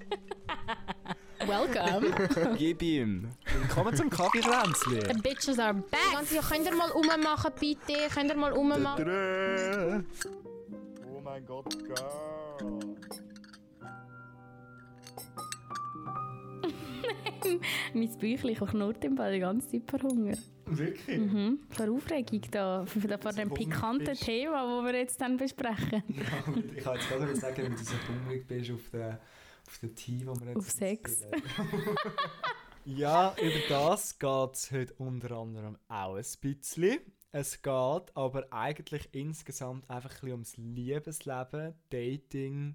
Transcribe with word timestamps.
Welcome. 1.46 2.56
Gib 2.58 2.82
ihm. 2.82 3.28
Willkommen 3.60 3.96
zum 3.96 4.10
Kaffeekränzli. 4.10 5.00
The 5.00 5.20
bitches 5.20 5.58
are 5.58 5.74
back. 5.74 6.00
Ganz 6.12 6.32
ja, 6.32 6.42
könnt 6.42 6.66
ihr 6.66 6.74
mal 6.74 6.90
rummachen, 6.90 7.52
bitte? 7.58 8.08
Könnt 8.12 8.30
ihr 8.30 8.36
mal 8.36 8.52
rummachen? 8.52 10.04
Oh 11.06 11.20
mein 11.22 11.44
Gott, 11.46 11.76
Girl. 11.84 11.96
mein 17.94 18.18
Bäuchlein 18.18 18.54
knurrt 18.54 19.04
im 19.04 19.16
Fall 19.16 19.32
die 19.32 19.40
ganze 19.40 19.68
Zeit 19.68 19.82
vor 19.90 20.00
Hunger. 20.02 20.36
Wirklich? 20.66 21.18
Mhm. 21.18 21.60
Vor 21.70 21.90
Aufregung 21.90 22.42
da, 22.50 22.84
vor, 22.86 23.18
vor 23.18 23.32
dem 23.32 23.50
pikanten 23.50 24.06
bist. 24.06 24.24
Thema, 24.24 24.62
das 24.62 24.84
wir 24.92 25.00
jetzt 25.00 25.20
dann 25.20 25.36
besprechen. 25.36 26.02
Ja, 26.08 26.22
ich 26.76 26.84
kann 26.84 26.94
jetzt 26.94 27.08
gerade 27.08 27.36
sagen, 27.36 27.62
wenn 27.64 27.72
du 27.72 27.78
so 27.78 27.94
hungrig 28.08 28.46
bist 28.46 28.70
auf 28.70 28.88
den, 28.92 29.18
auf 29.70 29.78
den 29.78 29.94
Tee, 29.94 30.26
wo 30.26 30.34
wir 30.40 30.48
jetzt... 30.48 30.56
Auf 30.56 30.70
Sex. 30.70 31.22
Ja, 32.86 33.36
über 33.38 33.60
das 33.68 34.18
geht 34.18 34.54
es 34.54 34.70
heute 34.72 34.94
unter 34.94 35.32
anderem 35.32 35.78
auch 35.88 36.16
ein 36.16 36.24
bisschen. 36.40 36.98
Es 37.30 37.60
geht 37.62 38.16
aber 38.16 38.46
eigentlich 38.50 39.10
insgesamt 39.12 39.88
einfach 39.88 40.10
ein 40.10 40.14
bisschen 40.14 40.32
ums 40.32 40.56
Liebesleben, 40.56 41.74
Dating 41.90 42.74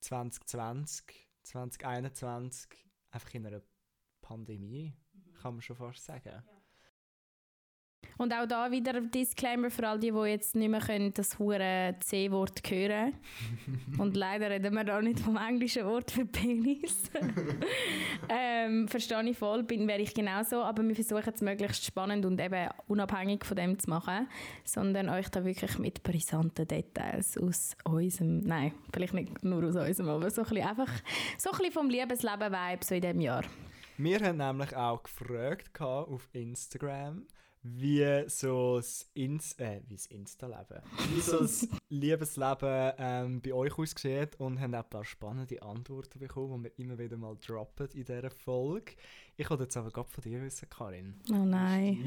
2020, 0.00 1.28
2021, 1.42 2.68
einfach 3.10 3.34
in 3.34 3.46
einer 3.46 3.62
Pandemie, 4.22 4.94
kann 5.42 5.54
man 5.54 5.62
schon 5.62 5.76
fast 5.76 6.04
sagen. 6.04 6.42
Und 8.18 8.32
auch 8.32 8.46
da 8.46 8.70
wieder 8.70 8.94
ein 8.94 9.10
Disclaimer 9.10 9.70
für 9.70 9.88
all 9.88 9.98
die, 9.98 10.12
die 10.12 10.18
jetzt 10.28 10.54
nicht 10.54 10.68
mehr 10.68 10.80
können, 10.80 11.12
das 11.14 11.38
hure 11.38 11.96
C-Wort 12.00 12.60
hören 12.68 13.14
Und 13.98 14.16
leider 14.16 14.50
reden 14.50 14.74
wir 14.74 14.84
da 14.84 15.00
nicht 15.00 15.20
vom 15.20 15.36
englischen 15.36 15.84
Wort 15.86 16.10
für 16.10 16.24
Penis. 16.24 17.10
ähm, 18.28 18.86
verstehe 18.88 19.28
ich 19.28 19.38
voll, 19.38 19.62
bin, 19.64 19.88
wäre 19.88 20.00
ich 20.00 20.14
genauso, 20.14 20.62
aber 20.62 20.86
wir 20.86 20.94
versuchen 20.94 21.32
es 21.34 21.40
möglichst 21.40 21.84
spannend 21.84 22.24
und 22.24 22.40
eben 22.40 22.68
unabhängig 22.86 23.44
von 23.44 23.56
dem 23.56 23.78
zu 23.78 23.90
machen, 23.90 24.28
sondern 24.64 25.08
euch 25.08 25.28
da 25.28 25.44
wirklich 25.44 25.78
mit 25.78 26.02
brisanten 26.02 26.66
Details 26.66 27.38
aus 27.38 27.76
unserem, 27.84 28.38
nein, 28.38 28.72
vielleicht 28.92 29.14
nicht 29.14 29.42
nur 29.42 29.64
aus 29.64 29.76
unserem, 29.76 30.10
aber 30.10 30.30
so 30.30 30.42
ein 30.42 30.48
bisschen 30.48 30.68
einfach, 30.68 30.90
so 31.38 31.50
ein 31.50 31.58
bisschen 31.58 31.72
vom 31.72 31.90
Liebesleben-Vibe 31.90 32.84
so 32.84 32.94
in 32.94 33.00
diesem 33.00 33.20
Jahr. 33.20 33.44
Wir 33.98 34.20
haben 34.20 34.38
nämlich 34.38 34.74
auch 34.74 35.02
gefragt 35.02 35.80
auf 35.80 36.28
Instagram, 36.32 37.26
wie 37.62 38.24
so 38.26 38.76
das, 38.76 39.08
Ins 39.14 39.52
äh, 39.58 39.80
wie 39.86 39.94
das 39.94 40.06
Insta-Leben, 40.06 40.82
wie 41.14 41.20
so 41.20 41.38
das 41.38 41.68
Liebesleben 41.88 42.92
ähm, 42.98 43.40
bei 43.40 43.52
euch 43.52 43.78
aussieht 43.78 44.34
und 44.38 44.60
haben 44.60 44.74
auch 44.74 44.82
ein 44.82 44.90
paar 44.90 45.04
spannende 45.04 45.62
Antworten 45.62 46.18
bekommen, 46.18 46.62
die 46.64 46.70
wir 46.70 46.84
immer 46.84 46.98
wieder 46.98 47.16
mal 47.16 47.36
droppen 47.36 47.88
in 47.94 48.04
dieser 48.04 48.30
Folge. 48.30 48.92
Ich 49.36 49.48
wollte 49.48 49.62
jetzt 49.62 49.76
aber 49.76 49.90
gerade 49.90 50.10
von 50.10 50.22
dir 50.22 50.42
wissen, 50.42 50.68
Karin. 50.68 51.14
Oh 51.30 51.44
nein. 51.44 52.04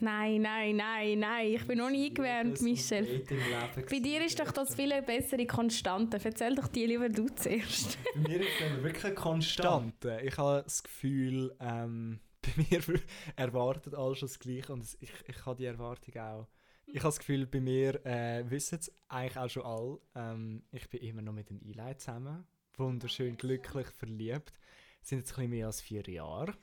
Nein, 0.00 0.42
nein, 0.42 0.76
nein, 0.76 1.18
nein, 1.18 1.46
ich 1.54 1.66
bin 1.66 1.78
noch 1.78 1.90
nie 1.90 2.12
gewärmt, 2.12 2.60
Michel. 2.60 3.24
Bei 3.74 3.98
dir 4.00 4.24
ist 4.24 4.38
doch 4.38 4.50
das 4.52 4.74
viel 4.74 5.00
bessere 5.02 5.46
Konstante. 5.46 6.20
Erzähl 6.22 6.54
doch 6.54 6.68
die 6.68 6.86
lieber 6.86 7.08
du 7.08 7.28
zuerst. 7.28 7.98
Bei 8.14 8.20
mir 8.28 8.40
ist 8.40 8.60
dann 8.60 8.82
wirklich 8.82 9.04
eine 9.04 9.14
Konstante. 9.14 10.08
Konstante. 10.08 10.26
Ich 10.26 10.36
habe 10.36 10.62
das 10.62 10.82
Gefühl, 10.82 11.54
ähm, 11.60 12.20
bei 12.42 12.50
mir 12.56 12.82
erwartet 13.36 13.94
alles 13.94 14.18
schon 14.18 14.28
das 14.28 14.38
Gleiche 14.38 14.72
und 14.72 14.84
ich, 15.00 15.12
ich 15.26 15.46
habe 15.46 15.56
die 15.56 15.66
Erwartung 15.66 16.16
auch. 16.20 16.46
Ich 16.86 17.00
habe 17.00 17.08
das 17.08 17.18
Gefühl, 17.18 17.46
bei 17.46 17.60
mir 17.60 18.04
äh, 18.06 18.48
wissen 18.50 18.78
es 18.78 18.90
eigentlich 19.08 19.36
auch 19.36 19.48
schon 19.50 19.62
alle. 19.64 20.00
Ähm, 20.14 20.62
ich 20.70 20.88
bin 20.88 21.00
immer 21.02 21.20
noch 21.22 21.34
mit 21.34 21.50
dem 21.50 21.60
Eli 21.60 21.96
zusammen. 21.98 22.46
Wunderschön, 22.76 23.36
glücklich, 23.36 23.88
verliebt. 23.88 24.58
Sind 25.02 25.18
jetzt 25.18 25.32
ein 25.32 25.36
bisschen 25.36 25.50
mehr 25.50 25.66
als 25.66 25.80
vier 25.80 26.08
Jahre. 26.08 26.54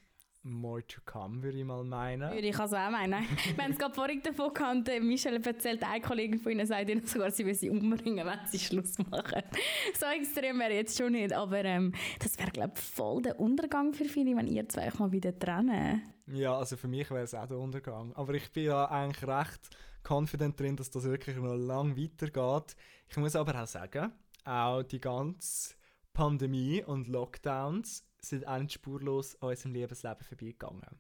More 0.48 0.86
to 0.86 1.02
come, 1.06 1.42
würde 1.42 1.58
ich 1.58 1.66
mal 1.66 1.84
meinen. 1.84 2.32
Würde 2.32 2.48
ich 2.48 2.60
also 2.60 2.76
auch 2.76 2.92
meinen. 2.92 3.26
Wir 3.56 3.64
haben 3.64 3.72
es 3.72 3.80
gerade 3.80 3.96
vorhin 3.96 4.22
davon 4.22 4.54
gehabt, 4.54 4.88
Michelle 5.02 5.44
erzählt, 5.44 5.84
eine 5.84 6.02
Kollegin 6.02 6.38
von 6.38 6.52
ihnen 6.52 6.68
sagt 6.68 6.88
ihnen 6.88 7.04
sogar, 7.08 7.32
sie 7.32 7.44
will 7.48 7.56
sie 7.56 7.72
umbringen, 7.72 8.24
wenn 8.24 8.40
sie 8.46 8.60
Schluss 8.60 9.00
machen. 9.00 9.42
So 10.00 10.06
extrem 10.06 10.60
wäre 10.60 10.74
jetzt 10.74 10.96
schon 10.96 11.14
nicht, 11.14 11.34
aber 11.34 11.66
ähm, 11.66 11.94
das 12.20 12.38
wäre, 12.38 12.52
glaube 12.52 12.74
ich, 12.76 12.84
voll 12.84 13.24
der 13.24 13.40
Untergang 13.40 13.92
für 13.96 14.06
viele, 14.06 14.36
wenn 14.38 14.46
ihr 14.46 14.70
zwei 14.70 14.88
euch 14.88 15.00
mal 15.00 15.12
wieder 15.12 15.38
trennen. 15.38 16.04
Ja, 16.28 16.56
also 16.56 16.78
für 16.78 16.88
mich 16.88 17.10
wäre 17.10 17.24
es 17.24 17.34
auch 17.34 17.48
der 17.48 17.58
Untergang. 17.58 18.14
Aber 18.14 18.36
ich 18.36 18.52
bin 18.52 18.66
ja 18.66 18.86
eigentlich 18.86 19.28
recht 19.28 19.76
confident 20.08 20.60
drin, 20.60 20.76
dass 20.76 20.92
das 20.92 21.06
wirklich 21.06 21.38
noch 21.38 21.56
lang 21.56 21.98
weitergeht. 21.98 22.76
Ich 23.10 23.18
muss 23.18 23.36
aber 23.36 23.64
auch 23.64 23.68
sagen, 23.68 24.12
auch 24.44 24.84
die 24.84 25.02
ganze 25.02 25.74
Pandemie 26.14 26.84
und 26.84 27.08
Lockdowns 27.08 28.06
sind 28.30 28.48
auch 28.48 28.60
nicht 28.60 28.74
spurlos 28.74 29.36
an 29.42 29.50
unserem 29.50 29.74
Lebensleben 29.74 30.24
vorbeigegangen. 30.24 31.00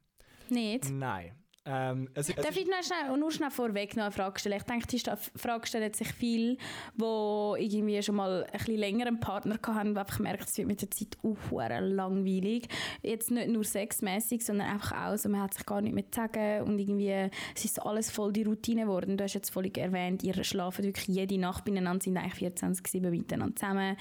Nicht? 0.50 0.90
Nein. 0.90 1.34
Ähm, 1.68 2.10
es, 2.14 2.30
es 2.30 2.36
Darf 2.36 2.52
ist, 2.52 2.58
ich 2.58 2.68
noch 2.68 2.84
schnell, 2.84 3.18
nur 3.18 3.32
schnell 3.32 3.50
vorweg 3.50 3.96
noch 3.96 4.04
eine 4.04 4.12
Frage 4.12 4.40
stellen? 4.40 4.58
Ich 4.58 4.64
denke, 4.64 4.86
die 4.88 5.02
Frage 5.36 5.66
stellen 5.66 5.94
sich 5.94 6.10
viel, 6.10 6.58
die 6.96 7.04
irgendwie 7.04 8.02
schon 8.04 8.16
mal 8.16 8.44
ein 8.44 8.52
bisschen 8.52 8.78
länger 8.78 9.08
einen 9.08 9.20
Partner 9.20 9.56
hatten 9.56 9.90
und 9.90 9.98
einfach 9.98 10.20
merkt, 10.20 10.48
es 10.48 10.58
wird 10.58 10.68
mit 10.68 10.82
der 10.82 10.92
Zeit 10.92 11.18
auch 11.24 11.70
langweilig. 11.80 12.68
Jetzt 13.02 13.32
nicht 13.32 13.48
nur 13.48 13.64
sexmäßig, 13.64 14.46
sondern 14.46 14.68
einfach 14.68 14.92
auch 14.92 15.18
so, 15.18 15.28
man 15.28 15.42
hat 15.42 15.56
sich 15.56 15.66
gar 15.66 15.82
nicht 15.82 15.94
mehr 15.94 16.06
zu 16.12 16.22
sagen 16.22 16.68
und 16.68 16.78
irgendwie, 16.78 17.30
es 17.56 17.66
ist 17.66 17.82
alles 17.82 18.12
voll 18.12 18.32
die 18.32 18.44
Routine 18.44 18.84
geworden. 18.84 19.18
Du 19.18 19.24
hast 19.24 19.34
jetzt 19.34 19.50
völlig 19.50 19.78
erwähnt, 19.80 20.22
ihr 20.24 20.44
schlaft 20.44 20.84
wirklich 20.84 21.08
jede 21.08 21.40
Nacht 21.40 21.66
beieinander, 21.66 22.04
sind 22.04 22.18
eigentlich 22.18 22.54
24-7 22.54 23.10
miteinander 23.10 23.56
zusammen. 23.56 23.98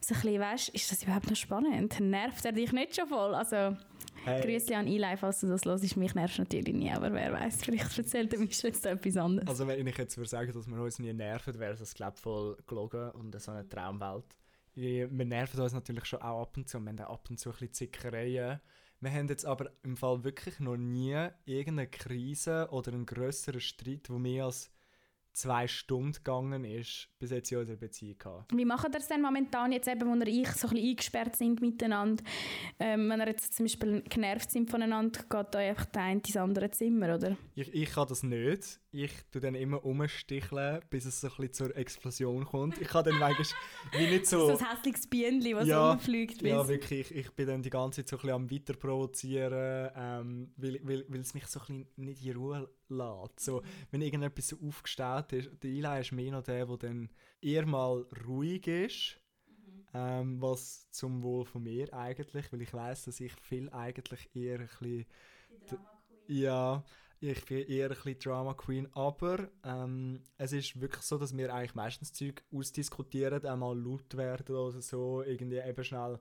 So 0.00 0.14
ein 0.14 0.20
bisschen, 0.20 0.40
weißt, 0.40 0.68
ist 0.70 0.90
das 0.90 1.02
überhaupt 1.02 1.30
noch 1.30 1.36
spannend? 1.36 1.98
Nervt 2.00 2.44
er 2.44 2.52
dich 2.52 2.72
nicht 2.72 2.96
schon 2.96 3.06
voll? 3.06 3.34
Also, 3.34 3.76
hey, 4.24 4.42
Grüße 4.42 4.76
an 4.76 4.86
Eli, 4.86 5.16
falls 5.16 5.40
du 5.40 5.48
das 5.48 5.64
hörst. 5.64 5.96
Mich 5.96 6.14
nervt 6.14 6.38
natürlich 6.38 6.74
nie, 6.74 6.90
aber 6.90 7.12
wer 7.12 7.32
weiß, 7.32 7.62
vielleicht 7.62 7.96
erzählt 7.98 8.32
der 8.32 8.40
Michel 8.40 8.70
jetzt 8.70 8.86
etwas 8.86 9.16
anderes. 9.16 9.48
also 9.48 9.66
wenn 9.66 9.86
ich 9.86 9.98
jetzt 9.98 10.16
würde 10.16 10.28
sagen, 10.28 10.52
dass 10.52 10.66
wir 10.66 10.80
uns 10.80 10.98
nie 10.98 11.12
nerven, 11.12 11.58
wäre 11.58 11.76
das 11.76 11.94
glaube 11.94 12.16
voll 12.16 12.56
gelogen 12.66 13.10
und 13.12 13.40
so 13.40 13.52
eine 13.52 13.68
Traumwelt. 13.68 14.36
Wir 14.74 15.08
nerven 15.08 15.60
uns 15.60 15.72
natürlich 15.72 16.04
schon 16.04 16.20
auch 16.20 16.42
ab 16.42 16.56
und 16.56 16.68
zu. 16.68 16.80
Wir 16.80 16.88
haben 16.90 16.98
ab 17.00 17.30
und 17.30 17.38
zu 17.38 17.50
ein 17.50 17.52
bisschen 17.52 17.72
Zickereien. 17.72 18.60
Wir 19.00 19.10
haben 19.10 19.28
jetzt 19.28 19.44
aber 19.44 19.70
im 19.82 19.96
Fall 19.96 20.24
wirklich 20.24 20.58
noch 20.60 20.76
nie 20.76 21.28
irgendeine 21.44 21.88
Krise 21.88 22.68
oder 22.70 22.92
einen 22.92 23.06
grösseren 23.06 23.60
Streit, 23.60 24.08
der 24.08 24.18
mehr 24.18 24.46
als 24.46 24.70
zwei 25.34 25.66
Stunden 25.66 26.12
gegangen 26.12 26.64
ist, 26.64 27.08
bis 27.18 27.30
jetzt 27.30 27.50
in 27.52 27.58
unserer 27.58 27.76
Beziehung 27.76 28.18
gehabt. 28.18 28.56
Wie 28.56 28.64
machen 28.64 28.90
das 28.92 29.08
denn 29.08 29.20
momentan 29.20 29.72
jetzt 29.72 29.88
eben, 29.88 30.08
wo 30.08 30.14
ihr 30.14 30.26
ich 30.28 30.48
so 30.52 30.68
ein 30.68 30.74
bisschen 30.74 30.90
eingesperrt 30.90 31.36
sind 31.36 31.60
miteinander? 31.60 32.22
Ähm, 32.78 33.08
wenn 33.10 33.20
ihr 33.20 33.28
jetzt 33.28 33.54
zum 33.54 33.64
Beispiel 33.64 34.02
genervt 34.02 34.50
sind 34.50 34.70
voneinander, 34.70 35.20
geht 35.20 35.46
da 35.54 35.58
einfach 35.58 35.86
der 35.86 36.02
eine 36.02 36.20
ins 36.20 36.36
andere 36.36 36.70
Zimmer, 36.70 37.14
oder? 37.16 37.36
Ich, 37.54 37.72
ich 37.74 37.90
kann 37.90 38.08
das 38.08 38.22
nicht. 38.22 38.80
Ich 38.96 39.10
tue 39.32 39.40
dann 39.40 39.56
immer 39.56 39.84
umsticheln, 39.84 40.80
bis 40.88 41.04
es 41.04 41.20
so 41.20 41.26
ein 41.26 41.30
bisschen 41.30 41.52
zur 41.52 41.76
Explosion 41.76 42.44
kommt. 42.44 42.80
Ich 42.80 42.86
kann 42.86 43.04
dann 43.04 43.18
manchmal 43.18 43.44
wie 43.90 44.06
nicht 44.06 44.26
So 44.26 44.38
so... 44.56 44.56
ein 44.56 44.70
hässliches 44.70 45.08
Bienchen, 45.08 45.56
das 45.56 45.66
Ja, 45.66 45.90
rumfliegt. 45.90 46.40
Ja, 46.42 46.68
wirklich. 46.68 47.10
Ich, 47.10 47.16
ich 47.16 47.30
bin 47.32 47.48
dann 47.48 47.60
die 47.60 47.70
ganze 47.70 48.04
Zeit 48.04 48.08
so 48.08 48.16
ein 48.16 48.20
bisschen 48.20 48.34
am 48.36 48.50
weiter 48.52 48.74
provozieren, 48.74 49.90
ähm, 49.96 50.52
weil, 50.56 50.78
weil, 50.84 51.04
weil 51.08 51.20
es 51.20 51.34
mich 51.34 51.44
so 51.48 51.58
ein 51.58 51.66
bisschen 51.66 51.88
nicht 51.96 52.24
in 52.24 52.36
Ruhe 52.36 52.70
lässt. 52.88 53.40
So, 53.40 53.62
wenn 53.90 54.00
irgendetwas 54.00 54.46
so 54.46 54.58
aufgestellt 54.64 55.32
ist, 55.32 55.50
der 55.60 55.70
Eli 55.70 56.00
ist 56.00 56.12
mehr 56.12 56.30
noch 56.30 56.44
der, 56.44 56.64
der 56.64 56.76
dann 56.76 57.10
eher 57.40 57.66
mal 57.66 58.06
ruhig 58.24 58.64
ist, 58.68 59.20
ähm, 59.92 60.40
was 60.40 60.88
zum 60.92 61.20
Wohl 61.24 61.44
von 61.44 61.64
mir 61.64 61.92
eigentlich, 61.92 62.52
weil 62.52 62.62
ich 62.62 62.72
weiß, 62.72 63.06
dass 63.06 63.18
ich 63.18 63.32
viel 63.40 63.68
eigentlich 63.70 64.30
eher 64.36 64.60
ein 64.60 64.68
bisschen... 64.68 65.06
Ja, 66.26 66.84
ich 67.20 67.44
bin 67.46 67.66
eher 67.66 67.90
ein 67.90 67.96
bisschen 67.96 68.18
Drama 68.18 68.54
Queen, 68.54 68.88
aber 68.92 69.48
ähm, 69.64 70.22
es 70.36 70.52
ist 70.52 70.80
wirklich 70.80 71.02
so, 71.02 71.16
dass 71.18 71.36
wir 71.36 71.54
eigentlich 71.54 71.74
meistens 71.74 72.12
Zeug 72.12 72.42
ausdiskutieren, 72.52 73.44
einmal 73.46 73.78
laut 73.78 74.16
werden 74.16 74.54
oder 74.54 74.80
so, 74.82 75.22
irgendwie 75.22 75.58
eben 75.58 75.84
schnell 75.84 76.18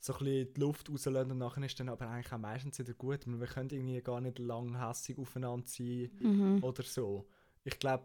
so 0.00 0.12
ein 0.14 0.18
bisschen 0.20 0.54
die 0.54 0.60
Luft 0.60 0.88
rauslassen 0.90 1.32
und 1.32 1.38
nachher 1.38 1.62
ist 1.64 1.78
dann 1.80 1.88
aber 1.88 2.08
eigentlich 2.08 2.32
auch 2.32 2.38
meistens 2.38 2.78
wieder 2.78 2.94
gut. 2.94 3.26
Wir 3.26 3.46
können 3.46 3.70
irgendwie 3.70 4.00
gar 4.00 4.20
nicht 4.20 4.38
lang 4.38 4.78
hässig 4.80 5.18
aufeinander 5.18 5.66
sein 5.66 6.10
Mhm. 6.20 6.62
oder 6.62 6.82
so. 6.84 7.28
Ich 7.64 7.78
glaube, 7.78 8.04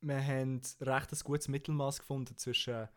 wir 0.00 0.22
haben 0.22 0.60
recht 0.80 1.12
ein 1.12 1.18
gutes 1.24 1.48
Mittelmaß 1.48 2.00
gefunden 2.00 2.36
zwischen 2.36 2.88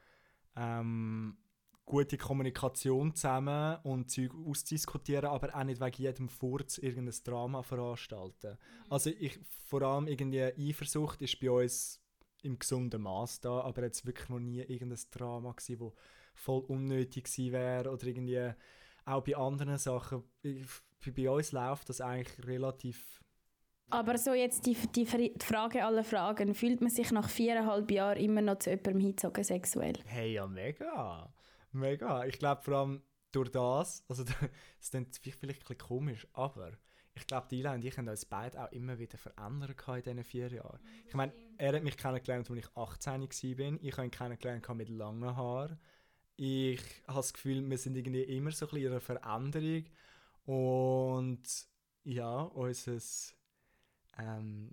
ähm, 0.55 1.37
gute 1.85 2.17
Kommunikation 2.17 3.13
zusammen 3.15 3.77
und 3.83 4.09
Zeug 4.09 4.31
ausdiskutieren, 4.47 5.25
aber 5.25 5.53
auch 5.55 5.63
nicht 5.63 5.81
wegen 5.81 6.01
jedem 6.01 6.29
Furz 6.29 6.77
irgendein 6.77 7.15
Drama 7.23 7.63
veranstalten. 7.63 8.57
Also 8.89 9.09
ich, 9.09 9.39
vor 9.65 9.81
allem 9.81 10.07
irgendwie 10.07 10.41
Eifersucht 10.41 11.21
ist 11.21 11.39
bei 11.39 11.51
uns 11.51 12.01
im 12.43 12.57
gesunden 12.57 13.01
Maß 13.01 13.41
da, 13.41 13.61
aber 13.61 13.83
jetzt 13.83 14.05
wirklich 14.05 14.29
noch 14.29 14.39
nie 14.39 14.61
irgendein 14.61 14.99
Drama 15.11 15.51
gewesen, 15.51 15.79
wo 15.79 15.93
voll 16.33 16.61
unnötig 16.67 17.25
gewesen 17.25 17.51
wäre 17.51 17.91
oder 17.91 18.07
irgendwie 18.07 18.51
auch 19.05 19.23
bei 19.23 19.35
anderen 19.35 19.77
Sachen. 19.77 20.23
Ich- 20.41 20.65
Bei 21.15 21.29
uns 21.29 21.51
läuft 21.51 21.89
das 21.89 21.99
eigentlich 21.99 22.47
relativ 22.47 23.21
Aber 23.89 24.17
so 24.17 24.33
jetzt 24.33 24.65
die, 24.67 24.75
die, 24.95 25.03
die 25.05 25.33
Frage 25.43 25.83
aller 25.83 26.03
Fragen, 26.03 26.53
fühlt 26.53 26.79
man 26.79 26.89
sich 26.91 27.11
nach 27.11 27.27
viereinhalb 27.27 27.89
Jahren 27.91 28.17
immer 28.19 28.41
noch 28.41 28.59
zu 28.59 28.69
jemandem 28.69 28.99
hingezogen 28.99 29.43
sexuell? 29.43 29.93
Hey, 30.05 30.33
ja, 30.33 30.47
mega. 30.47 31.33
Mega. 31.71 32.25
Ich 32.25 32.39
glaube 32.39 32.61
vor 32.61 32.73
allem 32.75 33.01
durch 33.31 33.49
das, 33.49 34.03
also 34.07 34.23
das 34.79 34.89
klingt 34.89 35.15
vielleicht 35.15 35.41
ein 35.41 35.47
bisschen 35.47 35.77
komisch, 35.77 36.27
aber 36.33 36.71
ich 37.13 37.27
glaube, 37.27 37.47
die 37.49 37.59
Ila 37.59 37.73
und 37.73 37.83
ich 37.83 37.97
haben 37.97 38.07
uns 38.07 38.25
beide 38.25 38.63
auch 38.63 38.71
immer 38.71 38.97
wieder 38.97 39.17
verändert 39.17 39.75
in 39.87 39.95
diesen 40.01 40.23
vier 40.23 40.47
Jahren. 40.47 40.79
Ich 41.07 41.13
meine, 41.13 41.33
er 41.57 41.75
hat 41.75 41.83
mich 41.83 41.97
kennengelernt, 41.97 42.49
als 42.49 42.59
ich 42.59 42.77
18 42.77 43.21
war. 43.21 43.79
Ich 43.81 43.97
habe 43.97 44.05
ihn 44.05 44.11
kennengelernt 44.11 44.75
mit 44.75 44.89
langen 44.89 45.35
Haaren. 45.35 45.77
Ich 46.37 46.81
habe 47.07 47.17
das 47.17 47.33
Gefühl, 47.33 47.69
wir 47.69 47.77
sind 47.77 47.97
irgendwie 47.97 48.23
immer 48.23 48.51
so 48.51 48.65
ein 48.65 48.69
bisschen 48.69 48.85
in 48.85 48.91
einer 48.91 49.01
Veränderung. 49.01 49.85
Und 50.45 51.43
ja, 52.03 52.41
unser 52.41 52.97
ähm, 54.17 54.71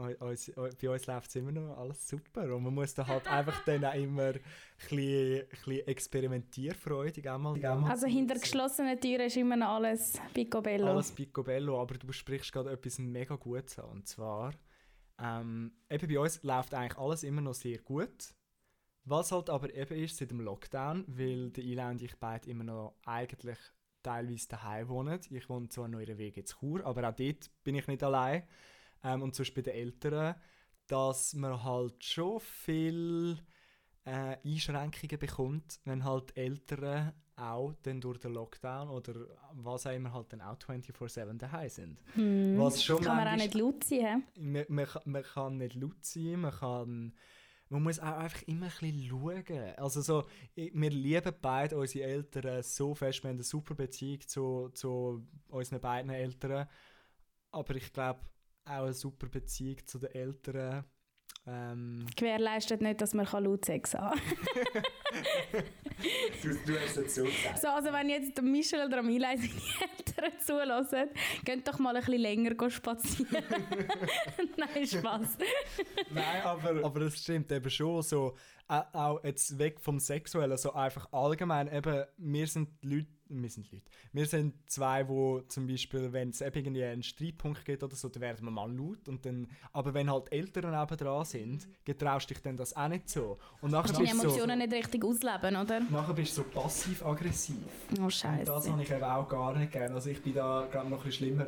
uns, 0.00 0.52
bei 0.80 0.90
uns 0.90 1.06
läuft 1.06 1.28
es 1.28 1.36
immer 1.36 1.52
noch 1.52 1.76
alles 1.76 2.08
super 2.08 2.54
und 2.54 2.62
man 2.62 2.74
muss 2.74 2.94
da 2.94 3.06
halt 3.06 3.26
einfach 3.26 3.62
dann 3.66 3.84
auch 3.84 3.94
immer 3.94 4.28
ein 4.28 4.40
bisschen, 4.78 5.40
ein 5.40 5.48
bisschen 5.48 5.86
experimentierfreudig 5.86 7.30
einmal, 7.30 7.54
einmal 7.64 7.90
Also 7.90 8.06
hinter 8.06 8.34
geschlossenen 8.38 9.00
Türen 9.00 9.26
ist 9.26 9.36
immer 9.36 9.56
noch 9.56 9.68
alles 9.68 10.20
picobello. 10.34 10.86
Alles 10.86 11.12
picobello, 11.12 11.80
aber 11.80 11.94
du 11.94 12.12
sprichst 12.12 12.52
gerade 12.52 12.70
etwas 12.70 12.98
mega 12.98 13.36
Gutes 13.36 13.78
an 13.78 13.90
und 13.90 14.08
zwar 14.08 14.52
ähm, 15.22 15.72
eben 15.88 16.08
bei 16.08 16.18
uns 16.18 16.42
läuft 16.42 16.74
eigentlich 16.74 16.98
alles 16.98 17.22
immer 17.22 17.40
noch 17.40 17.54
sehr 17.54 17.78
gut. 17.78 18.34
Was 19.04 19.32
halt 19.32 19.50
aber 19.50 19.74
eben 19.74 19.98
ist 19.98 20.16
seit 20.16 20.30
dem 20.30 20.40
Lockdown, 20.40 21.04
weil 21.06 21.50
der 21.50 21.64
Ila 21.64 21.90
und 21.90 22.02
ich 22.02 22.16
beide 22.18 22.48
immer 22.48 22.64
noch 22.64 22.94
eigentlich 23.04 23.58
teilweise 24.02 24.48
daheim 24.48 24.88
wohnen. 24.88 25.20
Ich 25.30 25.48
wohne 25.48 25.68
zwar 25.68 25.88
noch 25.88 26.00
in 26.00 26.06
der 26.06 26.18
WG 26.18 26.44
zu 26.44 26.58
Chur, 26.58 26.84
aber 26.84 27.08
auch 27.08 27.14
dort 27.14 27.50
bin 27.64 27.74
ich 27.74 27.86
nicht 27.86 28.02
allein 28.02 28.44
ähm, 29.02 29.22
und 29.22 29.34
sonst 29.34 29.54
bei 29.54 29.62
den 29.62 29.74
Eltern, 29.74 30.34
dass 30.86 31.34
man 31.34 31.62
halt 31.62 32.04
schon 32.04 32.40
viel 32.40 33.38
äh, 34.04 34.36
Einschränkungen 34.44 35.18
bekommt, 35.18 35.80
wenn 35.84 36.04
halt 36.04 36.36
Eltern 36.36 37.12
auch 37.36 37.74
dann 37.82 38.00
durch 38.00 38.18
den 38.18 38.34
Lockdown 38.34 38.90
oder 38.90 39.14
was 39.54 39.86
auch 39.86 39.92
immer 39.92 40.12
halt 40.12 40.32
dann 40.32 40.42
auch 40.42 40.58
24-7 40.58 41.38
daheim 41.38 41.68
sind. 41.68 41.98
Hm. 42.14 42.58
Was 42.58 42.84
schon 42.84 43.02
kann 43.02 43.16
man 43.16 43.28
auch 43.28 43.36
nicht 43.36 43.54
laut 43.54 43.82
sein. 43.84 44.24
Man, 44.38 44.66
man, 44.68 44.86
man, 45.04 45.22
kann 45.22 45.56
nicht 45.56 45.74
laut 45.74 46.04
sein, 46.04 46.40
man 46.40 46.52
kann 46.52 47.14
man 47.70 47.84
muss 47.84 48.00
auch 48.00 48.18
einfach 48.18 48.42
immer 48.42 48.66
ein 48.66 48.72
bisschen 48.72 49.08
schauen. 49.08 49.74
Also 49.76 50.00
so, 50.00 50.24
wir 50.56 50.90
lieben 50.90 51.32
beide 51.40 51.78
unsere 51.78 52.04
Eltern 52.04 52.64
so 52.64 52.96
fest, 52.96 53.22
wir 53.22 53.28
haben 53.28 53.36
eine 53.36 53.44
super 53.44 53.76
Beziehung 53.76 54.20
zu, 54.26 54.70
zu 54.74 55.24
unseren 55.48 55.80
beiden 55.80 56.10
Eltern. 56.10 56.68
Aber 57.52 57.74
ich 57.76 57.92
glaube, 57.92 58.20
auch 58.64 58.84
eine 58.84 58.92
super 58.92 59.28
Beziehung 59.28 59.78
zu 59.86 59.98
den 59.98 60.10
Eltern. 60.14 60.84
Ähm, 61.46 62.06
Gewährleistet 62.16 62.82
nicht, 62.82 63.00
dass 63.00 63.14
man 63.14 63.26
laut 63.26 63.64
Sex 63.64 63.94
haben 63.94 64.20
kann. 64.20 65.64
du, 66.42 66.48
du 66.66 66.78
hast 66.78 66.96
es 66.98 67.14
so 67.14 67.24
gesagt. 67.24 67.58
So, 67.60 67.68
also 67.68 67.92
wenn 67.92 68.10
jetzt 68.10 68.40
Michel 68.42 68.86
oder 68.86 68.98
Amila 68.98 69.28
seine 69.36 69.48
Eltern 69.96 70.40
zulassen, 70.40 71.08
geht 71.44 71.66
doch 71.66 71.78
mal 71.78 71.96
ein 71.96 72.04
bisschen 72.04 72.20
länger 72.20 72.70
spazieren. 72.70 73.42
Nein, 74.56 74.86
Spaß. 74.86 75.38
Nein, 76.10 76.42
aber, 76.44 76.84
aber 76.84 77.00
es 77.02 77.22
stimmt 77.22 77.50
eben 77.52 77.70
schon 77.70 78.02
so, 78.02 78.36
auch 78.68 79.24
jetzt 79.24 79.58
weg 79.58 79.80
vom 79.80 79.98
Sexuellen, 79.98 80.58
so 80.58 80.74
einfach 80.74 81.10
allgemein 81.12 81.72
eben, 81.72 82.04
wir 82.18 82.46
sind 82.46 82.68
Leute, 82.82 83.08
sind 83.48 83.70
Leute. 83.70 83.84
Wir 84.12 84.26
sind 84.26 84.54
zwei, 84.70 85.08
wo 85.08 85.40
zum 85.42 85.66
Beispiel, 85.66 86.12
wenn 86.12 86.30
es 86.30 86.40
irgendwie 86.40 86.84
einen 86.84 87.02
Streitpunkt 87.02 87.64
gibt 87.64 87.82
oder 87.82 87.96
so, 87.96 88.08
dann 88.08 88.20
werden 88.20 88.44
wir 88.44 88.50
mal 88.50 88.70
laut. 88.70 89.08
Und 89.08 89.24
dann, 89.24 89.48
aber 89.72 89.94
wenn 89.94 90.10
halt 90.10 90.32
Eltern 90.32 90.72
dran 90.72 91.24
sind, 91.24 91.68
getraust 91.84 92.30
dich 92.30 92.42
dann 92.42 92.56
das 92.56 92.76
auch 92.76 92.88
nicht 92.88 93.08
so. 93.08 93.38
Und 93.60 93.72
nachher 93.72 93.92
du 93.92 94.02
die 94.02 94.10
Emotionen 94.10 94.60
so, 94.60 94.66
nicht 94.66 94.72
richtig 94.72 95.04
ausleben, 95.04 95.56
oder? 95.56 95.80
Nachher 95.80 96.14
bist 96.14 96.36
du 96.36 96.42
so 96.42 96.48
passiv-aggressiv. 96.48 97.56
Oh 98.00 98.10
Scheiße. 98.10 98.40
Und 98.40 98.48
das 98.48 98.68
habe 98.68 98.82
ich 98.82 98.90
eben 98.90 99.02
auch 99.02 99.28
gar 99.28 99.56
nicht 99.56 99.72
gerne. 99.72 99.94
Also 99.94 100.10
ich 100.10 100.22
bin 100.22 100.34
da 100.34 100.68
gerade 100.70 100.88
noch 100.88 100.98
ein 100.98 101.04
bisschen 101.04 101.28
schlimmer 101.28 101.46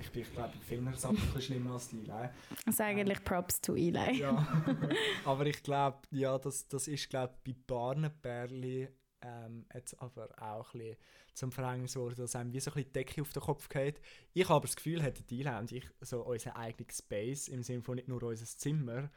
ich 0.00 0.10
bin, 0.10 0.22
ich 0.22 0.32
glaube, 0.32 0.52
Fingersack 0.66 1.12
ein 1.12 1.16
bisschen 1.16 1.40
schlimmer 1.40 1.72
als 1.74 1.88
die 1.88 2.00
Eli. 2.00 2.28
Also 2.66 2.82
eigentlich 2.82 3.24
Props 3.24 3.60
to 3.60 3.74
Eli. 3.74 4.20
Ja. 4.20 4.46
aber 5.24 5.46
ich 5.46 5.62
glaube, 5.62 5.98
ja, 6.10 6.38
das, 6.38 6.68
das 6.68 6.88
ist, 6.88 7.08
glaube 7.08 7.34
bei 7.44 7.54
Barnenperli 7.66 8.88
ähm, 9.22 9.64
jetzt 9.72 10.00
aber 10.00 10.30
auch 10.40 10.74
ein 10.74 10.80
bisschen 10.80 10.96
zum 11.34 11.52
Verhängnis 11.52 11.94
geworden, 11.94 12.16
dass 12.16 12.36
einem 12.36 12.52
wie 12.52 12.60
so 12.60 12.70
ein 12.72 12.84
die 12.84 12.92
Decke 12.92 13.22
auf 13.22 13.32
den 13.32 13.42
Kopf 13.42 13.68
geht. 13.68 14.00
Ich 14.32 14.48
habe 14.48 14.66
das 14.66 14.76
Gefühl, 14.76 15.02
hätten 15.02 15.26
die 15.28 15.46
und 15.46 15.72
ich 15.72 15.84
so 16.00 16.22
unseren 16.22 16.54
eigenen 16.54 16.90
Space, 16.90 17.48
im 17.48 17.62
Sinne 17.62 17.82
von 17.82 17.96
nicht 17.96 18.08
nur 18.08 18.22
unser 18.22 18.46
Zimmer, 18.46 19.10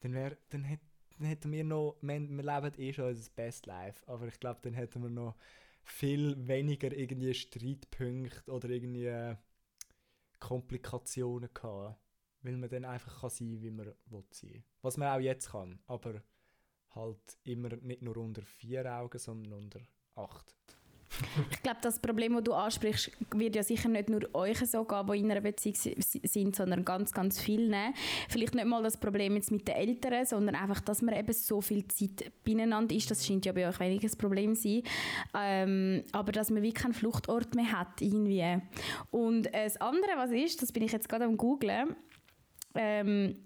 dann, 0.00 0.14
wär, 0.14 0.36
dann, 0.50 0.64
hätt, 0.64 0.80
dann 1.18 1.26
hätten 1.26 1.52
wir 1.52 1.64
noch, 1.64 1.96
wir, 2.00 2.20
wir 2.20 2.42
leben 2.42 2.72
eh 2.78 2.92
schon 2.92 3.06
unser 3.06 3.30
Best 3.30 3.66
Life, 3.66 4.06
aber 4.06 4.26
ich 4.26 4.38
glaube, 4.40 4.60
dann 4.62 4.74
hätten 4.74 5.02
wir 5.02 5.10
noch 5.10 5.36
viel 5.84 6.36
weniger 6.46 6.92
irgendwie 6.92 7.34
Streitpunkte 7.34 8.50
oder 8.50 8.68
irgendwie 8.68 9.36
Komplikationen 10.38 11.50
gehabt, 11.54 12.00
weil 12.42 12.56
man 12.56 12.68
dann 12.68 12.84
einfach 12.84 13.20
kann 13.20 13.30
sein 13.30 13.60
wie 13.62 13.70
man 13.70 13.94
will 14.06 14.24
sein. 14.30 14.64
Was 14.82 14.96
man 14.96 15.08
auch 15.08 15.20
jetzt 15.20 15.50
kann, 15.50 15.78
aber 15.86 16.22
halt 16.94 17.38
immer 17.44 17.70
nicht 17.82 18.02
nur 18.02 18.16
unter 18.16 18.42
vier 18.42 18.84
Augen, 18.92 19.18
sondern 19.18 19.52
unter 19.52 19.80
acht. 20.16 20.54
Ich 21.50 21.62
glaube, 21.62 21.78
das 21.82 21.98
Problem, 21.98 22.34
das 22.34 22.44
du 22.44 22.52
ansprichst, 22.52 23.10
wird 23.34 23.54
ja 23.54 23.62
sicher 23.62 23.88
nicht 23.88 24.08
nur 24.08 24.34
euch 24.34 24.58
so 24.58 24.84
gehen, 24.84 25.06
die 25.06 25.18
in 25.18 25.30
einer 25.30 25.40
Beziehung 25.40 25.74
sind, 26.00 26.56
sondern 26.56 26.84
ganz, 26.84 27.12
ganz 27.12 27.40
vielen. 27.40 27.74
Vielleicht 28.28 28.54
nicht 28.54 28.66
mal 28.66 28.82
das 28.82 28.96
Problem 28.96 29.36
jetzt 29.36 29.50
mit 29.50 29.68
den 29.68 29.74
Eltern, 29.74 30.24
sondern 30.24 30.54
einfach, 30.54 30.80
dass 30.80 31.02
man 31.02 31.14
eben 31.14 31.32
so 31.32 31.60
viel 31.60 31.86
Zeit 31.88 32.32
beieinander 32.44 32.94
ist. 32.94 33.10
Das 33.10 33.26
scheint 33.26 33.44
ja 33.44 33.52
bei 33.52 33.68
euch 33.68 33.78
weniger 33.78 34.08
ein 34.08 34.18
Problem 34.18 34.54
sein. 34.54 34.82
Ähm, 35.34 36.04
aber 36.12 36.32
dass 36.32 36.50
man 36.50 36.62
wie 36.62 36.72
keinen 36.72 36.94
Fluchtort 36.94 37.54
mehr 37.54 37.72
hat, 37.72 38.00
irgendwie. 38.00 38.60
Und 39.10 39.52
das 39.52 39.76
andere, 39.78 40.12
was 40.16 40.30
ist, 40.30 40.62
das 40.62 40.72
bin 40.72 40.82
ich 40.82 40.92
jetzt 40.92 41.08
gerade 41.08 41.24
am 41.24 41.36
googlen, 41.36 41.94
ähm, 42.74 43.36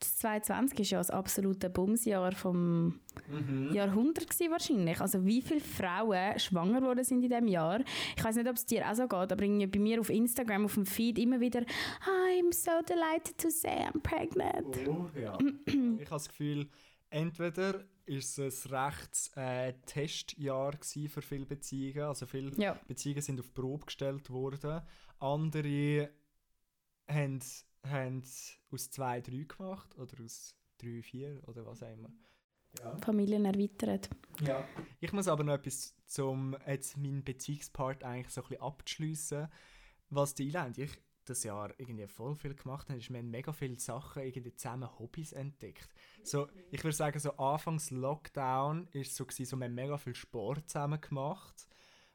2020 0.00 0.80
ist 0.80 0.90
ja 0.90 0.98
das 0.98 1.10
absolute 1.10 1.70
Bumsjahr 1.70 2.32
vom 2.32 3.00
mhm. 3.28 3.72
Jahrhundert 3.72 4.28
gewesen, 4.28 4.50
wahrscheinlich. 4.50 5.00
Also 5.00 5.24
wie 5.24 5.42
viele 5.42 5.60
Frauen 5.60 6.38
schwanger 6.38 6.82
worden 6.82 7.04
sind 7.04 7.22
in 7.22 7.30
diesem 7.30 7.48
Jahr. 7.48 7.80
Ich 8.16 8.24
weiß 8.24 8.36
nicht, 8.36 8.48
ob 8.48 8.56
es 8.56 8.66
dir 8.66 8.88
auch 8.88 8.94
so 8.94 9.02
geht, 9.02 9.32
aber 9.32 9.36
bei 9.36 9.78
mir 9.78 10.00
auf 10.00 10.10
Instagram, 10.10 10.64
auf 10.64 10.74
dem 10.74 10.86
Feed 10.86 11.18
immer 11.18 11.40
wieder 11.40 11.60
I'm 11.60 12.52
so 12.52 12.82
delighted 12.88 13.38
to 13.38 13.50
say 13.50 13.86
I'm 13.86 14.00
pregnant. 14.00 14.88
Oh, 14.88 15.08
ja. 15.18 15.36
ich 15.66 15.74
habe 15.74 16.06
das 16.08 16.28
Gefühl, 16.28 16.68
entweder 17.10 17.84
ist 18.06 18.38
es 18.38 18.66
ein 18.66 18.74
rechtes 18.74 19.30
äh, 19.36 19.74
Testjahr 19.84 20.72
für 20.82 21.22
viele 21.22 21.46
Beziehungen. 21.46 22.08
Also 22.08 22.26
viele 22.26 22.52
ja. 22.56 22.78
Beziehungen 22.86 23.22
sind 23.22 23.40
auf 23.40 23.52
Probe 23.52 23.86
gestellt 23.86 24.30
worden. 24.30 24.82
Andere 25.18 26.10
haben 27.06 27.40
haben 27.90 28.18
es 28.18 28.56
aus 28.70 28.90
2, 28.90 29.20
3 29.20 29.44
gemacht 29.44 29.96
oder 29.98 30.22
aus 30.22 30.54
3, 30.78 31.02
4 31.02 31.48
oder 31.48 31.66
was 31.66 31.82
auch 31.82 31.92
immer. 31.92 32.10
Ja. 32.78 32.96
Familien 32.98 33.44
erweitert. 33.44 34.10
Ja. 34.40 34.66
Ich 35.00 35.12
muss 35.12 35.28
aber 35.28 35.42
noch 35.42 35.54
etwas 35.54 35.94
zum 36.06 36.56
jetzt 36.66 36.96
meinen 36.96 37.24
Beziehungspart 37.24 38.04
eigentlich 38.04 38.32
so 38.32 38.42
ein 38.42 38.48
bisschen 38.48 38.62
abzuschliessen. 38.62 39.48
Was 40.10 40.34
die 40.34 40.48
Ila 40.48 40.66
und 40.66 40.78
ich 40.78 40.90
das 41.28 41.44
Jahr 41.44 41.72
irgendwie 41.78 42.06
voll 42.06 42.34
viel 42.34 42.54
gemacht 42.54 42.88
haben, 42.88 42.98
ist, 42.98 43.10
wir 43.10 43.18
haben 43.18 43.30
mega 43.30 43.52
viele 43.52 43.78
Sachen 43.78 44.22
irgendwie 44.22 44.54
zusammen 44.54 44.88
Hobbys 44.98 45.32
entdeckt. 45.32 45.88
So, 46.22 46.48
ich 46.70 46.82
würde 46.82 46.96
sagen, 46.96 47.18
so 47.18 47.32
anfangs 47.36 47.90
Lockdown 47.90 48.88
ist 48.92 49.14
so 49.14 49.24
gewesen, 49.24 49.44
so 49.44 49.56
wir 49.56 49.66
haben 49.66 49.74
mega 49.74 49.98
viel 49.98 50.14
Sport 50.14 50.68
zusammen 50.68 51.00
gemacht. 51.00 51.68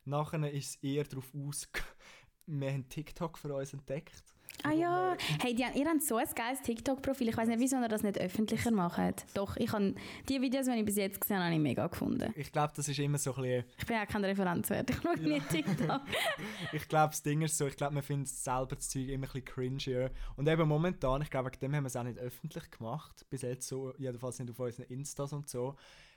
Nachher 0.05 0.51
ist 0.51 0.69
es 0.69 0.75
eher 0.83 1.03
darauf 1.03 1.33
aus, 1.35 1.69
wir 2.45 2.71
haben 2.71 2.89
TikTok 2.89 3.37
für 3.37 3.53
uns 3.53 3.73
entdeckt. 3.73 4.32
Ah 4.65 4.71
ja, 4.71 5.17
hey, 5.41 5.53
die, 5.53 5.61
ihr 5.61 5.85
habt 5.85 6.01
so 6.01 6.15
ein 6.15 6.27
geiles 6.33 6.61
TikTok-Profil. 6.61 7.27
Ich 7.27 7.35
weiß 7.35 7.49
nicht, 7.49 7.59
wieso 7.59 7.75
ihr 7.81 7.89
das 7.89 8.01
nicht 8.01 8.17
öffentlicher 8.17 8.71
macht. 8.71 9.25
Doch, 9.33 9.57
ich 9.57 9.69
habe 9.73 9.93
die 10.29 10.41
Videos, 10.41 10.67
die 10.67 10.71
ich 10.71 10.85
bis 10.85 10.95
jetzt 10.95 11.19
gesehen 11.19 11.35
habe, 11.35 11.47
habe 11.47 11.55
ich 11.55 11.61
mega 11.61 11.85
gefunden. 11.87 12.33
Ich 12.37 12.49
glaube, 12.49 12.71
das 12.73 12.87
ist 12.87 12.97
immer 12.97 13.17
so 13.17 13.35
ein 13.35 13.41
bisschen... 13.41 13.65
Ich 13.77 13.85
bin 13.85 13.97
auch 13.97 14.07
kein 14.07 14.23
Referenzwert, 14.23 14.89
ich 14.89 14.95
schaue 15.01 15.17
ja. 15.17 15.27
nicht 15.27 15.49
TikTok. 15.49 16.01
ich 16.71 16.87
glaube, 16.87 17.09
das 17.09 17.21
Ding 17.21 17.41
ist 17.41 17.57
so, 17.57 17.67
ich 17.67 17.75
glaube, 17.75 17.95
man 17.95 18.03
findet 18.03 18.29
selber 18.29 18.75
das 18.77 18.87
Zeug 18.87 19.09
immer 19.09 19.27
ein 19.27 19.33
bisschen 19.33 19.45
cringier. 19.45 20.11
Und 20.37 20.47
eben 20.47 20.65
momentan, 20.65 21.21
ich 21.21 21.29
glaube, 21.29 21.51
wegen 21.51 21.59
dem 21.59 21.75
haben 21.75 21.83
wir 21.83 21.87
es 21.87 21.97
auch 21.97 22.03
nicht 22.03 22.19
öffentlich 22.19 22.71
gemacht. 22.71 23.25
Bis 23.29 23.41
jetzt 23.41 23.67
so, 23.67 23.93
jedenfalls 23.97 24.39
nicht 24.39 24.49
auf 24.49 24.59
unseren 24.59 24.85
Instas 24.85 25.33
und 25.33 25.49
so. 25.49 25.75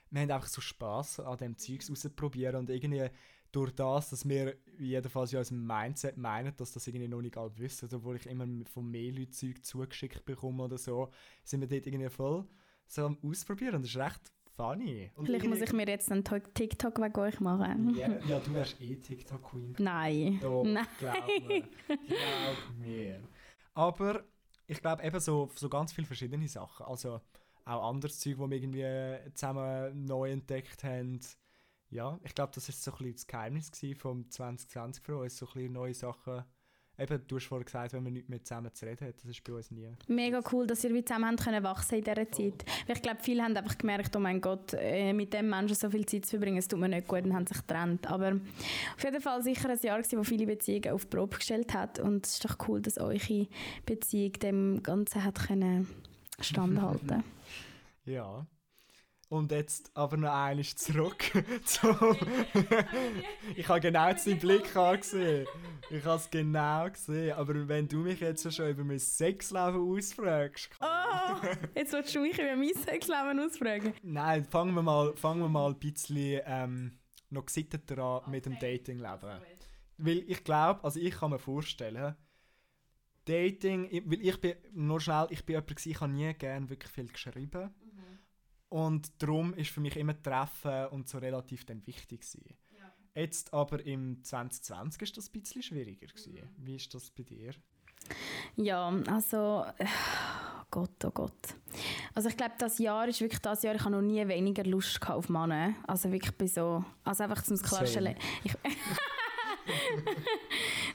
Wir 0.09 0.21
haben 0.21 0.31
einfach 0.31 0.47
so 0.47 0.61
Spass 0.61 1.19
an 1.19 1.37
dem 1.37 1.57
Zeugs 1.57 1.91
auszuprobieren 1.91 2.55
und 2.55 2.69
irgendwie 2.69 3.09
durch 3.51 3.71
das, 3.71 4.09
dass 4.09 4.27
wir 4.27 4.55
jedenfalls 4.77 5.31
ja 5.31 5.41
dem 5.41 5.65
Mindset 5.65 6.17
meinen, 6.17 6.55
dass 6.57 6.73
das 6.73 6.87
irgendwie 6.87 7.07
noch 7.07 7.21
nicht 7.21 7.37
alle 7.37 7.57
wissen, 7.57 7.89
obwohl 7.93 8.17
ich 8.17 8.25
immer 8.27 8.45
von 8.65 8.89
mehr 8.89 9.11
Leuten 9.11 9.31
Zeug 9.31 9.63
zugeschickt 9.63 10.25
bekomme 10.25 10.63
oder 10.63 10.77
so, 10.77 11.09
sind 11.43 11.61
wir 11.61 11.67
dort 11.67 11.87
irgendwie 11.87 12.09
voll 12.09 12.45
so 12.87 13.05
am 13.05 13.17
Ausprobieren 13.21 13.75
und 13.75 13.81
das 13.83 13.91
ist 13.91 13.97
recht 13.97 14.31
funny. 14.55 15.11
Und 15.15 15.25
Vielleicht 15.25 15.45
muss 15.45 15.61
ich 15.61 15.73
mir 15.73 15.87
jetzt 15.87 16.11
einen 16.11 16.23
TikTok 16.23 16.99
wegen 16.99 17.19
euch 17.19 17.39
machen. 17.39 17.95
Yeah, 17.95 18.19
ja, 18.27 18.39
du 18.39 18.53
wärst 18.53 18.81
eh 18.81 18.95
TikTok-Queen. 18.95 19.75
Nein. 19.77 20.39
Doch, 20.41 20.63
Nein. 20.63 20.87
glaub 20.99 21.27
mir. 21.27 21.61
Glaub 21.87 22.77
mir. 22.79 23.21
Aber 23.73 24.23
ich 24.65 24.81
glaube 24.81 25.03
eben 25.03 25.19
so, 25.19 25.49
so 25.55 25.69
ganz 25.69 25.93
viele 25.93 26.07
verschiedene 26.07 26.47
Sachen. 26.47 26.85
Also 26.85 27.21
auch 27.65 27.89
anderes 27.89 28.19
Zeug, 28.19 28.37
wo 28.39 28.49
wir 28.49 28.57
irgendwie 28.57 29.31
zusammen 29.33 30.05
neu 30.05 30.31
entdeckt 30.31 30.83
haben 30.83 31.19
ja, 31.89 32.19
ich 32.23 32.35
glaube, 32.35 32.51
das 32.53 32.67
ist 32.69 32.83
so 32.83 32.91
ein 32.91 32.97
bisschen 32.97 33.13
das 33.13 33.27
Geheimnis 33.27 33.71
vom 33.97 34.29
2020 34.29 35.03
für 35.03 35.17
uns, 35.17 35.37
so 35.37 35.45
ein 35.47 35.53
bisschen 35.53 35.73
neue 35.73 35.93
Sachen. 35.93 36.43
Eben, 36.99 37.21
du 37.27 37.35
hast 37.35 37.45
vorhin 37.45 37.65
gesagt, 37.65 37.93
wenn 37.93 38.01
man 38.01 38.13
nicht 38.13 38.27
mehr 38.27 38.43
zusammen 38.43 38.73
zu 38.73 38.83
reden 38.83 39.07
hat, 39.07 39.15
das 39.17 39.29
ist 39.29 39.43
bei 39.43 39.53
uns 39.53 39.69
nie. 39.69 39.87
Mega 40.07 40.41
cool, 40.51 40.65
dass 40.65 40.83
ihr 40.83 40.91
wie 40.95 41.05
zusammen 41.05 41.35
können 41.35 41.63
wachsen 41.63 41.99
in 41.99 42.03
dieser 42.03 42.31
Zeit. 42.31 42.65
Weil 42.87 42.95
ich 42.95 43.01
glaube, 43.03 43.19
viele 43.21 43.43
haben 43.43 43.55
einfach 43.55 43.77
gemerkt, 43.77 44.15
oh 44.15 44.19
mein 44.19 44.41
Gott, 44.41 44.73
äh, 44.73 45.13
mit 45.13 45.31
dem 45.31 45.47
Menschen 45.47 45.75
so 45.75 45.91
viel 45.91 46.07
Zeit 46.07 46.25
zu 46.25 46.31
verbringen, 46.31 46.57
es 46.57 46.67
tut 46.67 46.79
mir 46.79 46.89
nicht 46.89 47.07
gut 47.07 47.23
und 47.23 47.35
haben 47.35 47.45
sich 47.45 47.57
getrennt. 47.57 48.07
Aber 48.07 48.33
auf 48.95 49.03
jeden 49.03 49.21
Fall 49.21 49.43
sicher 49.43 49.69
ein 49.69 49.79
Jahr 49.79 49.99
gewesen, 49.99 50.17
wo 50.17 50.23
viele 50.23 50.47
Beziehungen 50.47 50.91
auf 50.91 51.05
die 51.05 51.15
Probe 51.15 51.37
gestellt 51.37 51.71
hat 51.75 51.99
und 51.99 52.25
es 52.25 52.33
ist 52.33 52.45
doch 52.45 52.57
cool, 52.67 52.81
dass 52.81 52.97
eure 52.97 53.47
Beziehung 53.85 54.33
dem 54.33 54.81
Ganzen 54.81 55.23
hat 55.23 55.35
können 55.35 55.87
standhalten. 56.39 57.23
Ja. 58.05 58.47
Und 59.29 59.51
jetzt 59.51 59.91
aber 59.93 60.15
noch 60.15 60.31
einmal 60.33 60.63
zurück 60.63 61.31
zum... 61.65 61.97
ich 63.55 63.67
habe 63.67 63.81
genau 63.81 64.13
deinen 64.13 64.39
Blick 64.39 64.73
angesehen. 64.75 65.45
Ich 65.89 66.05
habe 66.05 66.15
es 66.17 66.29
genau 66.29 66.89
gesehen. 66.89 67.33
Aber 67.33 67.67
wenn 67.67 67.87
du 67.89 67.97
mich 67.97 68.21
jetzt 68.21 68.51
schon 68.53 68.69
über 68.69 68.85
mein 68.85 68.99
Sexleben 68.99 69.81
ausfragst... 69.97 70.69
Oh, 70.79 71.35
jetzt 71.75 71.91
willst 71.91 72.15
du 72.15 72.21
mich 72.21 72.39
über 72.39 72.55
mein 72.55 72.73
Sexleben 72.73 73.39
ausfragen. 73.39 73.93
Nein, 74.01 74.45
fangen 74.45 74.73
wir 74.73 74.81
mal, 74.81 75.13
fangen 75.17 75.41
wir 75.41 75.49
mal 75.49 75.71
ein 75.71 75.79
bisschen 75.79 76.41
ähm, 76.45 76.97
noch 77.29 77.45
gesitteter 77.45 77.97
an 78.25 78.31
mit 78.31 78.45
dem 78.45 78.57
Datingleben. 78.57 79.41
Weil 79.97 80.23
ich 80.27 80.43
glaube, 80.45 80.83
also 80.85 80.99
ich 81.01 81.13
kann 81.13 81.31
mir 81.31 81.39
vorstellen, 81.39 82.15
Dating, 83.25 83.89
ich- 83.91 84.09
weil 84.09 84.21
ich 84.25 84.39
bin, 84.39 84.55
nur 84.73 85.01
schnell, 85.01 85.27
ich 85.31 85.43
bin 85.45 85.55
jemand 85.55 85.85
ich 85.85 85.99
habe 85.99 86.13
nie 86.13 86.33
gerne 86.33 86.69
wirklich 86.69 86.91
viel 86.93 87.07
geschrieben. 87.11 87.73
Und 88.69 89.21
darum 89.21 89.53
ist 89.53 89.71
für 89.71 89.79
mich 89.79 89.95
immer 89.95 90.21
Treffen 90.21 90.87
und 90.87 91.07
so 91.07 91.17
relativ 91.17 91.65
dann 91.65 91.85
wichtig 91.87 92.21
gewesen. 92.21 92.55
Jetzt 93.15 93.51
aber 93.51 93.83
im 93.83 94.23
2020 94.23 95.01
ist 95.01 95.17
das 95.17 95.29
ein 95.33 95.41
bisschen 95.41 95.63
schwieriger 95.63 96.05
gewesen. 96.05 96.49
Wie 96.57 96.75
ist 96.75 96.93
das 96.93 97.09
bei 97.09 97.23
dir? 97.23 97.51
Ja, 98.57 98.89
also, 99.09 99.65
äh, 99.79 99.85
Gott, 100.69 101.03
oh 101.03 101.11
Gott. 101.11 101.55
Also 102.13 102.29
ich 102.29 102.37
glaube, 102.37 102.53
das 102.59 102.77
Jahr 102.77 103.07
ist 103.07 103.19
wirklich 103.21 103.41
das 103.41 103.63
Jahr, 103.63 103.73
ich 103.73 103.81
habe 103.81 103.91
noch 103.91 104.01
nie 104.01 104.27
weniger 104.27 104.63
Lust 104.65 104.99
auf 105.09 105.29
Männer. 105.29 105.73
Also 105.87 106.11
wirklich 106.11 106.35
bei 106.35 106.45
so, 106.45 106.83
also 107.03 107.23
einfach 107.23 107.41
zum 107.41 107.57
klarstellen. 107.57 108.15
Ich, 108.43 108.53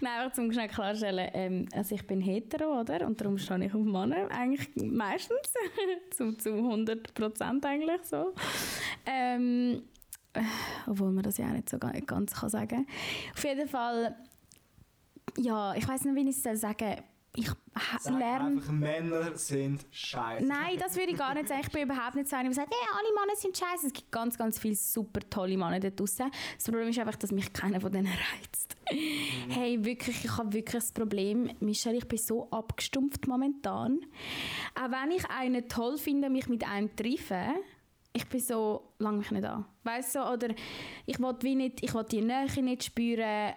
Nein, 0.00 0.20
einfach 0.20 0.34
zum 0.34 0.52
schnell 0.52 0.68
klarstellen, 0.68 1.30
ähm, 1.34 1.68
also 1.72 1.94
ich 1.94 2.06
bin 2.06 2.20
hetero, 2.20 2.80
oder? 2.80 3.06
Und 3.06 3.20
darum 3.20 3.38
stehe 3.38 3.64
ich 3.66 3.74
auf 3.74 3.82
Männer, 3.82 4.28
eigentlich 4.30 4.68
meistens, 4.76 5.38
zu, 6.10 6.32
zu 6.36 6.52
100 6.54 7.14
Prozent 7.14 7.64
eigentlich 7.64 8.02
so. 8.04 8.34
Ähm, 9.06 9.82
äh, 10.34 10.40
obwohl 10.86 11.12
man 11.12 11.22
das 11.22 11.38
ja 11.38 11.46
auch 11.46 11.52
nicht 11.52 11.68
so 11.68 11.78
ga- 11.78 11.92
ganz 12.06 12.34
kann 12.34 12.48
sagen. 12.50 12.86
Auf 13.34 13.44
jeden 13.44 13.68
Fall, 13.68 14.16
ja, 15.38 15.74
ich 15.74 15.86
weiß 15.86 16.04
nicht, 16.04 16.14
wie 16.16 16.28
ich 16.28 16.36
es 16.36 16.42
soll 16.42 16.56
sagen. 16.56 16.96
Ich 17.34 17.48
Sag 18.00 18.18
lerne 18.18 18.44
einfach, 18.44 18.72
Männer 18.72 19.36
sind 19.36 19.86
scheiße. 19.90 20.44
Nein, 20.44 20.76
das 20.78 20.96
würde 20.96 21.12
ich 21.12 21.16
gar 21.16 21.32
nicht 21.32 21.48
sagen. 21.48 21.62
Ich 21.62 21.70
bin 21.70 21.84
überhaupt 21.84 22.14
nicht 22.14 22.28
so 22.28 22.36
eine, 22.36 22.50
die 22.50 22.54
sagt, 22.54 22.70
hey, 22.70 22.88
alle 22.92 23.14
Männer 23.14 23.36
sind 23.36 23.56
scheiße. 23.56 23.86
Es 23.86 23.92
gibt 23.92 24.12
ganz, 24.12 24.36
ganz 24.36 24.58
viele 24.58 24.74
super 24.74 25.20
tolle 25.30 25.56
Männer 25.56 25.80
da 25.80 25.88
draussen. 25.88 26.30
Das 26.56 26.64
Problem 26.64 26.88
ist 26.88 26.98
einfach, 26.98 27.16
dass 27.16 27.32
mich 27.32 27.50
keiner 27.52 27.80
von 27.80 27.90
denen 27.90 28.08
reizt. 28.08 28.76
Hey, 29.48 29.82
wirklich, 29.82 30.24
ich 30.24 30.36
habe 30.36 30.52
wirklich 30.52 30.82
das 30.82 30.92
Problem, 30.92 31.50
Michelle, 31.60 31.96
ich 31.96 32.06
bin 32.06 32.18
so 32.18 32.50
abgestumpft 32.50 33.26
momentan. 33.26 34.00
Auch 34.74 34.90
wenn 34.90 35.12
ich 35.12 35.24
einen 35.30 35.66
toll 35.68 35.96
finde, 35.96 36.28
mich 36.28 36.48
mit 36.48 36.68
einem 36.68 36.94
treffe, 36.94 37.54
ich 38.12 38.26
bin 38.26 38.40
so, 38.40 38.92
lang 38.98 39.16
mich 39.16 39.30
nicht 39.30 39.44
an. 39.44 39.64
Weißt 39.84 40.16
du, 40.16 40.20
oder 40.30 40.48
ich 41.06 41.18
will 41.18 41.34
wie 41.40 41.54
nicht, 41.54 41.82
ich 41.82 41.94
will 41.94 42.04
die 42.04 42.20
Nähe 42.20 42.62
nicht 42.62 42.84
spüren. 42.84 43.54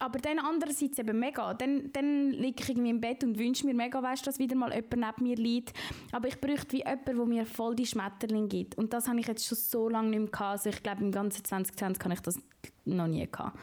Aber 0.00 0.18
dann 0.18 0.38
andererseits 0.38 0.98
eben 0.98 1.18
mega. 1.18 1.54
Dann, 1.54 1.92
dann 1.92 2.30
liege 2.30 2.62
ich 2.62 2.68
irgendwie 2.70 2.90
im 2.90 3.00
Bett 3.00 3.22
und 3.22 3.38
wünsche 3.38 3.66
mir 3.66 3.74
mega, 3.74 4.02
weißt, 4.02 4.26
dass 4.26 4.38
wieder 4.38 4.56
mal 4.56 4.72
jemand 4.74 4.96
neben 5.18 5.28
mir 5.28 5.36
liegt. 5.36 5.72
Aber 6.12 6.26
ich 6.26 6.40
bräuchte 6.40 6.72
wie 6.72 6.78
jemanden, 6.78 7.16
der 7.16 7.26
mir 7.26 7.46
voll 7.46 7.76
die 7.76 7.86
Schmetterling 7.86 8.48
gibt. 8.48 8.76
Und 8.78 8.92
das 8.92 9.06
habe 9.08 9.20
ich 9.20 9.26
jetzt 9.26 9.46
schon 9.46 9.58
so 9.58 9.88
lange 9.88 10.08
nicht 10.10 10.18
mehr 10.20 10.30
gehabt. 10.30 10.50
Also 10.52 10.70
ich 10.70 10.82
glaube, 10.82 11.02
im 11.04 11.12
ganzen 11.12 11.44
2020 11.44 12.02
habe 12.04 12.14
ich 12.14 12.20
das 12.20 12.40
noch 12.86 13.06
nie 13.06 13.28
gehabt. 13.30 13.56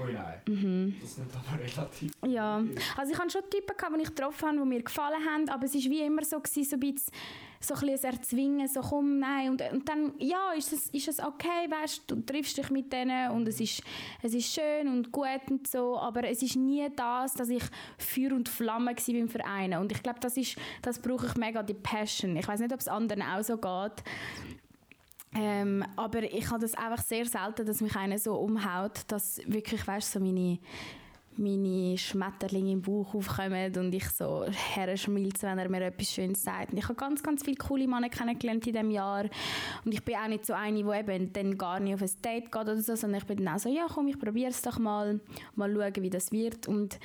Oh 0.00 0.06
nein, 0.10 0.40
Mhm. 0.46 0.94
das 1.00 1.10
ist 1.10 1.18
nicht 1.18 1.30
aber 1.34 1.60
relativ. 1.62 2.12
Ja, 2.26 2.62
also 2.96 3.12
ich 3.12 3.18
hatte 3.18 3.30
schon 3.30 3.42
Typen, 3.50 3.76
gehabt, 3.76 3.96
die 3.96 4.02
ich 4.02 4.08
getroffen 4.14 4.48
habe, 4.48 4.58
die 4.58 4.64
mir 4.64 4.82
gefallen 4.82 5.18
haben, 5.28 5.48
aber 5.48 5.64
es 5.66 5.74
war 5.74 5.82
wie 5.82 6.00
immer 6.02 6.24
so, 6.24 6.38
gewesen, 6.40 6.64
so 6.64 6.76
ein 6.76 6.80
bisschen 6.80 7.12
so 7.62 7.74
ein 7.74 7.80
bisschen 7.80 8.10
Erzwingen, 8.10 8.68
so 8.68 8.80
komm, 8.80 9.18
nein. 9.18 9.50
Und, 9.50 9.62
und 9.70 9.86
dann, 9.86 10.14
ja, 10.18 10.52
ist 10.56 10.72
es, 10.72 10.88
ist 10.88 11.08
es 11.08 11.20
okay, 11.20 11.68
weißt 11.68 12.04
du, 12.06 12.16
triffst 12.22 12.56
dich 12.56 12.70
mit 12.70 12.90
denen 12.90 13.30
und 13.32 13.46
es 13.46 13.60
ist, 13.60 13.82
es 14.22 14.32
ist 14.32 14.54
schön 14.54 14.88
und 14.88 15.12
gut 15.12 15.42
und 15.50 15.68
so, 15.68 15.98
aber 15.98 16.24
es 16.24 16.42
ist 16.42 16.56
nie 16.56 16.88
das, 16.96 17.34
dass 17.34 17.50
ich 17.50 17.62
Feuer 17.98 18.32
und 18.32 18.48
Flamme 18.48 18.86
war 18.86 19.14
beim 19.14 19.28
Verein. 19.28 19.74
Und 19.74 19.92
ich 19.92 20.02
glaube, 20.02 20.20
das 20.20 20.38
ist, 20.38 20.56
das 20.80 20.98
brauche 20.98 21.26
ich 21.26 21.36
mega, 21.36 21.62
die 21.62 21.74
Passion. 21.74 22.34
Ich 22.36 22.48
weiß 22.48 22.60
nicht, 22.60 22.72
ob 22.72 22.80
es 22.80 22.88
anderen 22.88 23.22
auch 23.22 23.42
so 23.42 23.58
geht. 23.58 24.02
Ähm, 25.34 25.84
aber 25.96 26.22
ich 26.22 26.50
habe 26.50 26.60
das 26.60 26.74
einfach 26.74 27.04
sehr 27.04 27.26
selten, 27.26 27.66
dass 27.66 27.80
mich 27.80 27.94
einer 27.94 28.18
so 28.18 28.34
umhaut, 28.34 29.02
dass 29.08 29.40
wirklich, 29.46 29.86
weißt 29.86 30.12
so 30.12 30.18
meine, 30.18 30.58
meine 31.40 31.96
Schmetterlinge 31.96 32.72
im 32.72 32.82
Bauch 32.82 33.14
aufkommen 33.14 33.74
und 33.76 33.94
ich 33.94 34.08
so 34.10 34.44
herschmilze, 34.44 35.46
wenn 35.46 35.58
er 35.58 35.68
mir 35.68 35.82
etwas 35.82 36.12
Schönes 36.12 36.42
sagt. 36.42 36.72
Und 36.72 36.78
ich 36.78 36.84
habe 36.84 36.94
ganz, 36.94 37.22
ganz 37.22 37.42
viele 37.42 37.56
coole 37.56 37.88
Männer 37.88 38.08
kennengelernt 38.08 38.66
in 38.66 38.72
diesem 38.72 38.90
Jahr. 38.90 39.24
Und 39.84 39.92
ich 39.92 40.04
bin 40.04 40.16
auch 40.16 40.28
nicht 40.28 40.46
so 40.46 40.52
eine, 40.52 40.82
die 40.82 40.98
eben 40.98 41.32
dann 41.32 41.58
gar 41.58 41.80
nicht 41.80 41.94
auf 41.94 42.02
ein 42.02 42.10
Date 42.24 42.52
geht 42.52 42.62
oder 42.62 42.80
so, 42.80 42.94
sondern 42.94 43.20
ich 43.20 43.26
bin 43.26 43.44
dann 43.44 43.56
auch 43.56 43.58
so, 43.58 43.68
ja 43.68 43.86
komm, 43.92 44.08
ich 44.08 44.18
probiere 44.18 44.50
es 44.50 44.62
doch 44.62 44.78
mal, 44.78 45.20
mal 45.54 45.74
schauen, 45.74 46.02
wie 46.02 46.10
das 46.10 46.30
wird. 46.30 46.68
Und 46.68 46.98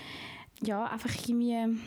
ja, 0.61 0.85
einfach 0.85 1.13
irgendwie 1.27 1.79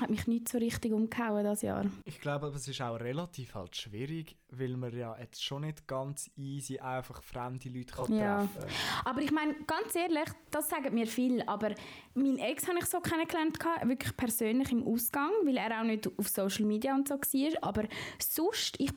hat 0.00 0.10
mich 0.10 0.26
nicht 0.26 0.48
so 0.48 0.58
richtig 0.58 0.92
umgehauen 0.92 1.44
das 1.44 1.62
Jahr. 1.62 1.86
Ich 2.04 2.20
glaube, 2.20 2.46
aber 2.46 2.56
es 2.56 2.68
ist 2.68 2.80
auch 2.80 2.98
relativ 3.00 3.54
halt 3.54 3.76
schwierig, 3.76 4.36
weil 4.50 4.76
man 4.76 4.96
ja 4.96 5.16
jetzt 5.18 5.42
schon 5.42 5.62
nicht 5.62 5.86
ganz 5.86 6.30
easy 6.36 6.78
einfach 6.78 7.22
fremde 7.22 7.68
Leute 7.68 7.94
kann 7.94 8.16
Ja. 8.16 8.38
treffen 8.38 8.70
Aber 9.04 9.20
ich 9.20 9.32
meine, 9.32 9.54
ganz 9.66 9.94
ehrlich, 9.94 10.28
das 10.50 10.68
sagen 10.68 10.94
mir 10.94 11.06
viel. 11.06 11.42
Aber 11.42 11.74
mein 12.14 12.38
Ex 12.38 12.68
habe 12.68 12.78
ich 12.78 12.86
so 12.86 13.00
kennengelernt, 13.00 13.58
wirklich 13.84 14.16
persönlich 14.16 14.72
im 14.72 14.86
Ausgang, 14.86 15.30
weil 15.44 15.56
er 15.56 15.80
auch 15.80 15.84
nicht 15.84 16.08
auf 16.18 16.28
Social 16.28 16.64
Media 16.64 16.94
und 16.94 17.08
so 17.08 17.14
war. 17.14 17.62
Aber 17.62 17.84
sonst, 18.18 18.76
ich, 18.78 18.90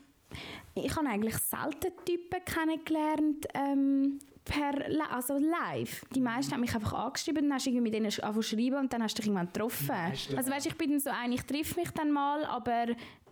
ich 0.76 0.96
habe 0.96 1.08
eigentlich 1.08 1.38
selten 1.38 1.94
Typen 2.06 2.46
kennengelernt, 2.46 3.48
ähm, 3.54 4.20
per, 4.46 4.74
also 5.12 5.38
live. 5.38 6.04
Die 6.16 6.22
meisten 6.22 6.54
haben 6.54 6.62
mich 6.62 6.74
einfach 6.74 6.94
angeschrieben, 6.94 7.44
dann 7.44 7.54
hast 7.54 7.66
du 7.66 7.70
irgendwie 7.70 7.84
mit 7.84 7.94
denen 7.94 8.06
angefangen 8.06 8.44
schreiben 8.44 8.76
und 8.80 8.94
dann 8.94 9.04
hast 9.04 9.18
du 9.18 9.22
dich 9.22 9.28
irgendwann 9.28 9.48
getroffen. 9.48 9.96
Also 10.36 10.52
weißt, 10.52 10.66
ich 10.66 10.76
bin 10.76 10.92
dann 10.92 11.00
so 11.00 11.10
ein, 11.12 11.32
ich 11.32 11.44
treffe 11.44 11.80
mich 11.80 11.92
dann 11.92 12.12
mal, 12.12 12.46
aber 12.46 12.88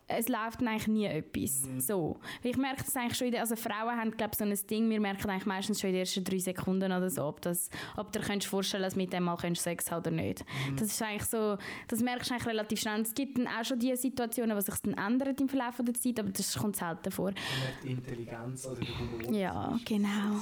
es 0.10 0.28
läuft 0.28 0.62
eigentlich 0.62 0.88
nie 0.88 1.06
etwas. 1.06 1.64
So. 1.78 2.18
Weil 2.42 2.52
ich 2.52 2.58
merke 2.58 2.84
das 2.84 2.96
eigentlich 2.96 3.18
schon, 3.18 3.28
in 3.28 3.34
der, 3.34 3.42
also 3.42 3.56
Frauen 3.56 3.96
haben 3.96 4.12
glaube 4.12 4.36
so 4.36 4.44
ein 4.44 4.58
Ding, 4.70 4.90
wir 4.90 5.00
merken 5.00 5.30
eigentlich 5.30 5.46
meistens 5.46 5.80
schon 5.80 5.90
in 5.90 5.96
den 5.96 6.00
ersten 6.02 6.24
drei 6.24 6.40
Sekunden 6.40 6.92
oder 6.92 7.10
so, 7.10 7.26
ob, 7.26 7.42
das, 7.42 7.70
ob 7.96 8.12
du 8.12 8.20
dir 8.20 8.42
vorstellen 8.42 8.84
dass 8.84 8.96
mit 8.96 9.14
dem 9.14 9.24
mal 9.24 9.38
könntest 9.38 9.64
Sex 9.64 9.92
haben 9.92 10.02
oder 10.02 10.12
nicht. 10.12 10.44
Das 10.78 10.88
ist 10.88 11.02
eigentlich 11.02 11.26
so, 11.26 11.58
das 11.88 12.02
merkst 12.02 12.30
du 12.30 12.34
eigentlich 12.34 12.48
relativ 12.48 12.80
schnell. 12.80 13.02
Es 13.02 13.14
gibt 13.14 13.38
dann 13.38 13.48
auch 13.48 13.64
schon 13.64 13.78
die 13.78 13.96
Situationen, 13.96 14.58
die 14.58 14.64
sich 14.64 14.76
dann 14.82 14.94
ändern 14.94 15.36
im 15.40 15.50
Verlauf 15.50 15.76
der 15.80 15.94
Zeit, 15.94 16.20
aber 16.20 16.30
das 16.30 16.58
kommt 16.58 16.76
selten 16.76 17.12
vor. 17.12 17.32
Die 17.84 17.92
Intelligenz 17.92 18.66
oder 18.66 18.80
der 18.80 19.00
Humor. 19.00 19.34
Ja, 19.34 19.80
genau. 19.86 20.40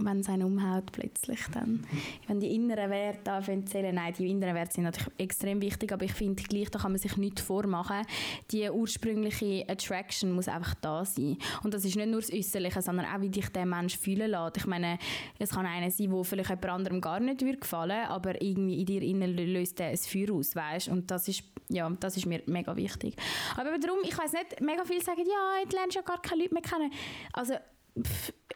Wenn 0.00 0.20
es 0.20 0.28
einen 0.28 0.44
umhaut 0.44 0.90
plötzlich 0.92 1.40
dann. 1.52 1.86
Wenn 2.26 2.40
die 2.40 2.54
inneren 2.54 2.90
Werte 2.90 3.32
anfangen 3.32 3.66
zu 3.66 3.72
zählen, 3.72 3.94
nein, 3.94 4.14
die 4.16 4.30
inneren 4.30 4.54
Werte 4.54 4.74
sind 4.74 4.84
natürlich 4.84 5.12
extrem 5.18 5.60
wichtig, 5.60 5.92
aber 5.92 6.04
ich 6.04 6.12
finde 6.12 6.42
gleich, 6.42 6.70
da 6.70 6.78
kann 6.78 6.92
man 6.92 6.98
sich 6.98 7.16
nichts 7.16 7.42
vormachen. 7.42 8.06
Die 8.50 8.70
ursprüngliche 9.02 9.64
Attraction 9.68 10.32
muss 10.32 10.48
einfach 10.48 10.74
da 10.74 11.04
sein. 11.04 11.36
Und 11.62 11.74
das 11.74 11.84
ist 11.84 11.96
nicht 11.96 12.08
nur 12.08 12.20
das 12.20 12.32
Äußerliche, 12.32 12.82
sondern 12.82 13.06
auch, 13.06 13.20
wie 13.20 13.30
dich 13.30 13.48
der 13.48 13.66
Mensch 13.66 13.96
fühlen 13.96 14.30
lässt. 14.30 14.58
Ich 14.58 14.66
meine, 14.66 14.98
es 15.38 15.50
kann 15.50 15.66
einer 15.66 15.90
sein, 15.90 16.10
der 16.10 16.24
vielleicht 16.24 16.50
jemand 16.50 16.70
anderem 16.70 17.00
gar 17.00 17.20
nicht 17.20 17.42
würde 17.42 17.58
gefallen, 17.58 18.06
aber 18.06 18.40
irgendwie 18.40 18.80
in 18.80 18.86
dir 18.86 19.02
innen 19.02 19.36
löst 19.36 19.78
der 19.78 19.88
ein 19.88 19.96
Feuer 19.96 20.32
aus, 20.32 20.54
weißt? 20.54 20.88
Und 20.88 21.10
das 21.10 21.28
ist, 21.28 21.42
ja, 21.68 21.90
das 22.00 22.16
ist 22.16 22.26
mir 22.26 22.42
mega 22.46 22.76
wichtig. 22.76 23.16
Aber 23.56 23.78
darum, 23.78 23.98
ich 24.04 24.16
weiß 24.16 24.32
nicht, 24.32 24.60
mega 24.60 24.84
viele 24.84 25.02
sagen, 25.02 25.22
ja, 25.26 25.62
jetzt 25.62 25.72
lernst 25.72 25.96
du 25.96 26.00
ja 26.00 26.04
gar 26.04 26.20
keine 26.20 26.42
Leute 26.42 26.54
mehr 26.54 26.62
kennen. 26.62 26.92
Also, 27.32 27.54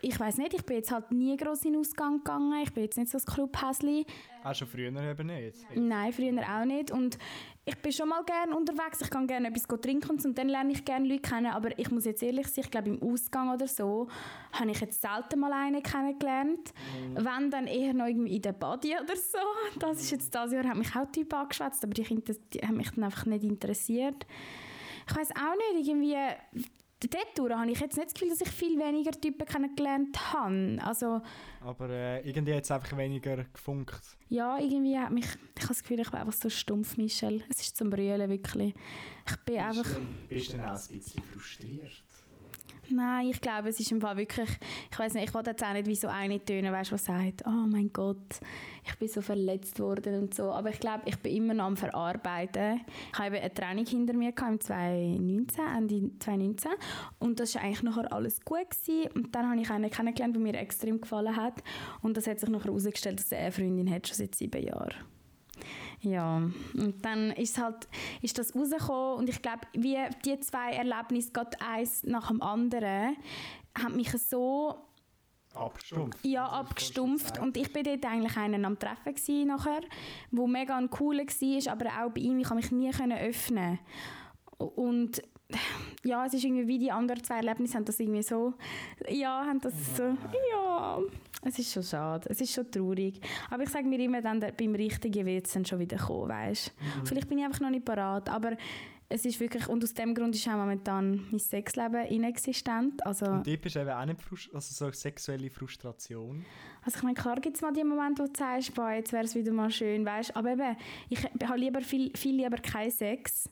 ich 0.02 0.18
weiß 0.18 0.38
nicht, 0.38 0.54
ich 0.54 0.64
bin 0.64 0.76
jetzt 0.76 0.92
halt 0.92 1.10
nie 1.10 1.36
gross 1.36 1.64
in 1.64 1.72
den 1.72 1.80
Ausgang 1.80 2.18
gegangen. 2.18 2.62
Ich 2.62 2.72
bin 2.72 2.84
jetzt 2.84 2.96
nicht 2.96 3.10
so 3.10 3.18
das 3.18 3.26
Clubhäsli. 3.26 4.06
Auch 4.44 4.54
schon 4.54 4.68
früher 4.68 4.88
eben 4.88 5.26
nicht. 5.26 5.66
Nein, 5.74 6.12
früher 6.12 6.42
auch 6.42 6.64
nicht. 6.64 6.90
Und 6.90 7.18
ich 7.64 7.76
bin 7.78 7.92
schon 7.92 8.08
mal 8.08 8.22
gerne 8.24 8.56
unterwegs. 8.56 9.00
Ich 9.00 9.10
kann 9.10 9.26
gerne 9.26 9.48
etwas 9.48 9.64
trinken 9.80 10.10
und 10.10 10.38
dann 10.38 10.48
lerne 10.48 10.72
ich 10.72 10.84
gerne 10.84 11.08
Leute 11.08 11.22
kennen. 11.22 11.46
Aber 11.46 11.76
ich 11.78 11.90
muss 11.90 12.04
jetzt 12.04 12.22
ehrlich 12.22 12.46
sein, 12.46 12.64
ich 12.64 12.70
glaube 12.70 12.90
im 12.90 13.02
Ausgang 13.02 13.52
oder 13.52 13.66
so 13.66 14.08
habe 14.52 14.70
ich 14.70 14.80
jetzt 14.80 15.00
selten 15.00 15.40
mal 15.40 15.52
einen 15.52 15.82
kennengelernt. 15.82 16.72
Wenn, 17.14 17.50
dann 17.50 17.66
eher 17.66 17.94
noch 17.94 18.06
irgendwie 18.06 18.36
in 18.36 18.42
der 18.42 18.52
Body 18.52 18.94
oder 18.94 19.16
so. 19.16 19.78
Das 19.78 20.00
ist 20.00 20.10
jetzt 20.10 20.34
das 20.34 20.52
Jahr, 20.52 20.64
hat 20.64 20.76
mich 20.76 20.94
auch 20.94 21.10
Typen 21.10 21.38
angeschwätzt, 21.38 21.82
aber 21.82 21.94
die, 21.94 22.04
die 22.04 22.60
haben 22.60 22.76
mich 22.76 22.90
dann 22.90 23.04
einfach 23.04 23.26
nicht 23.26 23.44
interessiert. 23.44 24.26
Ich 25.08 25.16
weiß 25.16 25.30
auch 25.32 25.74
nicht, 25.74 25.88
irgendwie 25.88 26.16
dort 27.00 27.50
habe 27.58 27.70
ich 27.70 27.80
jetzt 27.80 27.96
nicht 27.96 28.06
das 28.06 28.14
Gefühl, 28.14 28.30
dass 28.30 28.40
ich 28.40 28.48
viel 28.48 28.78
weniger 28.78 29.12
Typen 29.12 29.46
kennengelernt 29.46 30.32
habe. 30.32 30.78
Also, 30.82 31.20
Aber 31.60 31.90
äh, 31.90 32.26
irgendwie 32.28 32.54
hat 32.54 32.64
es 32.64 32.70
einfach 32.70 32.96
weniger 32.96 33.44
gefunkt. 33.44 34.00
ja, 34.28 34.58
irgendwie 34.58 34.98
hat 34.98 35.10
mich, 35.12 35.24
ich 35.26 35.62
habe 35.62 35.68
das 35.68 35.82
Gefühl, 35.82 36.00
ich 36.00 36.10
bin 36.10 36.20
einfach 36.20 36.32
so 36.32 36.48
stumpf, 36.48 36.96
Michelle. 36.96 37.42
Es 37.50 37.60
ist 37.60 37.76
zum 37.76 37.90
Brüllen, 37.90 38.28
wirklich. 38.30 38.74
Ich 39.28 39.36
bin 39.44 39.58
einfach... 39.58 39.88
Bist 40.28 40.52
du 40.52 40.56
dann 40.56 40.66
auch 40.70 40.80
ein 40.90 40.98
bisschen 40.98 41.22
frustriert? 41.22 42.02
Nein, 42.90 43.28
ich 43.30 43.40
glaube, 43.40 43.68
es 43.68 43.80
ist 43.80 43.90
im 43.90 44.00
Fall 44.00 44.16
wirklich, 44.16 44.48
ich 44.90 44.98
weiß 44.98 45.14
nicht, 45.14 45.28
ich 45.28 45.34
wollte 45.34 45.50
jetzt 45.50 45.64
auch 45.64 45.72
nicht 45.72 45.86
wie 45.86 45.96
so 45.96 46.08
eine 46.08 46.44
tönen, 46.44 46.72
weißt, 46.72 46.92
die 46.92 46.98
sagt, 46.98 47.44
oh 47.46 47.66
mein 47.66 47.92
Gott, 47.92 48.40
ich 48.84 48.94
bin 48.96 49.08
so 49.08 49.20
verletzt 49.20 49.80
worden 49.80 50.22
und 50.22 50.34
so. 50.34 50.52
Aber 50.52 50.70
ich 50.70 50.78
glaube, 50.78 51.02
ich 51.06 51.16
bin 51.18 51.34
immer 51.34 51.54
noch 51.54 51.64
am 51.64 51.76
Verarbeiten. 51.76 52.80
Ich 53.12 53.18
habe 53.18 53.40
eine 53.40 53.52
Training 53.52 53.86
hinter 53.86 54.14
mir 54.14 54.32
gehabt 54.32 54.52
im 54.52 54.60
2019, 54.60 55.64
Ende 55.76 56.10
2019 56.18 56.70
und 57.18 57.40
das 57.40 57.54
war 57.54 57.62
eigentlich 57.62 57.82
nachher 57.82 58.12
alles 58.12 58.40
gut 58.44 58.70
gewesen. 58.70 59.10
Und 59.14 59.34
dann 59.34 59.50
habe 59.50 59.60
ich 59.60 59.70
einen 59.70 59.90
kennengelernt, 59.90 60.36
der 60.36 60.42
mir 60.42 60.54
extrem 60.54 61.00
gefallen 61.00 61.36
hat 61.36 61.62
und 62.02 62.16
das 62.16 62.26
hat 62.26 62.38
sich 62.38 62.48
nachher 62.48 62.66
herausgestellt, 62.66 63.18
dass 63.18 63.32
er 63.32 63.40
eine 63.40 63.52
Freundin 63.52 63.90
hat, 63.90 64.06
schon 64.06 64.16
seit 64.16 64.34
sieben 64.34 64.62
Jahren. 64.62 64.94
Ja, 66.02 66.36
und 66.36 66.94
dann 67.02 67.32
ist 67.32 67.58
halt, 67.58 67.88
ist 68.22 68.38
das 68.38 68.54
rausgekommen 68.54 69.18
und 69.18 69.28
ich 69.28 69.42
glaube, 69.42 69.66
wie 69.72 69.98
die 70.24 70.38
zwei 70.40 70.72
Erlebnisse, 70.72 71.32
gerade 71.32 71.60
eins 71.60 72.02
nach 72.04 72.28
dem 72.28 72.42
anderen, 72.42 73.16
haben 73.76 73.96
mich 73.96 74.12
so 74.12 74.76
Abgestumpft. 75.54 76.24
ja, 76.24 76.46
abgestumpft 76.46 77.38
und 77.38 77.56
ich 77.56 77.72
bin 77.72 77.84
dort 77.84 78.04
eigentlich 78.04 78.36
einen 78.36 78.64
am 78.64 78.78
Treffen 78.78 79.14
gewesen 79.14 79.48
nachher, 79.48 79.80
wo 80.30 80.46
mega 80.46 80.76
ein 80.76 80.90
cooler 80.90 81.24
war, 81.24 81.72
aber 81.72 82.04
auch 82.04 82.10
bei 82.12 82.20
ihm, 82.20 82.38
ich 82.38 82.48
konnte 82.48 82.74
mich 82.74 82.94
nie 82.94 83.14
öffnen 83.14 83.78
und 84.58 85.22
ja, 86.04 86.26
es 86.26 86.34
ist 86.34 86.44
irgendwie 86.44 86.66
wie 86.66 86.78
die 86.78 86.90
anderen 86.90 87.22
zwei 87.22 87.36
Erlebnisse 87.36 87.74
haben 87.76 87.84
das 87.84 88.00
irgendwie 88.00 88.22
so, 88.22 88.54
ja, 89.08 89.44
haben 89.44 89.60
das 89.60 89.74
so, 89.96 90.02
ja, 90.52 90.98
es 91.42 91.58
ist 91.58 91.72
schon 91.72 91.82
schade, 91.82 92.28
es 92.30 92.40
ist 92.40 92.52
schon 92.52 92.70
traurig, 92.70 93.20
aber 93.50 93.62
ich 93.62 93.70
sage 93.70 93.86
mir 93.86 93.98
immer 94.00 94.22
dann, 94.22 94.40
beim 94.40 94.74
Richtigen 94.74 95.26
wird 95.26 95.46
es 95.46 95.52
dann 95.52 95.64
schon 95.64 95.78
wieder 95.78 95.98
kommen, 95.98 96.28
weißt 96.28 96.72
Vielleicht 97.04 97.28
bin 97.28 97.38
ich 97.38 97.44
einfach 97.44 97.60
noch 97.60 97.70
nicht 97.70 97.84
parat, 97.84 98.28
aber 98.28 98.56
es 99.08 99.24
ist 99.24 99.38
wirklich, 99.38 99.68
und 99.68 99.84
aus 99.84 99.94
dem 99.94 100.14
Grund 100.14 100.34
ist 100.34 100.48
auch 100.48 100.56
momentan 100.56 101.24
mein 101.30 101.38
Sexleben 101.38 102.06
inexistent, 102.06 103.06
also... 103.06 103.26
Und 103.26 103.46
dort 103.46 103.60
bist 103.60 103.76
du 103.76 103.80
eben 103.80 103.90
auch 103.90 104.04
nicht 104.04 104.20
frust 104.20 104.52
also 104.52 104.86
so 104.86 104.90
sexuelle 104.92 105.48
Frustration. 105.48 106.44
Also 106.84 106.98
ich 106.98 107.02
meine, 107.04 107.14
klar 107.14 107.36
gibt 107.36 107.56
es 107.56 107.62
mal 107.62 107.72
die 107.72 107.84
Momente, 107.84 108.24
wo 108.24 108.26
du 108.26 108.32
sagst, 108.36 108.74
boah, 108.74 108.90
jetzt 108.90 109.12
wäre 109.12 109.24
es 109.24 109.34
wieder 109.36 109.52
mal 109.52 109.70
schön, 109.70 110.04
weißt 110.04 110.34
Aber 110.36 110.50
eben, 110.50 110.76
ich 111.08 111.22
habe 111.24 111.58
lieber 111.58 111.80
viel, 111.82 112.10
viel 112.16 112.36
lieber 112.36 112.56
keinen 112.56 112.90
Sex, 112.90 113.48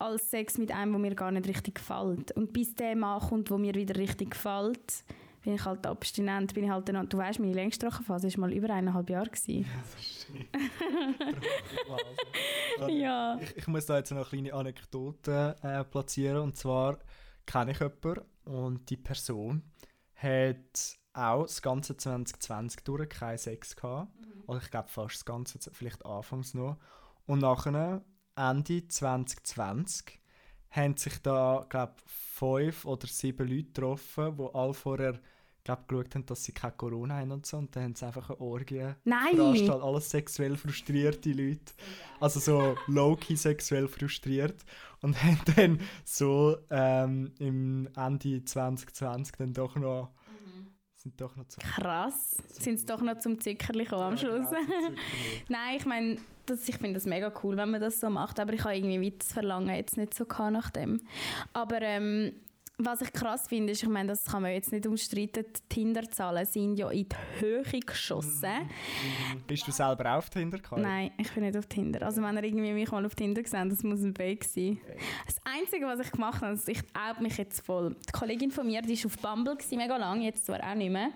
als 0.00 0.30
Sex 0.30 0.58
mit 0.58 0.72
einem, 0.72 0.92
der 0.92 1.00
mir 1.00 1.14
gar 1.14 1.30
nicht 1.30 1.48
richtig 1.48 1.76
gefällt. 1.76 2.32
Und 2.32 2.52
bis 2.52 2.74
der 2.74 2.96
Mann 2.96 3.20
kommt, 3.20 3.50
wo 3.50 3.58
mir 3.58 3.74
wieder 3.74 3.96
richtig 3.96 4.30
gefällt, 4.30 5.04
bin 5.42 5.54
ich 5.54 5.64
halt 5.64 5.86
abstinent, 5.86 6.54
bin 6.54 6.64
ich 6.64 6.70
halt 6.70 6.88
dann, 6.88 7.08
du 7.08 7.16
weißt, 7.16 7.40
meine 7.40 7.54
längste 7.54 7.86
Trockenphase 7.86 8.30
war 8.32 8.40
mal 8.40 8.52
über 8.52 8.70
eineinhalb 8.70 9.08
Jahre. 9.08 9.30
Gewesen. 9.30 9.66
ja. 12.88 13.38
Ich, 13.40 13.56
ich 13.56 13.66
muss 13.66 13.86
da 13.86 13.96
jetzt 13.98 14.10
noch 14.10 14.32
eine 14.32 14.42
kleine 14.42 14.54
Anekdote 14.54 15.56
äh, 15.62 15.84
platzieren. 15.84 16.38
Und 16.38 16.56
zwar 16.56 16.98
kenne 17.46 17.72
ich 17.72 17.80
jemanden 17.80 18.22
und 18.44 18.90
die 18.90 18.96
Person 18.96 19.62
hat 20.14 20.98
auch 21.12 21.42
das 21.42 21.62
ganze 21.62 21.96
2020 21.96 22.84
durch 22.84 23.08
keinen 23.08 23.38
Sex 23.38 23.74
gehabt. 23.76 24.12
Oder 24.46 24.60
ich 24.62 24.70
glaube 24.70 24.88
fast 24.88 25.16
das 25.16 25.24
ganze, 25.24 25.58
vielleicht 25.72 26.04
anfangs 26.04 26.54
noch. 26.54 26.76
Und 27.26 27.40
nachher, 27.40 28.02
Ende 28.40 28.88
2020, 28.88 30.18
haben 30.70 30.96
sich 30.96 31.18
da, 31.22 31.66
glaube 31.68 31.94
fünf 32.06 32.84
oder 32.84 33.06
sieben 33.06 33.48
Leute 33.48 33.64
getroffen, 33.64 34.36
die 34.36 34.54
alle 34.54 34.74
vorher 34.74 35.20
glaub, 35.64 35.88
geschaut 35.88 36.14
haben, 36.14 36.26
dass 36.26 36.44
sie 36.44 36.52
kein 36.52 36.76
Corona 36.76 37.16
haben 37.16 37.32
und 37.32 37.46
so. 37.46 37.58
Und 37.58 37.74
dann 37.74 37.84
haben 37.84 37.94
sie 37.94 38.06
einfach 38.06 38.30
eine 38.30 38.40
Orgie 38.40 38.94
Nein! 39.04 39.36
veranstaltet. 39.36 39.82
Alles 39.82 40.10
sexuell 40.10 40.56
frustrierte 40.56 41.32
Leute. 41.32 41.72
Also 42.20 42.40
so 42.40 42.76
low-key 42.86 43.36
sexuell 43.36 43.88
frustriert. 43.88 44.64
Und 45.02 45.16
haben 45.22 45.40
dann 45.56 45.80
so 46.04 46.56
ähm, 46.70 47.32
im 47.38 47.88
Ende 47.96 48.44
2020 48.44 49.36
dann 49.36 49.52
doch 49.52 49.76
noch. 49.76 50.10
Sind 50.94 51.18
doch 51.18 51.34
noch 51.34 51.46
zu. 51.48 51.60
Krass. 51.60 52.36
Sind 52.48 52.78
sie 52.78 52.84
doch 52.84 53.00
noch 53.00 53.18
zum 53.20 53.40
Zickerli 53.40 53.84
gekommen 53.84 54.02
am 54.02 54.18
Schluss. 54.18 54.48
Nein, 55.48 55.76
ich 55.78 55.86
meine, 55.86 56.18
das, 56.50 56.68
ich 56.68 56.76
finde 56.76 56.94
das 56.94 57.06
mega 57.06 57.32
cool, 57.42 57.56
wenn 57.56 57.70
man 57.70 57.80
das 57.80 58.00
so 58.00 58.10
macht, 58.10 58.40
aber 58.40 58.52
ich 58.52 58.64
habe 58.64 58.76
irgendwie 58.76 59.06
weit 59.06 59.20
das 59.20 59.32
Verlangen 59.32 59.74
jetzt 59.74 59.96
nicht 59.96 60.14
so 60.14 60.24
gehabt 60.24 60.52
nach 60.52 60.70
dem. 60.70 61.00
Aber 61.52 61.80
ähm, 61.82 62.32
was 62.84 63.02
ich 63.02 63.12
krass 63.12 63.46
finde, 63.48 63.72
ist, 63.72 63.82
ich 63.82 63.88
meine, 63.88 64.08
das 64.08 64.24
kann 64.24 64.42
man 64.42 64.52
jetzt 64.52 64.72
nicht 64.72 64.86
umstreiten, 64.86 65.44
die 65.44 65.68
Tinder-Zahlen 65.68 66.46
sind 66.46 66.76
ja 66.76 66.90
in 66.90 67.08
die 67.08 67.16
Höhe 67.38 67.62
geschossen. 67.62 68.70
Bist 69.46 69.66
du 69.66 69.72
selber 69.72 70.16
auf 70.16 70.30
Tinder 70.30 70.58
gekommen? 70.58 70.82
Nein, 70.82 71.10
ich 71.18 71.30
bin 71.32 71.44
nicht 71.44 71.56
auf 71.56 71.66
Tinder. 71.66 72.02
Also 72.06 72.22
wenn 72.22 72.36
ihr 72.36 72.44
irgendwie 72.44 72.72
mich 72.72 72.90
mal 72.90 73.04
auf 73.04 73.14
Tinder 73.14 73.42
gesehen 73.42 73.68
das 73.68 73.82
muss 73.82 74.02
ein 74.02 74.14
Fake 74.14 74.44
sein. 74.44 74.80
Das 75.26 75.36
Einzige, 75.44 75.86
was 75.86 76.00
ich 76.00 76.10
gemacht 76.10 76.36
habe, 76.36 76.46
also 76.46 76.70
ich 76.72 76.80
oute 76.94 77.22
mich 77.22 77.36
jetzt 77.36 77.64
voll. 77.64 77.96
Die 78.08 78.12
Kollegin 78.12 78.50
von 78.50 78.66
mir, 78.66 78.82
die 78.82 78.96
war 78.98 79.06
auf 79.06 79.18
Bumble, 79.18 79.56
gewesen, 79.56 79.76
mega 79.76 79.96
lang, 79.96 80.22
jetzt 80.22 80.46
zwar 80.46 80.60
auch 80.60 80.74
nicht 80.74 80.90
mehr. 80.90 81.10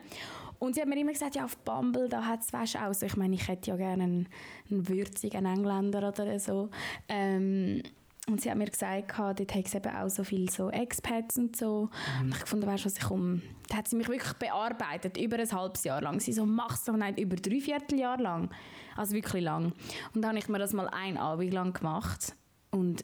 Und 0.64 0.74
sie 0.74 0.80
hat 0.80 0.88
mir 0.88 0.98
immer 0.98 1.12
gesagt, 1.12 1.36
ja, 1.36 1.44
auf 1.44 1.58
Bumble, 1.58 2.08
da 2.08 2.24
hat 2.24 2.40
es, 2.40 2.74
auch 2.74 2.94
so, 2.94 3.04
ich 3.04 3.16
meine, 3.16 3.34
ich 3.34 3.48
hätte 3.48 3.70
ja 3.70 3.76
gerne 3.76 4.04
einen, 4.04 4.28
einen 4.70 4.88
würzigen 4.88 5.44
Engländer 5.44 6.08
oder 6.08 6.38
so. 6.38 6.70
Ähm, 7.08 7.82
und 8.26 8.40
sie 8.40 8.50
hat 8.50 8.56
mir 8.56 8.64
gesagt, 8.64 9.12
dort 9.18 9.54
hat 9.54 9.66
es 9.66 9.74
eben 9.74 9.94
auch 9.94 10.08
so 10.08 10.24
viele 10.24 10.50
so 10.50 10.70
Expats 10.70 11.36
und 11.36 11.54
so. 11.54 11.90
Und 12.22 12.30
ich 12.30 12.46
fand, 12.46 12.66
weißt 12.66 12.84
du, 12.84 12.86
was 12.86 12.96
ich 12.96 13.10
um... 13.10 13.42
Da 13.68 13.76
hat 13.76 13.88
sie 13.88 13.96
mich 13.96 14.08
wirklich 14.08 14.32
bearbeitet, 14.34 15.18
über 15.18 15.38
ein 15.38 15.52
halbes 15.52 15.84
Jahr 15.84 16.00
lang. 16.00 16.20
Sie 16.20 16.32
so, 16.32 16.46
mach's 16.46 16.84
doch 16.84 16.96
nicht, 16.96 17.18
über 17.18 17.36
drei 17.36 17.60
Vierteljahr 17.60 18.18
lang. 18.18 18.48
Also 18.96 19.14
wirklich 19.14 19.42
lang. 19.42 19.74
Und 20.14 20.22
dann 20.22 20.30
habe 20.30 20.38
ich 20.38 20.48
mir 20.48 20.58
das 20.58 20.72
mal 20.72 20.88
ein 20.88 21.18
Abend 21.18 21.52
lang 21.52 21.74
gemacht. 21.74 22.34
Und 22.70 23.02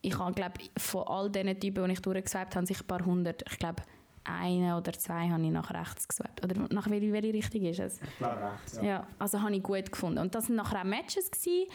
ich 0.00 0.18
habe, 0.18 0.32
glaube 0.32 0.54
von 0.78 1.06
all 1.06 1.30
diesen 1.30 1.60
Typen, 1.60 1.84
die 1.84 1.92
ich 1.92 2.00
durchgeswiped 2.00 2.56
habe, 2.56 2.66
sich 2.66 2.80
ein 2.80 2.86
paar 2.86 3.04
hundert, 3.04 3.44
ich 3.50 3.58
glaube, 3.58 3.82
einen 4.28 4.72
oder 4.74 4.92
zwei 4.92 5.28
habe 5.28 5.42
ich 5.42 5.50
nach 5.50 5.72
rechts 5.72 6.08
geswiped. 6.08 6.44
Oder 6.44 6.66
nach 6.70 6.90
welche, 6.90 7.12
welche 7.12 7.32
Richtung 7.32 7.62
ist 7.62 7.80
es? 7.80 8.00
Ich 8.02 8.18
glaube 8.18 8.40
rechts, 8.40 8.80
Ja, 8.82 9.06
also 9.18 9.40
habe 9.42 9.54
ich 9.54 9.62
gut 9.62 9.90
gefunden. 9.90 10.18
Und 10.18 10.34
das 10.34 10.48
waren 10.48 10.56
nachher 10.56 10.80
auch 10.80 10.84
Matches. 10.84 11.30
Gewesen. 11.30 11.66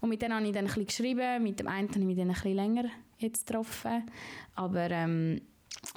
Und 0.00 0.08
mit 0.08 0.22
denen 0.22 0.34
habe 0.34 0.46
ich 0.46 0.52
dann 0.52 0.64
ein 0.64 0.66
bisschen 0.66 0.86
geschrieben. 0.86 1.42
Mit 1.42 1.60
dem 1.60 1.68
einen 1.68 1.88
habe 1.88 2.00
ich 2.00 2.06
mich 2.06 2.16
dann 2.16 2.28
ein 2.28 2.34
bisschen 2.34 2.54
länger 2.54 2.84
jetzt 3.18 3.46
getroffen. 3.46 4.10
Aber 4.54 4.90
ähm, 4.90 5.40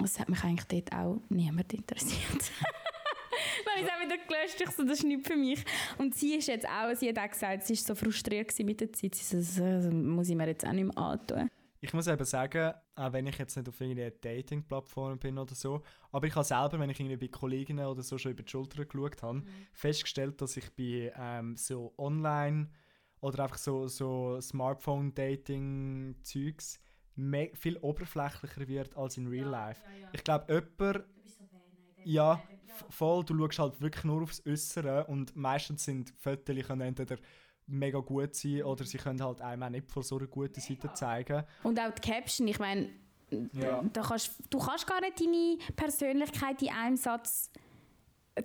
es 0.04 0.20
hat 0.20 0.30
mich 0.30 0.44
eigentlich 0.44 0.84
dort 0.84 1.00
auch 1.00 1.22
niemand 1.30 1.74
interessiert. 1.74 2.52
Dann 3.66 3.84
es 3.84 3.90
auch 3.90 4.06
wieder 4.06 4.18
gelöscht. 4.18 4.62
Ich 4.62 4.70
so, 4.72 4.84
das 4.84 5.00
ist 5.00 5.04
nicht 5.04 5.26
für 5.26 5.36
mich. 5.36 5.64
Und 5.98 6.16
sie 6.16 6.36
ist 6.36 6.48
jetzt 6.48 6.68
auch, 6.68 6.96
sie 6.96 7.10
hat 7.10 7.20
auch 7.20 7.30
gesagt, 7.30 7.64
sie 7.66 7.74
war 7.74 7.84
so 7.84 7.96
frustriert 7.96 8.58
mit 8.60 8.82
der 8.82 8.92
Zeit. 8.92 9.16
Sie 9.16 9.42
so, 9.42 9.64
das 9.64 9.92
muss 9.92 10.30
ich 10.30 10.36
mir 10.36 10.48
jetzt 10.48 10.66
auch 10.66 10.72
nicht 10.72 10.86
mehr 10.86 10.98
antun. 10.98 11.50
Ich 11.82 11.94
muss 11.94 12.08
eben 12.08 12.26
sagen, 12.26 12.74
auch 12.96 13.14
wenn 13.14 13.28
ich 13.28 13.38
jetzt 13.38 13.56
nicht 13.56 13.70
auf 13.70 13.80
irgendeiner 13.80 14.12
Dating-Plattform 14.12 15.18
bin 15.18 15.38
oder 15.38 15.56
so, 15.56 15.82
aber 16.12 16.28
ich 16.28 16.36
habe 16.36 16.44
selber, 16.44 16.78
wenn 16.80 16.90
ich 16.90 17.00
irgendwie 17.00 17.16
bei 17.16 17.30
Kolleginnen 17.30 17.86
oder 17.86 18.04
so 18.04 18.18
schon 18.18 18.34
über 18.34 18.44
die 18.44 18.52
Schulter 18.52 18.84
geschaut 18.84 19.24
habe, 19.24 19.44
festgestellt, 19.72 20.42
dass 20.42 20.58
ich 20.58 20.70
bei 20.76 21.14
ähm, 21.16 21.56
so 21.56 21.94
online 21.98 22.70
oder 23.22 23.44
einfach 23.44 23.58
so, 23.58 23.88
so 23.88 24.42
Smartphone-Dating-Zeugs 24.42 26.82
viel 27.54 27.78
oberflächlicher 27.78 28.68
wird 28.68 28.98
als 28.98 29.16
in 29.18 29.28
Real 29.28 29.50
Life. 29.50 29.82
Ich 30.14 30.24
glaube, 30.24 30.54
jemand... 30.54 31.06
Ja, 32.06 32.42
voll. 32.90 33.26
Du 33.26 33.38
schaust 33.38 33.60
halt 33.60 33.82
wirklich 33.82 34.06
nur 34.06 34.24
aufs 34.24 34.42
Äußere 34.46 35.06
und 35.08 35.36
meistens 35.36 35.84
sind 35.84 36.14
Fotos 36.18 36.70
entweder 36.70 37.18
mega 37.70 38.00
gut 38.00 38.36
sein 38.36 38.64
oder 38.64 38.84
sie 38.86 38.98
können 38.98 39.22
halt 39.24 39.42
einem 39.42 39.64
auch 39.64 39.70
nicht 39.70 39.92
von 39.92 40.04
so 40.04 40.18
einer 40.18 40.28
guten 40.28 40.60
Seite 40.60 40.92
zeigen. 40.94 41.44
Und 41.64 41.80
auch 41.80 41.92
die 41.92 42.02
Caption, 42.10 42.48
ich 42.48 42.60
meine, 42.60 42.90
Ja. 43.54 43.84
da 43.94 44.02
kannst, 44.02 44.32
du 44.50 44.58
kannst 44.60 44.88
gar 44.88 45.00
nicht 45.02 45.20
deine 45.20 45.58
Persönlichkeit 45.76 46.62
in 46.62 46.70
einem 46.70 46.98
Satz 46.98 47.52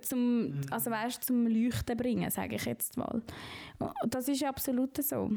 zum, 0.01 0.61
also 0.71 0.91
weißt, 0.91 1.23
zum 1.23 1.47
Leuchten 1.47 1.95
bringen, 1.97 2.29
sage 2.29 2.55
ich 2.55 2.65
jetzt 2.65 2.97
mal. 2.97 3.21
Das 4.07 4.27
ist 4.27 4.43
absolut 4.43 4.95
so. 5.03 5.31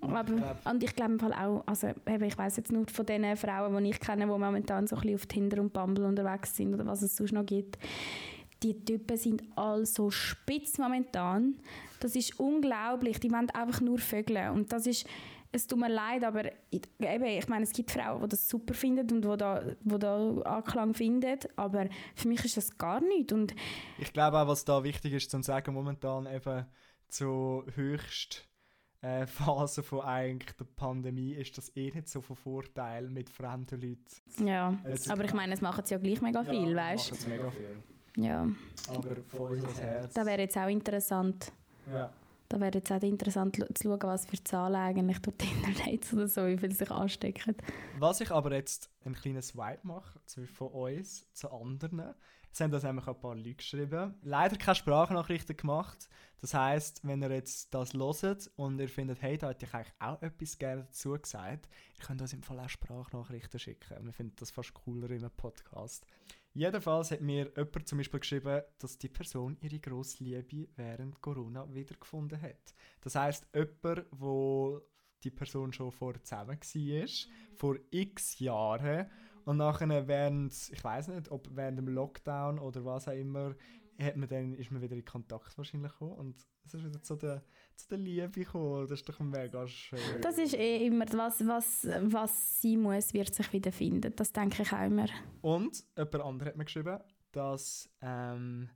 Aber, 0.00 0.24
und 0.68 0.82
ich 0.82 0.94
glaube 0.96 1.18
Fall 1.18 1.32
auch, 1.32 1.62
also 1.66 1.88
eben, 1.88 2.24
ich 2.24 2.36
weiß 2.36 2.56
jetzt 2.56 2.72
nur 2.72 2.86
von 2.88 3.06
den 3.06 3.36
Frauen, 3.36 3.84
die 3.84 3.90
ich 3.90 4.00
kenne, 4.00 4.22
die 4.22 4.26
momentan 4.26 4.86
so 4.86 4.96
ein 4.96 5.02
bisschen 5.02 5.14
auf 5.16 5.26
Tinder 5.26 5.60
und 5.60 5.72
Bumble 5.72 6.04
unterwegs 6.06 6.56
sind 6.56 6.74
oder 6.74 6.84
was 6.86 7.02
es 7.02 7.16
sonst 7.16 7.32
noch 7.32 7.46
gibt, 7.46 7.78
die 8.62 8.84
Typen 8.84 9.16
sind 9.16 9.42
all 9.56 9.84
so 9.86 10.10
spitz 10.10 10.78
momentan. 10.78 11.56
Das 12.00 12.14
ist 12.16 12.38
unglaublich. 12.38 13.20
Die 13.20 13.30
wollen 13.30 13.50
einfach 13.50 13.80
nur 13.80 13.98
vögeln. 13.98 14.50
Und 14.52 14.72
das 14.72 14.86
ist, 14.86 15.06
es 15.52 15.66
tut 15.66 15.78
mir 15.78 15.88
leid, 15.90 16.24
aber 16.24 16.44
eben, 16.70 17.24
ich 17.24 17.48
meine, 17.48 17.64
es 17.64 17.72
gibt 17.72 17.90
Frauen, 17.90 18.22
die 18.22 18.28
das 18.28 18.48
super 18.48 18.74
finden 18.74 19.10
und 19.10 19.22
die 19.22 19.36
da, 19.36 19.62
wo 19.84 19.98
da 19.98 20.34
Anklang 20.44 20.94
finden, 20.94 21.38
aber 21.56 21.88
für 22.14 22.28
mich 22.28 22.44
ist 22.44 22.56
das 22.56 22.76
gar 22.78 23.00
nichts. 23.00 23.32
Und 23.32 23.54
Ich 23.98 24.12
glaube 24.12 24.38
auch, 24.38 24.48
was 24.48 24.64
da 24.64 24.82
wichtig 24.82 25.12
ist 25.12 25.30
zu 25.30 25.42
sagen, 25.42 25.74
momentan 25.74 26.26
eben 26.26 26.66
zu 27.08 27.64
höchst 27.74 28.48
äh, 29.02 29.26
Phase 29.26 29.82
von 29.82 30.00
eigentlich 30.00 30.52
der 30.56 30.64
Pandemie 30.64 31.32
ist 31.34 31.58
das 31.58 31.76
eh 31.76 31.90
nicht 31.90 32.08
so 32.08 32.20
von 32.20 32.36
Vorteil 32.36 33.10
mit 33.10 33.28
fremden 33.28 33.80
Leuten. 33.80 34.46
Ja, 34.48 34.78
Es- 34.84 35.10
aber 35.10 35.24
ich 35.24 35.34
meine, 35.34 35.52
es 35.54 35.60
machen 35.60 35.84
sie 35.84 35.94
ja 35.94 35.98
gleich 36.00 36.22
mega 36.22 36.42
viel, 36.44 36.74
weißt 36.74 37.10
du? 37.10 37.28
mega 37.28 37.50
viel. 37.50 37.82
Ja, 38.16 38.46
Aber 38.88 39.16
von 39.28 39.40
unserem 39.52 39.74
Herz. 39.74 40.14
da 40.14 40.26
wäre 40.26 40.42
jetzt 40.42 40.56
auch 40.56 40.68
interessant. 40.68 41.52
ja. 41.90 42.12
Da 42.48 42.60
wäre 42.60 42.74
jetzt 42.74 42.92
auch 42.92 43.00
interessant 43.00 43.56
zu 43.56 43.64
schauen, 43.82 44.02
was 44.02 44.26
für 44.26 44.44
Zahlen 44.44 44.74
eigentlich 44.76 45.18
durch 45.20 45.34
Tinder-Dates 45.38 46.12
oder 46.12 46.28
so, 46.28 46.46
wie 46.46 46.58
viele 46.58 46.74
sich 46.74 46.90
anstecken. 46.90 47.56
Was 47.98 48.20
ich 48.20 48.30
aber 48.30 48.52
jetzt 48.52 48.90
einen 49.06 49.14
kleinen 49.14 49.40
Swipe 49.40 49.78
mache, 49.84 50.20
zwischen 50.26 50.54
von 50.54 50.68
uns 50.68 51.32
zu 51.32 51.50
anderen, 51.50 52.12
es 52.52 52.60
haben 52.60 52.70
das 52.70 52.82
nämlich 52.82 53.08
ein 53.08 53.18
paar 53.18 53.34
Leute 53.34 53.54
geschrieben. 53.54 54.14
Leider 54.20 54.56
keine 54.58 54.74
Sprachnachrichten 54.74 55.56
gemacht. 55.56 56.10
Das 56.42 56.52
heisst, 56.52 57.00
wenn 57.06 57.22
ihr 57.22 57.30
jetzt 57.30 57.72
das 57.72 57.94
hört 57.94 58.50
und 58.56 58.78
ihr 58.78 58.88
findet, 58.90 59.22
hey, 59.22 59.38
da 59.38 59.48
hätte 59.48 59.64
ich 59.64 59.72
eigentlich 59.72 59.94
auch 60.00 60.20
etwas 60.20 60.58
gerne 60.58 60.82
dazu 60.82 61.12
gesagt, 61.18 61.68
ihr 61.98 62.04
könnt 62.04 62.20
uns 62.20 62.34
im 62.34 62.42
Fall 62.42 62.60
auch 62.60 62.68
Sprachnachrichten 62.68 63.58
schicken. 63.58 64.04
Wir 64.04 64.12
finden 64.12 64.36
das 64.38 64.50
fast 64.50 64.74
cooler 64.74 65.08
in 65.10 65.20
einem 65.20 65.30
Podcast. 65.30 66.04
Jedenfalls 66.54 67.10
hat 67.10 67.22
mir 67.22 67.50
jemand 67.56 67.88
zum 67.88 67.98
Beispiel 67.98 68.20
geschrieben, 68.20 68.62
dass 68.78 68.98
die 68.98 69.08
Person 69.08 69.56
ihre 69.60 69.80
grosse 69.80 70.22
Liebe 70.22 70.68
während 70.76 71.20
Corona 71.22 71.66
wiedergefunden 71.72 72.40
hat. 72.40 72.74
Das 73.00 73.14
heisst, 73.14 73.46
jemand, 73.54 74.06
wo 74.10 74.82
die 75.24 75.30
Person 75.30 75.72
schon 75.72 75.92
vorher 75.92 76.22
zusammen 76.22 76.58
war, 76.58 77.08
vor 77.56 77.76
x 77.90 78.38
Jahren. 78.38 79.10
Und 79.44 79.56
nachher 79.56 80.06
während, 80.06 80.52
ich 80.70 80.84
weiß 80.84 81.08
nicht, 81.08 81.30
ob 81.30 81.48
während 81.52 81.78
dem 81.78 81.88
Lockdown 81.88 82.58
oder 82.58 82.84
was 82.84 83.08
auch 83.08 83.12
immer, 83.12 83.56
hat 83.98 84.16
man 84.16 84.28
dann, 84.28 84.54
ist 84.54 84.70
man 84.70 84.82
wieder 84.82 84.96
in 84.96 85.04
Kontakt 85.04 85.56
wahrscheinlich 85.56 85.92
gekommen. 85.92 86.16
Und 86.16 86.46
es 86.64 86.74
ist 86.74 86.84
wieder 86.84 87.02
zu 87.02 87.16
der, 87.16 87.42
zu 87.76 87.88
der 87.88 87.98
Liebe 87.98 88.30
gekommen. 88.30 88.86
Das 88.88 89.00
ist 89.00 89.08
doch 89.08 89.20
mega 89.20 89.66
schön. 89.66 89.98
Das 90.20 90.38
ist 90.38 90.54
eh 90.54 90.86
immer, 90.86 91.06
was, 91.12 91.46
was, 91.46 91.86
was 92.02 92.60
sein 92.60 92.80
muss, 92.80 93.12
wird 93.12 93.34
sich 93.34 93.52
wieder 93.52 93.72
finden. 93.72 94.12
Das 94.16 94.32
denke 94.32 94.62
ich 94.62 94.72
auch 94.72 94.84
immer. 94.84 95.06
Und 95.40 95.84
jemand 95.96 96.20
anderes 96.20 96.48
hat 96.48 96.56
mir 96.56 96.64
geschrieben, 96.64 96.98
dass 97.32 97.90
ähm, 98.00 98.68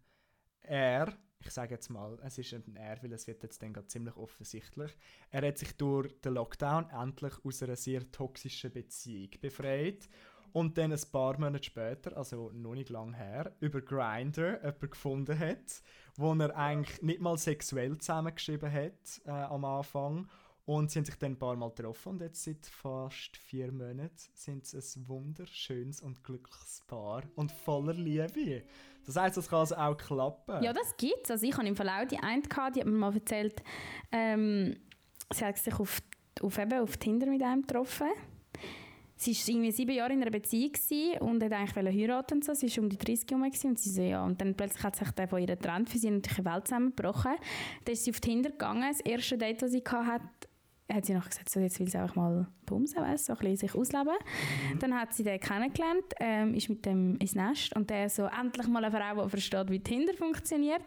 er, 0.62 1.12
ich 1.40 1.50
sage 1.50 1.74
jetzt 1.74 1.88
mal, 1.90 2.18
es 2.22 2.38
ist 2.38 2.54
ein 2.54 2.76
er, 2.76 3.02
weil 3.02 3.12
es 3.12 3.26
wird 3.26 3.42
jetzt 3.42 3.62
dann 3.62 3.74
ziemlich 3.88 4.16
offensichtlich, 4.16 4.96
er 5.30 5.46
hat 5.46 5.58
sich 5.58 5.76
durch 5.76 6.20
den 6.20 6.34
Lockdown 6.34 6.90
endlich 6.90 7.34
aus 7.44 7.62
einer 7.62 7.76
sehr 7.76 8.10
toxischen 8.10 8.72
Beziehung 8.72 9.30
befreit 9.40 10.08
und 10.56 10.78
dann 10.78 10.90
ein 10.90 11.00
paar 11.12 11.38
Monate 11.38 11.64
später, 11.64 12.16
also 12.16 12.50
noch 12.54 12.74
nicht 12.74 12.88
lang 12.88 13.12
her, 13.12 13.52
über 13.60 13.82
Grindr 13.82 14.56
jemanden 14.62 14.90
gefunden 14.90 15.38
hat, 15.38 15.82
wo 16.16 16.32
er 16.32 16.56
eigentlich 16.56 17.02
nicht 17.02 17.20
mal 17.20 17.36
sexuell 17.36 17.98
zusammengeschrieben 17.98 18.72
hat 18.72 19.20
äh, 19.26 19.32
am 19.32 19.66
Anfang 19.66 20.26
und 20.64 20.90
sie 20.90 20.98
haben 20.98 21.04
sich 21.04 21.16
dann 21.16 21.32
ein 21.32 21.38
paar 21.38 21.56
Mal 21.56 21.68
getroffen 21.68 22.12
und 22.12 22.22
jetzt 22.22 22.42
seit 22.42 22.64
fast 22.64 23.36
vier 23.36 23.70
Monaten 23.70 24.16
sind 24.32 24.64
sie 24.64 24.78
ein 24.78 25.08
wunderschönes 25.08 26.00
und 26.00 26.24
glückliches 26.24 26.80
Paar 26.86 27.24
und 27.34 27.52
voller 27.52 27.92
Liebe. 27.92 28.62
Das 29.04 29.16
heisst, 29.16 29.36
das 29.36 29.50
kann 29.50 29.58
also 29.58 29.76
auch 29.76 29.94
klappen. 29.98 30.62
Ja, 30.62 30.72
das 30.72 30.96
gibt's. 30.96 31.30
Also 31.30 31.46
ich 31.46 31.54
habe 31.54 31.68
im 31.68 31.76
Verlauf 31.76 32.06
die 32.06 32.18
eine 32.18 32.40
gehabt, 32.40 32.76
die 32.76 32.80
hat 32.80 32.86
mir 32.86 32.96
mal 32.96 33.12
erzählt, 33.12 33.62
ähm, 34.10 34.74
sie 35.34 35.44
hat 35.44 35.58
sich 35.58 35.78
auf, 35.78 36.00
auf, 36.40 36.56
eben 36.56 36.80
auf 36.80 36.96
Tinder 36.96 37.26
mit 37.26 37.42
einem 37.42 37.60
getroffen. 37.60 38.08
Sie 39.18 39.32
war 39.32 39.48
irgendwie 39.48 39.70
sieben 39.72 39.94
Jahre 39.94 40.12
in 40.12 40.22
einer 40.22 40.30
Beziehung 40.30 40.72
und 41.20 41.42
hat 41.42 41.52
eigentlich 41.52 41.76
wollte 41.76 41.90
heiraten 41.90 42.34
und 42.34 42.44
so. 42.44 42.52
Sie 42.54 42.68
war 42.76 42.84
um 42.84 42.90
die 42.90 42.98
30 42.98 43.30
herum 43.30 43.42
und 43.42 43.78
sie 43.78 43.90
so, 43.90 44.02
ja. 44.02 44.24
Und 44.24 44.40
dann 44.40 44.54
plötzlich 44.54 44.82
hat 44.84 44.96
sich 44.96 45.10
der 45.12 45.26
von 45.26 45.40
ihr 45.40 45.46
getrennt, 45.46 45.88
für 45.88 45.98
sie 45.98 46.10
natürlich 46.10 46.38
eine 46.38 46.54
Welt 46.54 46.68
zusammengebrochen. 46.68 47.32
Dann 47.84 47.92
ist 47.92 48.04
sie 48.04 48.10
auf 48.10 48.20
Tinder 48.20 48.50
gegangen. 48.50 48.84
Das 48.88 49.00
erste 49.00 49.38
Date, 49.38 49.62
das 49.62 49.72
sie 49.72 49.82
hatte, 49.82 50.28
hat 50.92 51.04
sie 51.04 51.14
noch 51.14 51.28
gesagt, 51.28 51.48
so, 51.48 51.60
jetzt 51.60 51.80
will 51.80 51.88
sie 51.88 51.98
einfach 51.98 52.14
mal 52.14 52.46
bumsen, 52.64 53.02
weißt, 53.02 53.26
so 53.26 53.32
ein 53.32 53.38
bisschen 53.38 53.56
sich 53.56 53.74
ausleben. 53.74 54.14
Dann 54.78 54.94
hat 54.94 55.14
sie 55.14 55.24
den 55.24 55.40
kennengelernt, 55.40 56.04
ähm, 56.20 56.54
ist 56.54 56.68
mit 56.68 56.84
dem 56.86 57.16
ins 57.16 57.34
Nest 57.34 57.74
und 57.74 57.90
der 57.90 58.08
so 58.08 58.26
endlich 58.26 58.68
mal 58.68 58.84
eine 58.84 58.96
Frau, 58.96 59.24
die 59.24 59.30
versteht, 59.30 59.70
wie 59.70 59.80
Tinder 59.80 60.14
funktioniert. 60.14 60.84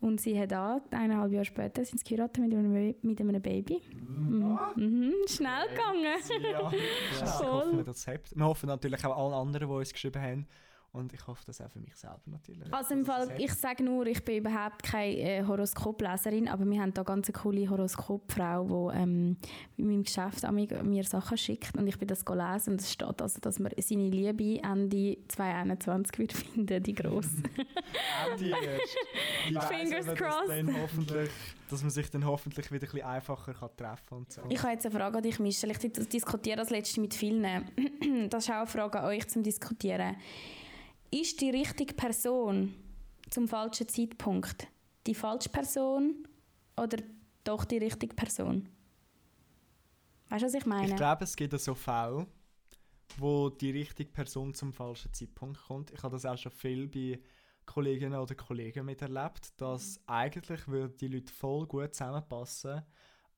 Und 0.00 0.20
sie 0.20 0.38
hat 0.38 0.52
auch, 0.52 0.80
eineinhalb 0.92 1.32
Jahre 1.32 1.44
später, 1.44 1.84
sind 1.84 1.98
sie 1.98 2.04
geheiratet 2.04 2.44
mit 2.44 2.54
einem, 2.54 2.94
mit 3.02 3.20
einem 3.20 3.42
Baby. 3.42 3.82
Mhm. 3.92 4.58
Mhm. 4.76 5.14
Schnell 5.26 5.68
gegangen. 5.68 6.04
Ja, 6.04 6.70
ja. 7.20 7.26
Voll. 7.26 7.82
Das. 7.84 8.06
Wir 8.06 8.44
hoffen 8.44 8.66
natürlich 8.68 9.04
auch 9.04 9.16
allen 9.16 9.34
anderen, 9.34 9.68
die 9.68 9.74
uns 9.74 9.92
geschrieben 9.92 10.22
haben. 10.22 10.46
Und 10.90 11.12
ich 11.12 11.26
hoffe 11.26 11.42
das 11.46 11.60
auch 11.60 11.70
für 11.70 11.80
mich 11.80 11.94
selber 11.94 12.18
natürlich. 12.26 12.72
Also 12.72 12.94
im 12.94 13.04
Fall, 13.04 13.30
ich 13.38 13.52
sage 13.52 13.84
nur, 13.84 14.06
ich 14.06 14.24
bin 14.24 14.38
überhaupt 14.38 14.82
keine 14.82 15.16
äh, 15.16 15.44
Horoskopleserin, 15.46 16.48
aber 16.48 16.64
wir 16.64 16.80
haben 16.80 16.94
da 16.94 17.02
ganz 17.02 17.28
eine 17.28 17.34
coole 17.38 17.68
Horoskopfrau, 17.68 18.90
die 18.90 18.98
ähm, 18.98 19.36
in 19.76 19.86
meinem 19.86 20.02
Geschäft 20.04 20.44
an 20.46 20.54
mich, 20.54 20.70
mir 20.82 21.04
Sachen 21.04 21.36
schickt 21.36 21.76
und 21.76 21.86
ich 21.86 21.98
bin 21.98 22.08
das 22.08 22.24
gelesen 22.24 22.72
und 22.72 22.80
es 22.80 22.90
steht 22.90 23.20
also, 23.20 23.38
dass 23.40 23.58
man 23.58 23.70
seine 23.78 24.08
Liebe 24.08 24.62
Ende 24.62 25.18
2021 25.28 26.18
wird 26.18 26.32
finden, 26.32 26.82
die 26.82 26.94
grosse. 26.94 27.42
Ich 28.40 28.50
weiss 29.54 29.66
Fingers 29.66 30.06
dass 30.06 30.14
crossed. 30.14 30.48
Dann 30.48 30.80
hoffentlich, 30.82 31.30
dass 31.70 31.82
man 31.82 31.90
sich 31.90 32.10
dann 32.10 32.24
hoffentlich 32.24 32.72
wieder 32.72 32.86
ein 32.86 32.90
bisschen 32.90 33.06
einfacher 33.06 33.52
kann 33.54 33.70
treffen 33.76 34.14
und 34.16 34.32
so. 34.32 34.40
Ich 34.48 34.62
habe 34.62 34.72
jetzt 34.72 34.86
eine 34.86 34.94
Frage 34.94 35.18
an 35.18 35.22
dich, 35.22 35.38
Michelle. 35.38 35.72
Ich 35.72 35.78
dis- 35.78 36.08
diskutiere 36.08 36.56
das 36.56 36.70
letzte 36.70 37.00
mit 37.00 37.14
vielen. 37.14 37.46
Das 38.30 38.44
ist 38.44 38.50
auch 38.50 38.56
eine 38.56 38.66
Frage 38.66 39.00
an 39.00 39.06
euch 39.06 39.28
zum 39.28 39.42
Diskutieren. 39.42 40.16
Ist 41.10 41.40
die 41.40 41.50
richtige 41.50 41.94
Person 41.94 42.74
zum 43.30 43.48
falschen 43.48 43.88
Zeitpunkt 43.88 44.68
die 45.06 45.14
falsche 45.14 45.48
Person 45.48 46.26
oder 46.76 46.98
doch 47.44 47.64
die 47.64 47.78
richtige 47.78 48.14
Person? 48.14 48.68
Weißt 50.28 50.42
du, 50.42 50.46
was 50.46 50.54
ich 50.54 50.66
meine? 50.66 50.88
Ich 50.88 50.96
glaube, 50.96 51.24
es 51.24 51.34
gibt 51.34 51.58
so 51.58 51.74
Fälle, 51.74 52.26
wo 53.16 53.48
die 53.48 53.70
richtige 53.70 54.10
Person 54.10 54.52
zum 54.52 54.72
falschen 54.74 55.12
Zeitpunkt 55.14 55.58
kommt. 55.66 55.90
Ich 55.92 56.02
habe 56.02 56.14
das 56.14 56.26
auch 56.26 56.36
schon 56.36 56.52
viel 56.52 56.86
bei 56.88 57.18
Kolleginnen 57.64 58.18
oder 58.18 58.34
Kollegen 58.34 58.84
miterlebt, 58.84 59.58
dass 59.60 60.00
eigentlich 60.06 60.68
würden 60.68 60.96
die 60.98 61.08
Leute 61.08 61.32
voll 61.32 61.66
gut 61.66 61.94
zusammenpassen, 61.94 62.82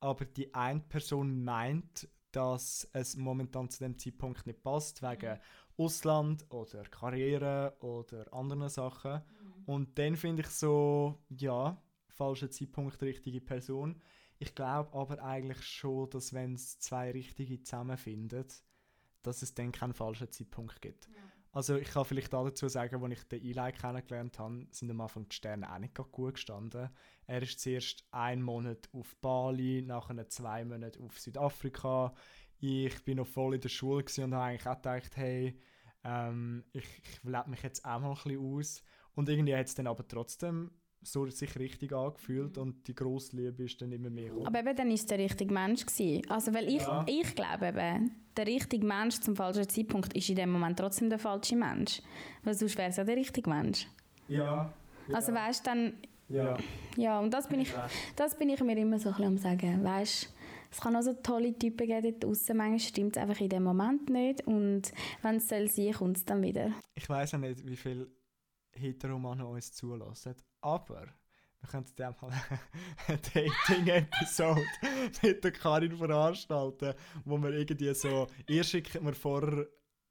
aber 0.00 0.24
die 0.24 0.52
eine 0.54 0.80
Person 0.80 1.44
meint, 1.44 2.08
dass 2.32 2.88
es 2.92 3.16
momentan 3.16 3.68
zu 3.68 3.80
dem 3.80 3.98
Zeitpunkt 3.98 4.46
nicht 4.46 4.62
passt, 4.62 5.02
wegen 5.02 5.38
Ausland 5.80 6.44
oder 6.50 6.82
Karriere 6.84 7.76
oder 7.80 8.32
anderen 8.32 8.68
Sachen. 8.68 9.22
Und 9.66 9.98
dann 9.98 10.16
finde 10.16 10.42
ich 10.42 10.48
so, 10.48 11.18
ja, 11.28 11.80
falscher 12.08 12.50
Zeitpunkt, 12.50 13.00
richtige 13.02 13.40
Person. 13.40 14.00
Ich 14.38 14.54
glaube 14.54 14.92
aber 14.92 15.22
eigentlich 15.22 15.62
schon, 15.62 16.10
dass 16.10 16.32
wenn 16.32 16.54
es 16.54 16.78
zwei 16.78 17.10
Richtige 17.10 17.62
zusammenfinden, 17.62 18.46
dass 19.22 19.42
es 19.42 19.54
dann 19.54 19.72
keinen 19.72 19.92
falschen 19.92 20.30
Zeitpunkt 20.30 20.80
gibt. 20.80 21.08
Also 21.52 21.76
ich 21.76 21.88
kann 21.88 22.04
vielleicht 22.04 22.32
auch 22.34 22.44
dazu 22.44 22.68
sagen, 22.68 23.02
als 23.02 23.12
ich 23.12 23.24
den 23.24 23.42
Eli 23.42 23.72
kennengelernt 23.72 24.38
habe, 24.38 24.66
sind 24.70 24.90
am 24.90 25.00
Anfang 25.00 25.28
die 25.28 25.34
Sterne 25.34 25.72
auch 25.72 25.78
nicht 25.78 25.94
gut 25.94 26.34
gestanden. 26.34 26.90
Er 27.26 27.42
ist 27.42 27.58
zuerst 27.58 28.04
einen 28.12 28.42
Monat 28.42 28.88
auf 28.92 29.16
Bali, 29.16 29.82
nachher 29.82 30.28
zwei 30.28 30.64
Monate 30.64 31.00
auf 31.00 31.18
Südafrika. 31.18 32.14
Ich 32.60 33.04
bin 33.04 33.16
noch 33.16 33.26
voll 33.26 33.54
in 33.54 33.60
der 33.60 33.68
Schule 33.68 34.04
und 34.04 34.34
habe 34.34 34.44
eigentlich 34.44 34.66
auch 34.66 34.76
gedacht, 34.76 35.16
hey, 35.16 35.58
ähm, 36.04 36.64
ich, 36.72 36.84
ich 37.02 37.24
lebe 37.24 37.48
mich 37.50 37.62
jetzt 37.62 37.84
auch 37.84 38.00
mal 38.00 38.10
ein 38.10 38.14
bisschen 38.14 38.38
aus. 38.38 38.82
Und 39.14 39.28
irgendwie 39.28 39.54
hat 39.56 39.66
es 39.66 39.74
dann 39.74 39.86
aber 39.86 40.06
trotzdem 40.06 40.70
so 41.02 41.26
sich 41.26 41.58
richtig 41.58 41.92
angefühlt 41.94 42.58
und 42.58 42.86
die 42.86 42.94
grosse 42.94 43.34
Liebe 43.34 43.64
ist 43.64 43.80
dann 43.80 43.90
immer 43.90 44.10
mehr 44.10 44.28
gekommen. 44.28 44.46
Aber 44.46 44.60
eben, 44.60 44.76
dann 44.76 44.88
war 44.88 44.94
es 44.94 45.06
der 45.06 45.18
richtige 45.18 45.52
Mensch. 45.52 45.86
Gewesen. 45.86 46.22
Also, 46.30 46.52
weil 46.52 46.68
ich, 46.68 46.82
Ja. 46.82 47.04
ich 47.08 47.34
glaube 47.34 47.68
eben, 47.68 48.10
der 48.36 48.46
richtige 48.46 48.86
Mensch 48.86 49.18
zum 49.20 49.34
falschen 49.34 49.68
Zeitpunkt 49.68 50.12
ist 50.14 50.28
in 50.28 50.36
dem 50.36 50.50
Moment 50.52 50.78
trotzdem 50.78 51.08
der 51.08 51.18
falsche 51.18 51.56
Mensch. 51.56 52.02
Weil 52.42 52.54
sonst 52.54 52.76
wäre 52.76 52.90
es 52.90 52.96
ja 52.96 53.04
der 53.04 53.16
richtige 53.16 53.48
Mensch. 53.48 53.86
Ja. 54.28 54.72
Also 55.12 55.32
weißt 55.32 55.66
du, 55.66 55.70
dann, 55.70 55.92
ja. 56.28 56.56
ja, 56.96 57.18
und 57.18 57.32
das 57.32 57.48
bin 57.48 57.60
ich, 57.60 57.72
das 58.14 58.38
bin 58.38 58.50
ich 58.50 58.60
mir 58.62 58.76
immer 58.76 58.98
so 58.98 59.08
ein 59.08 59.14
bisschen 59.14 59.26
am 59.26 59.38
sagen, 59.38 59.82
weißt 59.82 60.32
es 60.70 60.80
kann 60.80 60.96
auch 60.96 61.02
so 61.02 61.14
tolle 61.14 61.58
Typen 61.58 61.86
geben 61.86 62.02
dort 62.02 62.24
draussen, 62.24 62.56
manchmal 62.56 62.78
stimmt 62.78 63.16
es 63.16 63.22
einfach 63.22 63.40
in 63.40 63.48
dem 63.48 63.64
Moment 63.64 64.08
nicht. 64.08 64.46
Und 64.46 64.92
wenn 65.22 65.36
es 65.36 65.48
soll 65.48 65.68
sein, 65.68 65.92
kommt 65.92 66.16
es 66.18 66.24
dann 66.24 66.42
wieder. 66.42 66.72
Ich 66.94 67.08
weiß 67.08 67.34
auch 67.34 67.38
nicht, 67.38 67.66
wie 67.66 67.76
viele 67.76 68.08
Heteromannen 68.72 69.46
uns 69.46 69.72
zulassen, 69.72 70.34
aber 70.60 71.08
wir 71.60 71.68
könnten 71.68 72.00
ja 72.00 72.14
mal 72.20 72.32
eine 73.06 73.18
Dating-Episode 73.18 74.64
mit 75.22 75.44
der 75.44 75.52
Karin 75.52 75.96
veranstalten, 75.96 76.94
wo 77.24 77.36
wir 77.38 77.50
irgendwie 77.50 77.92
so, 77.94 78.26
ihr 78.48 78.64
schickt 78.64 79.00
mir 79.02 79.12
vorher, 79.12 79.66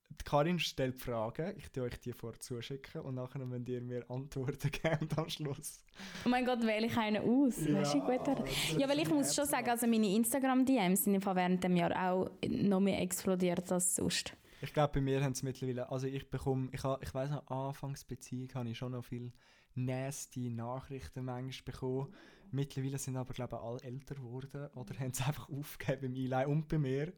die 0.09 0.23
Karin 0.23 0.59
stellt 0.59 0.99
Fragen, 0.99 1.53
ich 1.57 1.69
tue 1.71 1.83
euch 1.83 1.99
die 1.99 2.13
vorher 2.13 2.39
zuschicken 2.39 3.01
und 3.01 3.15
nachher 3.15 3.45
müsst 3.45 3.69
ihr 3.69 3.81
mir 3.81 4.09
Antworten 4.09 4.69
geben 4.71 5.07
am 5.15 5.29
Schluss. 5.29 5.83
Oh 6.25 6.29
mein 6.29 6.45
Gott, 6.45 6.61
wähle 6.65 6.87
ich 6.87 6.97
einen 6.97 7.21
aus? 7.23 7.57
Weißt 7.57 7.93
du, 7.93 7.97
wie 7.97 8.17
gut 8.17 8.79
Ja, 8.79 8.89
weil 8.89 8.99
ich 8.99 9.09
muss 9.09 9.33
schon 9.35 9.45
sagen, 9.45 9.69
also 9.69 9.87
meine 9.87 10.07
Instagram-DMs 10.15 11.03
sind 11.05 11.13
im 11.15 11.21
während 11.23 11.63
dem 11.63 11.75
Jahr 11.75 12.11
auch 12.11 12.31
noch 12.47 12.79
mehr 12.79 12.99
explodiert 13.01 13.71
als 13.71 13.95
sonst. 13.95 14.35
Ich 14.61 14.73
glaube, 14.73 14.93
bei 14.95 15.01
mir 15.01 15.23
haben 15.23 15.31
es 15.31 15.41
mittlerweile, 15.43 15.89
also 15.89 16.07
ich 16.07 16.29
bekomme, 16.29 16.69
ich, 16.73 16.83
ha- 16.83 16.99
ich 17.01 17.13
weiß 17.13 17.29
noch, 17.29 17.47
Anfangsbeziehung 17.47 18.49
habe 18.55 18.69
ich 18.69 18.77
schon 18.77 18.91
noch 18.91 19.05
viel 19.05 19.31
nasty 19.75 20.49
Nachrichten 20.49 21.23
manchmal 21.23 21.63
bekommen. 21.73 22.13
Mittlerweile 22.51 22.97
sind 22.97 23.15
aber, 23.15 23.33
glaube 23.33 23.55
ich, 23.55 23.61
alle 23.61 23.81
älter 23.83 24.15
geworden 24.15 24.67
oder 24.75 24.97
haben 24.99 25.11
es 25.11 25.21
einfach 25.25 25.49
aufgegeben 25.49 26.01
beim 26.01 26.15
Eli 26.15 26.45
und 26.45 26.67
bei 26.67 26.77
mir. 26.77 27.13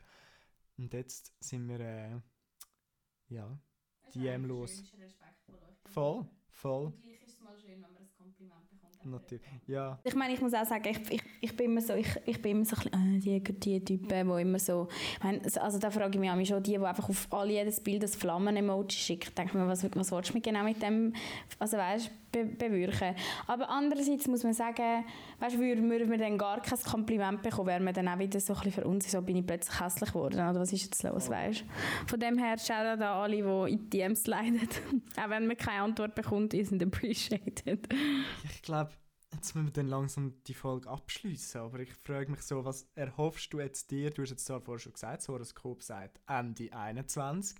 Und 0.77 0.93
jetzt 0.93 1.34
sind 1.39 1.67
wir, 1.67 1.80
äh, 1.80 2.19
ja, 3.31 3.59
DM 4.13 4.45
los. 4.45 4.83
Voll, 5.85 6.25
voll. 6.49 6.93
Gleich 7.01 7.21
ist 7.23 7.33
es 7.35 7.41
mal 7.41 7.57
schön, 7.57 7.71
wenn 7.71 7.81
man 7.81 7.97
ein 7.97 8.09
Kompliment 8.17 8.69
bekommt. 8.69 9.05
Natürlich. 9.05 9.41
Ja, 9.67 9.99
Ich 10.03 10.15
meine, 10.15 10.33
ich 10.33 10.41
muss 10.41 10.53
auch 10.53 10.65
sagen, 10.65 10.87
ich, 10.87 11.11
ich, 11.11 11.23
ich 11.41 11.57
bin 11.57 11.71
immer 11.71 11.81
so, 11.81 11.93
ich, 11.95 12.07
ich 12.25 12.41
bin 12.41 12.57
immer 12.57 12.65
so 12.65 12.75
ein 12.75 12.83
bisschen, 12.83 13.35
äh, 13.35 13.41
die, 13.41 13.59
die 13.59 13.83
Typen, 13.83 14.07
die 14.09 14.41
immer 14.41 14.59
so, 14.59 14.87
ich 15.17 15.23
meine, 15.23 15.41
also 15.59 15.79
da 15.79 15.89
frage 15.89 16.13
ich 16.15 16.19
mich 16.19 16.29
auch 16.29 16.35
mich 16.35 16.49
schon, 16.49 16.61
die, 16.61 16.71
die 16.71 16.77
einfach 16.77 17.09
auf 17.09 17.27
all 17.31 17.49
jedes 17.49 17.81
Bild 17.81 18.03
das 18.03 18.15
Flammen-Emoji 18.15 18.91
schicken, 18.91 19.33
denke 19.35 19.51
ich 19.51 19.53
mir, 19.55 19.67
was, 19.67 19.83
was 19.83 20.11
willst 20.11 20.29
du 20.29 20.33
mir 20.33 20.41
genau 20.41 20.63
mit 20.63 20.81
dem, 20.81 21.13
also 21.59 21.77
weißt, 21.77 22.11
be 22.31 22.45
bewirken. 22.45 23.15
Aber 23.47 23.69
andererseits 23.69 24.27
muss 24.27 24.43
man 24.43 24.53
sagen, 24.53 25.05
weißt, 25.39 25.57
würden 25.57 25.89
wir, 25.89 26.17
dann 26.17 26.37
gar 26.37 26.61
kein 26.61 26.79
Kompliment 26.79 27.41
bekommen, 27.41 27.67
wären 27.67 27.83
wir 27.83 27.93
dann 27.93 28.07
auch 28.07 28.19
wieder 28.19 28.39
so 28.39 28.53
ein 28.53 28.59
bisschen 28.59 28.83
verunsichert, 28.83 29.21
so 29.21 29.25
bin 29.25 29.37
ich 29.37 29.45
plötzlich 29.45 29.79
hässlich 29.79 30.09
geworden, 30.09 30.35
oder 30.35 30.59
was 30.59 30.73
ist 30.73 30.83
jetzt 30.83 31.03
los, 31.03 31.29
weißt 31.29 31.65
Von 32.07 32.19
dem 32.19 32.37
her, 32.37 32.57
schaut 32.57 32.85
an 32.85 33.01
alle, 33.01 33.35
die 33.35 33.73
in 33.73 33.89
die 33.89 33.97
DMs 33.97 34.27
leiden, 34.27 34.67
auch 35.17 35.29
wenn 35.29 35.47
man 35.47 35.57
keine 35.57 35.83
Antwort 35.83 36.15
bekommt, 36.15 36.53
isn't 36.53 36.83
appreciated. 36.83 37.87
ich 38.43 38.61
glaube, 38.61 38.91
jetzt 39.33 39.55
müssen 39.55 39.67
wir 39.67 39.73
dann 39.73 39.87
langsam 39.87 40.33
die 40.45 40.53
Folge 40.53 40.89
abschließen. 40.89 41.61
Aber 41.61 41.79
ich 41.79 41.93
frage 41.93 42.31
mich 42.31 42.41
so, 42.41 42.63
was 42.63 42.87
erhoffst 42.95 43.51
du 43.53 43.59
jetzt 43.59 43.91
dir? 43.91 44.11
Du 44.11 44.21
hast 44.21 44.31
jetzt 44.31 44.45
zwar 44.45 44.61
vorher 44.61 44.79
schon 44.79 44.93
gesagt, 44.93 45.21
das 45.21 45.27
Horoskop 45.27 45.83
sagt 45.83 46.19
Ende 46.27 46.71
21. 46.71 47.57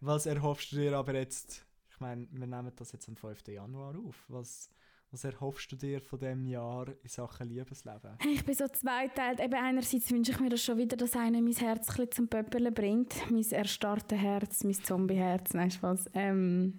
Was 0.00 0.26
erhoffst 0.26 0.72
du 0.72 0.76
dir 0.76 0.96
aber 0.96 1.14
jetzt? 1.14 1.67
Ich 1.98 2.00
meine, 2.00 2.28
wir 2.30 2.46
nehmen 2.46 2.70
das 2.76 2.92
jetzt 2.92 3.08
am 3.08 3.16
5. 3.16 3.48
Januar 3.48 3.92
auf. 3.98 4.24
Was, 4.28 4.70
was 5.10 5.24
erhoffst 5.24 5.72
du 5.72 5.74
dir 5.74 6.00
von 6.00 6.20
dem 6.20 6.46
Jahr 6.46 6.86
in 6.86 7.08
Sachen 7.08 7.48
Liebesleben? 7.48 8.16
Ich 8.24 8.44
bin 8.44 8.54
so 8.54 8.68
zweiteilt. 8.68 9.40
Eben 9.40 9.54
einerseits 9.54 10.08
wünsche 10.12 10.30
ich 10.30 10.38
mir 10.38 10.48
das 10.48 10.62
schon 10.62 10.78
wieder, 10.78 10.96
dass 10.96 11.16
einer 11.16 11.40
mein 11.40 11.54
Herz 11.54 11.98
ein 11.98 12.08
zum 12.12 12.28
Pöppeln 12.28 12.72
bringt. 12.72 13.16
Mein 13.32 13.44
erstarrte 13.50 14.14
Herz, 14.14 14.62
mein 14.62 14.74
Zombieherz, 14.74 15.54
nein, 15.54 15.72
Spaß. 15.72 16.04
Ähm, 16.14 16.78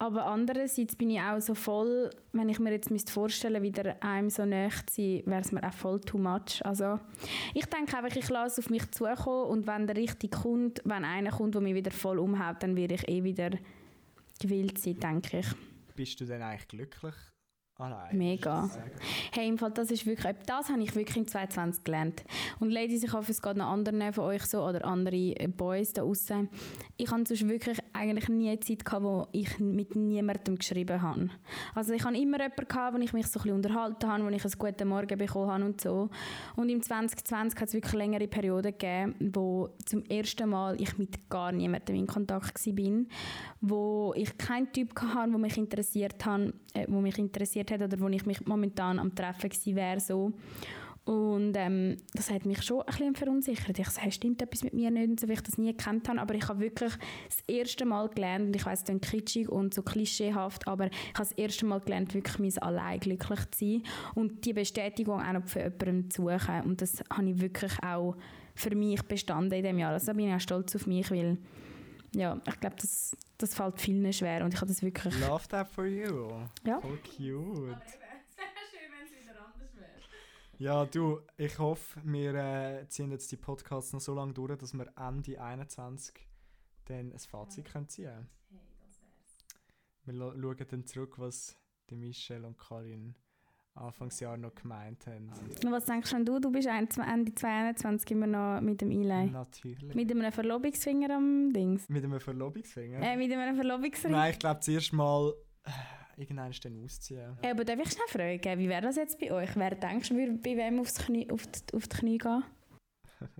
aber 0.00 0.26
andererseits 0.26 0.96
bin 0.96 1.10
ich 1.10 1.20
auch 1.20 1.40
so 1.40 1.54
voll, 1.54 2.10
wenn 2.32 2.48
ich 2.48 2.58
mir 2.58 2.72
jetzt 2.72 2.90
müsste 2.90 3.62
wieder 3.62 4.02
einem 4.02 4.30
so 4.30 4.44
nahe 4.44 4.70
zu 4.86 4.96
sein, 4.96 5.22
wäre 5.26 5.42
es 5.42 5.52
mir 5.52 5.62
auch 5.62 5.72
voll 5.72 6.00
too 6.00 6.18
much. 6.18 6.60
Also 6.64 6.98
ich 7.54 7.66
denke 7.66 7.96
einfach, 7.96 8.16
ich 8.16 8.28
lasse 8.28 8.60
auf 8.60 8.68
mich 8.68 8.90
zukommen 8.90 9.48
und 9.48 9.68
wenn 9.68 9.86
der 9.86 9.94
richtige 9.94 10.36
kommt, 10.36 10.82
wenn 10.84 11.04
einer 11.04 11.30
kommt, 11.30 11.54
der 11.54 11.62
mich 11.62 11.76
wieder 11.76 11.92
voll 11.92 12.18
umhaut, 12.18 12.64
dann 12.64 12.74
werde 12.74 12.94
ich 12.96 13.06
eh 13.06 13.22
wieder 13.22 13.50
gewillt 14.38 14.78
sein, 14.78 14.98
denke 15.00 15.40
ich. 15.40 15.46
Bist 15.94 16.20
du 16.20 16.26
denn 16.26 16.42
eigentlich 16.42 16.68
glücklich 16.68 17.14
allein? 17.78 18.16
Mega. 18.16 18.62
Du 18.62 18.68
sagen? 18.68 18.90
Hey, 19.32 19.48
im 19.48 19.58
Fall, 19.58 19.70
das 19.72 19.90
ist 19.90 20.06
wirklich, 20.06 20.34
das 20.46 20.68
habe 20.68 20.82
ich 20.82 20.94
wirklich 20.94 21.16
in 21.16 21.26
2020 21.26 21.84
gelernt. 21.84 22.24
Und 22.58 22.70
Ladies, 22.70 23.02
ich 23.04 23.12
hoffe, 23.12 23.32
es 23.32 23.42
geht 23.42 23.56
noch 23.56 23.66
anderen 23.66 24.12
von 24.12 24.24
euch 24.24 24.44
so 24.44 24.62
oder 24.62 24.84
andere 24.84 25.34
Boys 25.48 25.92
da 25.92 26.02
draussen. 26.02 26.48
Ich 26.96 27.10
hatte 27.10 27.24
sonst 27.26 27.48
wirklich 27.48 27.78
eigentlich 27.92 28.28
nie 28.28 28.48
eine 28.48 28.60
Zeit, 28.60 28.84
gehabt, 28.84 29.04
wo 29.04 29.26
ich 29.32 29.58
mit 29.58 29.96
niemandem 29.96 30.56
geschrieben 30.56 31.00
habe. 31.02 31.28
Also 31.74 31.92
ich 31.92 32.04
hatte 32.04 32.16
immer 32.16 32.40
jemanden, 32.40 32.68
gehabt, 32.68 32.96
wo 32.96 33.00
ich 33.00 33.12
mich 33.12 33.26
so 33.26 33.40
ein 33.40 33.42
bisschen 33.42 33.56
unterhalten 33.56 34.06
habe, 34.08 34.24
wo 34.24 34.28
ich 34.28 34.44
einen 34.44 34.54
guten 34.58 34.88
Morgen 34.88 35.18
bekommen 35.18 35.50
habe 35.50 35.64
und 35.64 35.80
so. 35.80 36.08
Und 36.56 36.68
im 36.68 36.82
2020 36.82 37.60
hat 37.60 37.68
es 37.68 37.74
wirklich 37.74 37.94
längere 37.94 38.28
Perioden 38.28 38.72
gegeben, 38.72 39.14
wo 39.34 39.70
zum 39.84 40.04
ersten 40.04 40.48
Mal 40.48 40.80
ich 40.80 40.96
mit 40.98 41.28
gar 41.28 41.52
niemandem 41.52 41.96
in 41.96 42.06
Kontakt 42.06 42.66
war, 42.66 43.04
wo 43.60 44.14
ich 44.16 44.36
keinen 44.38 44.72
Typ 44.72 44.98
hatte, 45.00 45.30
der 45.30 45.38
mich 45.38 45.56
interessiert 45.56 46.24
hat, 46.24 46.52
äh, 46.74 46.86
wo 46.88 47.00
mich 47.00 47.18
interessiert 47.18 47.65
hat 47.70 47.82
oder 47.82 47.98
wo 48.00 48.08
ich 48.08 48.26
mich 48.26 48.46
momentan 48.46 48.98
am 48.98 49.14
Treffen 49.14 49.50
wäre. 49.74 50.00
So. 50.00 50.32
Und 51.06 51.52
ähm, 51.56 51.98
das 52.14 52.32
hat 52.32 52.44
mich 52.46 52.62
schon 52.62 52.80
ein 52.80 52.86
bisschen 52.86 53.14
verunsichert. 53.14 53.78
Ich 53.78 53.86
hey, 53.96 54.10
stimmt 54.10 54.42
etwas 54.42 54.64
mit 54.64 54.74
mir 54.74 54.90
nicht, 54.90 55.20
so, 55.20 55.28
weil 55.28 55.36
ich 55.36 55.42
das 55.42 55.56
nie 55.56 55.70
gekannt 55.70 56.08
habe. 56.08 56.20
Aber 56.20 56.34
ich 56.34 56.48
habe 56.48 56.58
wirklich 56.58 56.92
das 57.28 57.38
erste 57.46 57.84
Mal 57.84 58.08
gelernt, 58.08 58.46
und 58.46 58.56
ich 58.56 58.66
weiss, 58.66 58.80
es 58.80 58.84
klingt 58.86 59.02
kitschig 59.02 59.48
und 59.48 59.72
so 59.72 59.82
klischeehaft, 59.82 60.66
aber 60.66 60.86
ich 60.86 61.14
habe 61.14 61.28
das 61.28 61.32
erste 61.32 61.64
Mal 61.64 61.78
gelernt, 61.78 62.12
wirklich 62.12 62.40
mein 62.40 62.58
allein 62.60 62.98
glücklich 62.98 63.38
zu 63.52 63.58
sein 63.64 63.82
und 64.16 64.44
die 64.44 64.52
Bestätigung 64.52 65.20
auch 65.20 65.32
noch 65.32 65.46
für 65.46 65.60
jemanden 65.60 66.10
zu 66.10 66.22
suchen. 66.22 66.62
Und 66.64 66.82
das 66.82 67.04
habe 67.08 67.30
ich 67.30 67.40
wirklich 67.40 67.72
auch 67.84 68.16
für 68.56 68.74
mich 68.74 69.00
bestanden 69.02 69.52
in 69.52 69.62
diesem 69.62 69.78
Jahr. 69.78 69.92
Also 69.92 70.06
da 70.06 70.12
bin 70.12 70.26
ich 70.26 70.34
auch 70.34 70.40
stolz 70.40 70.74
auf 70.74 70.88
mich, 70.88 71.08
weil 71.12 71.38
ja, 72.16 72.40
ich 72.46 72.60
glaube, 72.60 72.76
das, 72.76 73.16
das 73.36 73.54
fällt 73.54 73.80
vielen 73.80 74.10
schwer 74.12 74.44
und 74.44 74.54
ich 74.54 74.60
habe 74.60 74.68
das 74.68 74.82
wirklich... 74.82 75.18
Love 75.20 75.46
that 75.48 75.68
for 75.68 75.84
you. 75.84 76.30
Ja. 76.64 76.80
Voll 76.80 76.98
cute. 76.98 77.76
Es 77.84 77.98
wäre 78.00 78.16
schön, 78.70 78.90
wenn 78.90 79.06
es 79.06 79.22
wieder 79.22 79.38
anders 79.44 79.76
wäre. 79.76 79.90
Ja, 80.58 80.86
du, 80.86 81.20
ich 81.36 81.58
hoffe, 81.58 82.00
wir 82.04 82.34
äh, 82.34 82.88
ziehen 82.88 83.10
jetzt 83.10 83.30
die 83.30 83.36
Podcasts 83.36 83.92
noch 83.92 84.00
so 84.00 84.14
lange 84.14 84.32
durch, 84.32 84.56
dass 84.56 84.72
wir 84.72 84.90
Ende 84.96 85.40
21 85.40 86.26
dann 86.86 87.12
ein 87.12 87.18
Fazit 87.18 87.66
können 87.66 87.88
ziehen 87.88 88.06
können. 88.06 88.28
Hey, 88.48 88.60
das 88.80 89.02
wär's. 89.02 89.38
Wir 90.04 90.14
schauen 90.14 90.66
dann 90.70 90.86
zurück, 90.86 91.18
was 91.18 91.56
die 91.90 91.96
Michelle 91.96 92.46
und 92.46 92.56
Karin 92.56 93.14
Anfangsjahr 93.76 94.36
noch 94.36 94.54
gemeint 94.54 95.06
haben. 95.06 95.30
Was 95.70 95.84
denkst 95.84 96.10
denn 96.10 96.24
du? 96.24 96.38
Du 96.38 96.50
bist 96.50 96.68
Ende 96.68 96.88
2021 96.94 98.10
immer 98.10 98.26
noch 98.26 98.60
mit 98.60 98.80
dem 98.80 98.90
Eli. 98.90 99.30
Natürlich. 99.30 99.94
Mit 99.94 100.10
einem 100.10 100.32
Verlobungsfinger 100.32 101.14
am 101.14 101.52
Dings. 101.52 101.88
Mit 101.88 102.04
einem 102.04 102.20
Verlobungsfinger? 102.20 103.00
Äh, 103.00 103.16
mit 103.16 103.32
einem 103.32 103.56
Verlobungsring. 103.56 104.12
Nein, 104.12 104.32
ich 104.32 104.38
glaube 104.38 104.60
zuerst 104.60 104.92
mal 104.92 105.32
äh, 105.64 105.70
irgendwann 106.16 106.52
dann 106.62 106.84
ausziehen. 106.84 107.38
Äh, 107.42 107.50
aber 107.50 107.64
darf 107.64 107.78
ich 107.78 107.92
schnell 107.92 108.08
fragen, 108.08 108.58
wie 108.58 108.68
wäre 108.68 108.82
das 108.82 108.96
jetzt 108.96 109.18
bei 109.20 109.30
euch? 109.32 109.54
Wer 109.54 109.74
denkst 109.74 110.08
du, 110.08 110.16
würde 110.16 110.32
bei 110.32 110.56
wem 110.56 110.80
aufs 110.80 110.94
Knie, 110.98 111.30
auf, 111.30 111.46
die, 111.46 111.76
auf 111.76 111.88
die 111.88 111.96
Knie 111.96 112.18
gehen? 112.18 112.44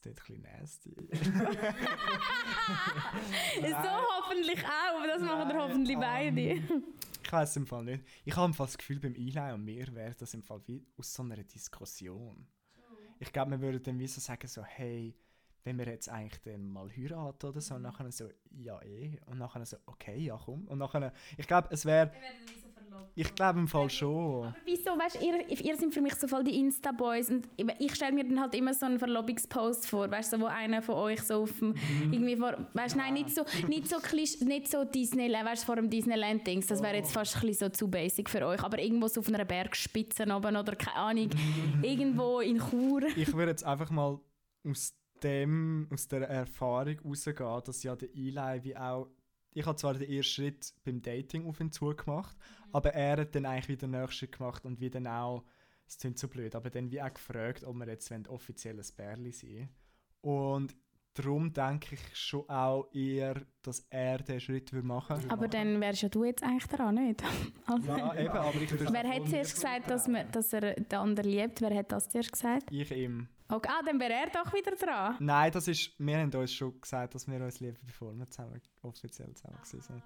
Das 0.00 0.14
klingt 0.24 0.46
ein 0.46 0.62
bisschen 0.62 0.90
nasty. 0.92 0.94
so 3.60 3.88
hoffentlich 4.16 4.64
auch, 4.64 4.98
aber 4.98 5.06
das 5.08 5.22
machen 5.22 5.48
wir 5.48 5.54
Nein, 5.54 5.58
hoffentlich 5.58 5.96
ähm, 5.96 6.00
beide. 6.00 6.62
Ich 7.28 7.32
weiß 7.32 7.56
im 7.56 7.66
Fall 7.66 7.84
nicht. 7.84 8.04
Ich 8.24 8.34
habe 8.36 8.46
im 8.46 8.54
Fall 8.54 8.68
das 8.68 8.78
Gefühl, 8.78 9.00
beim 9.00 9.14
Eli 9.14 9.52
und 9.52 9.62
mir 9.62 9.94
wäre 9.94 10.14
das 10.14 10.32
im 10.32 10.42
Fall 10.42 10.62
wie 10.66 10.82
aus 10.96 11.12
so 11.12 11.22
einer 11.22 11.36
Diskussion. 11.36 12.46
Ich 13.18 13.30
glaube, 13.34 13.50
wir 13.50 13.60
würden 13.60 13.82
dann 13.82 13.98
wie 13.98 14.06
so 14.06 14.18
sagen, 14.18 14.48
so, 14.48 14.64
hey, 14.64 15.14
wenn 15.62 15.76
wir 15.76 15.86
jetzt 15.88 16.08
eigentlich 16.08 16.40
dann 16.40 16.66
mal 16.66 16.88
heiraten 16.90 17.46
oder 17.46 17.60
so, 17.60 17.74
und 17.74 17.82
nachher 17.82 18.10
so, 18.12 18.30
ja 18.50 18.80
eh, 18.82 19.20
und 19.26 19.36
nachher 19.36 19.66
so, 19.66 19.76
okay, 19.84 20.16
ja 20.16 20.40
komm. 20.42 20.66
Und 20.68 20.78
nachher, 20.78 21.12
ich 21.36 21.46
glaube, 21.46 21.68
es 21.70 21.84
wäre, 21.84 22.12
ich 23.14 23.34
glaube 23.34 23.58
im 23.58 23.68
Fall 23.68 23.90
schon. 23.90 24.54
Wieso, 24.64 24.90
weißt 24.90 25.16
du, 25.20 25.26
ihr, 25.26 25.48
ihr 25.48 25.76
seid 25.76 25.92
für 25.92 26.00
mich 26.00 26.14
so 26.14 26.28
voll 26.28 26.44
die 26.44 26.58
Insta-Boys 26.58 27.30
und 27.30 27.48
ich, 27.56 27.94
stelle 27.94 28.12
mir 28.12 28.24
dann 28.24 28.40
halt 28.40 28.54
immer 28.54 28.72
so 28.74 28.86
einen 28.86 28.98
Verlobungspost 28.98 29.88
vor, 29.88 30.10
weißt 30.10 30.32
du, 30.32 30.36
so, 30.36 30.42
wo 30.42 30.46
einer 30.46 30.82
von 30.82 30.94
euch 30.94 31.22
so 31.22 31.42
auf 31.42 31.58
dem, 31.58 31.74
irgendwie 32.12 32.36
vor, 32.36 32.56
weißt 32.74 32.94
du, 32.94 32.98
nein, 32.98 33.14
nicht 33.14 33.30
so, 33.30 33.44
nicht 33.66 33.88
so, 33.88 33.96
Klisch, 33.98 34.40
nicht 34.40 34.70
so 34.70 34.84
Disneyland, 34.84 35.46
weißt 35.46 35.62
du, 35.62 35.66
vor 35.66 35.76
dem 35.76 35.90
Disneyland-Dings, 35.90 36.66
das 36.66 36.82
wäre 36.82 36.96
jetzt 36.96 37.12
fast 37.12 37.36
ein 37.36 37.40
bisschen 37.42 37.70
so 37.70 37.74
zu 37.74 37.88
basic 37.88 38.30
für 38.30 38.46
euch, 38.46 38.62
aber 38.62 38.78
irgendwo 38.78 39.08
so 39.08 39.20
auf 39.20 39.28
einer 39.28 39.44
Bergspitze 39.44 40.22
oben 40.22 40.56
oder 40.56 40.76
keine 40.76 40.96
Ahnung, 40.96 41.30
irgendwo 41.82 42.40
in 42.40 42.58
Chur. 42.58 43.02
Ich 43.16 43.32
würde 43.34 43.50
jetzt 43.50 43.64
einfach 43.64 43.90
mal 43.90 44.20
aus 44.64 44.94
dem, 45.22 45.88
aus 45.92 46.08
der 46.08 46.28
Erfahrung 46.28 46.98
rausgehen, 47.04 47.62
dass 47.64 47.82
ja 47.82 47.96
der 47.96 48.08
Eli 48.14 48.64
wie 48.64 48.76
auch, 48.76 49.08
ich 49.58 49.66
habe 49.66 49.76
zwar 49.76 49.94
den 49.94 50.08
ersten 50.08 50.32
Schritt 50.32 50.74
beim 50.84 51.02
Dating 51.02 51.46
auf 51.46 51.60
ihn 51.60 51.72
zugemacht, 51.72 52.36
aber 52.72 52.94
er 52.94 53.18
hat 53.18 53.34
dann 53.34 53.46
eigentlich 53.46 53.68
wieder 53.68 53.86
den 53.86 53.92
nächsten 53.92 54.12
Schritt 54.12 54.32
gemacht 54.32 54.64
und 54.64 54.80
wie 54.80 54.90
dann 54.90 55.06
auch, 55.06 55.44
es 55.86 55.98
klingt 55.98 56.18
so 56.18 56.28
blöd, 56.28 56.54
aber 56.54 56.70
dann 56.70 56.90
wie 56.90 57.02
auch 57.02 57.12
gefragt, 57.12 57.64
ob 57.64 57.76
wir 57.76 57.88
jetzt 57.88 58.12
offiziell 58.28 58.78
ein 58.78 58.86
Bärli 58.96 59.32
sein 59.32 59.68
Und 60.20 60.76
darum 61.14 61.52
denke 61.52 61.96
ich 61.96 62.16
schon 62.16 62.48
auch 62.48 62.88
eher, 62.92 63.42
dass 63.62 63.86
er 63.90 64.18
den 64.18 64.38
Schritt 64.38 64.72
würde 64.72 64.86
machen 64.86 65.28
Aber 65.28 65.48
dann 65.48 65.80
wärst 65.80 66.02
ja 66.02 66.08
du 66.08 66.24
jetzt 66.24 66.42
eigentlich 66.42 66.66
dran, 66.66 66.94
nicht? 66.94 67.22
Also, 67.66 67.96
Ja, 67.96 68.14
eben, 68.14 68.28
aber 68.28 68.54
ich 68.60 68.70
würde 68.70 68.92
Wer 68.92 69.08
hat 69.08 69.28
zuerst 69.28 69.54
gesagt, 69.54 69.90
dass, 69.90 70.06
man, 70.06 70.30
dass 70.30 70.52
er 70.52 70.74
den 70.74 70.98
anderen 70.98 71.30
liebt? 71.30 71.60
Wer 71.60 71.74
hat 71.74 71.90
das 71.90 72.08
zuerst 72.08 72.32
gesagt? 72.32 72.70
Ich 72.70 72.90
ihm. 72.90 73.28
Okay, 73.50 73.68
ah, 73.72 73.82
dann 73.82 73.98
wäre 73.98 74.12
er 74.12 74.26
doch 74.30 74.52
wieder 74.52 74.76
dran. 74.76 75.16
Nein, 75.20 75.50
das 75.50 75.68
ist, 75.68 75.92
wir 75.98 76.18
haben 76.18 76.32
uns 76.34 76.52
schon 76.52 76.78
gesagt, 76.80 77.14
dass 77.14 77.26
wir 77.26 77.42
uns 77.42 77.60
lieben, 77.60 77.78
bevor 77.86 78.12
wir 78.12 78.28
zusammen, 78.28 78.60
offiziell 78.82 79.32
zusammen 79.34 79.58
waren. 79.58 80.02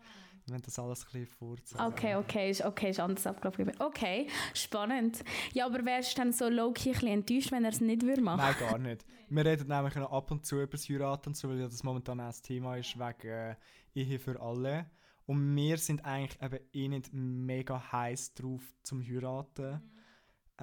Wir 0.47 0.55
haben 0.55 0.63
das 0.63 0.79
alles 0.79 1.01
ein 1.01 1.05
bisschen 1.13 1.27
vorzusagen. 1.27 1.93
Okay, 1.93 2.17
okay, 2.17 2.51
ist, 2.51 2.65
okay, 2.65 2.91
ist 2.91 3.01
anders 3.01 3.27
abgelaufen. 3.27 3.73
Okay, 3.79 4.29
spannend. 4.55 5.25
Ja, 5.53 5.67
aber 5.67 5.85
wärst 5.85 6.17
du 6.17 6.23
dann 6.23 6.33
so 6.33 6.49
low-key 6.49 6.91
ein 6.91 6.93
bisschen 6.95 7.09
enttäuscht, 7.09 7.53
wenn 7.53 7.65
er 7.65 7.71
es 7.71 7.81
nicht 7.81 8.03
würde 8.03 8.23
machen? 8.23 8.39
Nein, 8.39 8.55
gar 8.59 8.79
nicht. 8.79 9.05
Wir 9.29 9.45
reden 9.45 9.69
nämlich 9.69 9.95
noch 9.95 10.13
ab 10.13 10.31
und 10.31 10.45
zu 10.45 10.57
über 10.57 10.73
das 10.73 10.89
Heiraten 10.89 11.31
und 11.31 11.37
so, 11.37 11.49
weil 11.49 11.59
das 11.59 11.83
momentan 11.83 12.21
auch 12.21 12.27
das 12.27 12.43
Thema 12.43 12.77
ist, 12.77 12.99
wegen 12.99 13.29
äh, 13.29 13.57
Ehe 13.95 14.19
für 14.19 14.41
alle. 14.41 14.91
Und 15.27 15.57
wir 15.57 15.79
sind 15.79 16.05
eigentlich 16.05 16.41
eben 16.43 16.61
eh 16.73 16.89
nicht 16.89 17.13
mega 17.13 17.93
heiß 17.93 18.35
drauf 18.35 18.63
zum 18.83 19.03
Heiraten. 19.03 19.81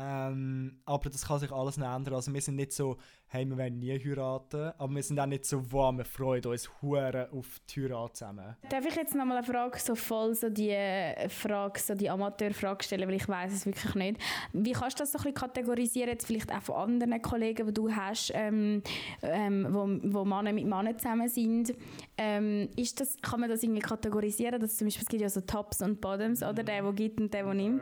Ähm, 0.02 0.80
aber 0.86 1.10
das 1.10 1.26
kann 1.26 1.40
sich 1.40 1.52
alles 1.52 1.76
noch 1.76 1.94
ändern. 1.94 2.14
Also 2.14 2.34
wir 2.34 2.42
sind 2.42 2.56
nicht 2.56 2.72
so, 2.72 2.98
hey, 3.32 3.46
wir 3.46 3.58
werden 3.58 3.78
nie 3.78 3.92
heiraten, 3.92 4.72
aber 4.78 4.96
wir 4.96 5.04
sind 5.04 5.20
auch 5.20 5.28
nicht 5.28 5.46
so, 5.46 5.64
wow, 5.72 5.96
wir 5.96 6.04
freuen 6.04 6.44
uns 6.46 6.68
hure 6.82 7.30
auf 7.32 7.60
die 7.70 7.84
Heirat 7.84 8.18
zusammen. 8.18 8.56
Darf 8.70 8.86
ich 8.86 8.96
jetzt 8.96 9.14
nochmal 9.14 9.38
eine 9.38 9.46
Frage, 9.46 9.78
so 9.78 9.94
voll 9.94 10.34
so 10.34 10.50
die 10.50 10.72
äh, 10.72 11.30
Frage, 11.30 11.80
so 11.80 11.94
die 11.94 12.10
Amateurfrage 12.10 12.84
stellen, 12.84 13.08
weil 13.08 13.18
ich 13.18 13.28
weiß 13.28 13.54
es 13.54 13.66
wirklich 13.68 13.94
nicht. 13.94 14.22
Wie 14.54 14.72
kannst 14.72 15.00
du 15.00 15.04
das 15.04 15.12
so 15.12 15.20
ein 15.20 15.26
bisschen 15.26 15.36
kategorisieren, 15.36 16.10
jetzt 16.10 16.26
vielleicht 16.26 16.52
auch 16.52 16.64
von 16.64 16.76
anderen 16.76 17.22
Kollegen, 17.22 17.68
die 17.68 17.74
du 17.74 17.92
hast, 17.92 18.32
ähm, 18.34 18.82
ähm, 19.22 19.68
wo, 19.70 19.88
wo 20.12 20.26
Männer 20.26 20.52
mit 20.52 20.66
Männern 20.66 20.98
zusammen 20.98 21.30
sind? 21.30 21.76
Ähm, 22.18 22.68
ist 22.76 23.00
das, 23.00 23.16
kann 23.22 23.42
man 23.42 23.50
das 23.50 23.62
irgendwie 23.62 23.82
kategorisieren, 23.82 24.60
dass 24.60 24.76
zum 24.76 24.88
Beispiel, 24.88 25.04
es 25.04 25.08
gibt 25.08 25.22
ja 25.22 25.30
so 25.30 25.42
Tops 25.42 25.84
und 25.84 26.02
Bottoms, 26.02 26.42
oder 26.42 26.64
der, 26.64 26.82
der 26.82 26.94
gibt 26.94 27.22
und 27.22 27.32
der, 27.32 27.44
der 27.44 27.54
nimmt. 27.54 27.82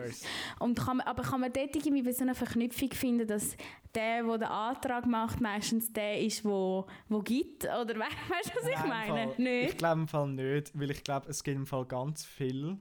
Und 0.60 0.78
kann 0.78 0.98
man, 0.98 1.08
aber 1.08 1.24
kann 1.24 1.40
man 1.40 1.54
dort 1.54 1.74
irgendwie 1.74 2.12
so 2.12 2.24
eine 2.24 2.36
Verknüpfung 2.36 2.92
finden, 2.92 3.26
dass 3.26 3.56
der, 3.96 4.24
der 4.24 4.38
den 4.38 4.48
Antrag 4.48 5.06
macht, 5.06 5.42
meistens 5.42 5.92
der 5.92 6.22
ist, 6.22 6.44
der 6.44 6.52
wo 6.52 7.20
gibt? 7.24 7.66
Oder 7.66 7.96
we 7.96 8.00
weißt 8.30 8.50
du, 8.50 8.60
was 8.60 8.68
ich 8.68 8.86
meine? 8.86 9.28
Nicht? 9.38 9.72
Ich 9.72 9.78
glaube 9.78 10.02
im 10.02 10.08
Fall 10.08 10.30
nicht, 10.30 10.78
weil 10.78 10.92
ich 10.92 11.04
glaube, 11.04 11.30
es 11.30 11.44
gibt 11.44 11.58
im 11.58 11.66
Fall 11.66 11.86
ganz 11.86 12.26
viel 12.26 12.78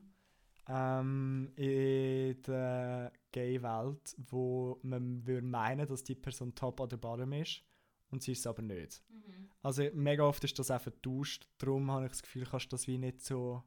ähm, 0.68 1.52
in 1.56 2.42
der 2.42 3.12
Gay-Welt, 3.32 4.16
wo 4.18 4.78
man 4.82 5.26
würde 5.26 5.46
meinen, 5.46 5.86
dass 5.86 6.04
die 6.04 6.14
Person 6.14 6.54
top 6.54 6.80
oder 6.80 6.96
bottom 6.96 7.32
ist 7.32 7.62
und 8.10 8.22
sie 8.22 8.32
ist 8.32 8.40
es 8.40 8.46
aber 8.46 8.62
nicht. 8.62 9.02
Mhm. 9.08 9.50
Also 9.62 9.84
mega 9.94 10.24
oft 10.24 10.42
ist 10.44 10.58
das 10.58 10.70
auch 10.70 10.80
vertauscht, 10.80 11.48
darum 11.58 11.90
habe 11.90 12.06
ich 12.06 12.12
das 12.12 12.22
Gefühl, 12.22 12.46
kannst 12.50 12.66
du 12.66 12.70
das 12.70 12.86
wie 12.86 12.98
nicht 12.98 13.22
so 13.22 13.62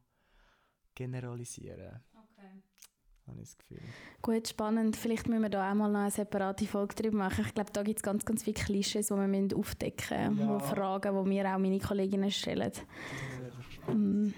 generalisieren, 0.96 2.04
habe 3.30 3.42
ich 3.42 3.50
das 3.50 3.58
Gefühl. 3.58 3.80
Gut, 4.22 4.48
spannend. 4.48 4.96
Vielleicht 4.96 5.28
müssen 5.28 5.42
wir 5.44 5.50
da 5.50 5.70
auch 5.70 5.76
mal 5.76 5.90
noch 5.90 6.02
eine 6.02 6.12
separate 6.12 6.66
Folge 6.66 6.96
drüber 6.96 7.18
machen. 7.18 7.46
Ich 7.48 7.54
glaube, 7.54 7.72
da 7.72 7.84
gibt 7.84 8.00
es 8.00 8.04
ganz, 8.04 8.26
ganz 8.26 8.44
viele 8.44 8.56
Klischees, 8.56 9.08
die 9.08 9.14
wir 9.14 9.28
müssen 9.28 9.54
aufdecken 9.54 10.36
müssen. 10.36 10.50
Ja. 10.50 10.56
wo 10.56 10.60
Fragen, 10.60 11.24
die 11.24 11.30
mir 11.30 11.54
auch 11.54 11.58
meine 11.58 11.80
Kolleginnen 11.80 12.32
stellen. 12.32 12.72
Mm, 13.88 14.34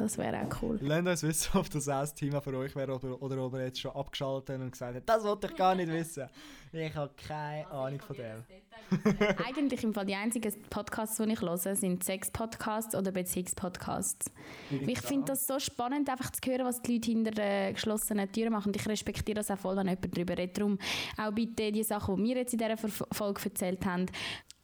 Das 0.00 0.16
wäre 0.16 0.40
auch 0.40 0.62
cool. 0.62 0.78
Lasst 0.80 1.06
uns 1.06 1.22
wissen, 1.22 1.58
ob 1.58 1.68
das 1.68 1.86
auch 1.88 2.00
ein 2.00 2.14
Thema 2.14 2.40
für 2.40 2.56
euch 2.56 2.74
wäre 2.74 2.94
oder, 2.94 3.20
oder 3.20 3.44
ob 3.44 3.52
ihr 3.52 3.66
jetzt 3.66 3.80
schon 3.80 3.90
abgeschaltet 3.90 4.54
habt 4.54 4.62
und 4.62 4.70
gesagt 4.70 4.96
habt, 4.96 5.08
das 5.08 5.24
wollte 5.24 5.48
ich 5.48 5.56
gar 5.56 5.74
nicht 5.74 5.92
wissen. 5.92 6.26
Ich 6.72 6.94
habe 6.94 7.12
keine 7.16 7.70
Ahnung 7.70 8.00
von 8.00 8.16
dem. 8.16 8.42
Eigentlich 9.46 9.84
im 9.84 9.92
Fall 9.92 10.06
die 10.06 10.14
einzigen 10.14 10.54
Podcasts, 10.70 11.18
die 11.18 11.30
ich 11.30 11.40
höre, 11.42 11.58
sind 11.58 12.02
Sex-Podcasts 12.02 12.94
oder 12.94 13.12
Beziehungspodcasts. 13.12 14.30
Ich 14.70 15.02
finde 15.02 15.26
das 15.26 15.46
so 15.46 15.58
spannend, 15.58 16.08
einfach 16.08 16.30
zu 16.30 16.50
hören, 16.50 16.64
was 16.64 16.80
die 16.80 16.94
Leute 16.94 17.10
hinter 17.10 17.30
den 17.32 17.74
geschlossenen 17.74 18.32
Türen 18.32 18.52
machen. 18.52 18.68
Und 18.68 18.76
ich 18.76 18.88
respektiere 18.88 19.36
das 19.36 19.50
auch 19.50 19.58
voll, 19.58 19.76
wenn 19.76 19.86
jemand 19.86 20.16
darüber 20.16 20.38
redet. 20.38 20.56
Darum 20.56 20.78
auch 21.18 21.32
bitte 21.32 21.70
die 21.72 21.82
Sachen, 21.82 22.16
die 22.16 22.24
wir 22.24 22.36
jetzt 22.36 22.54
in 22.54 22.58
dieser 22.58 22.78
Folge 22.78 23.42
erzählt 23.44 23.84
haben, 23.84 24.06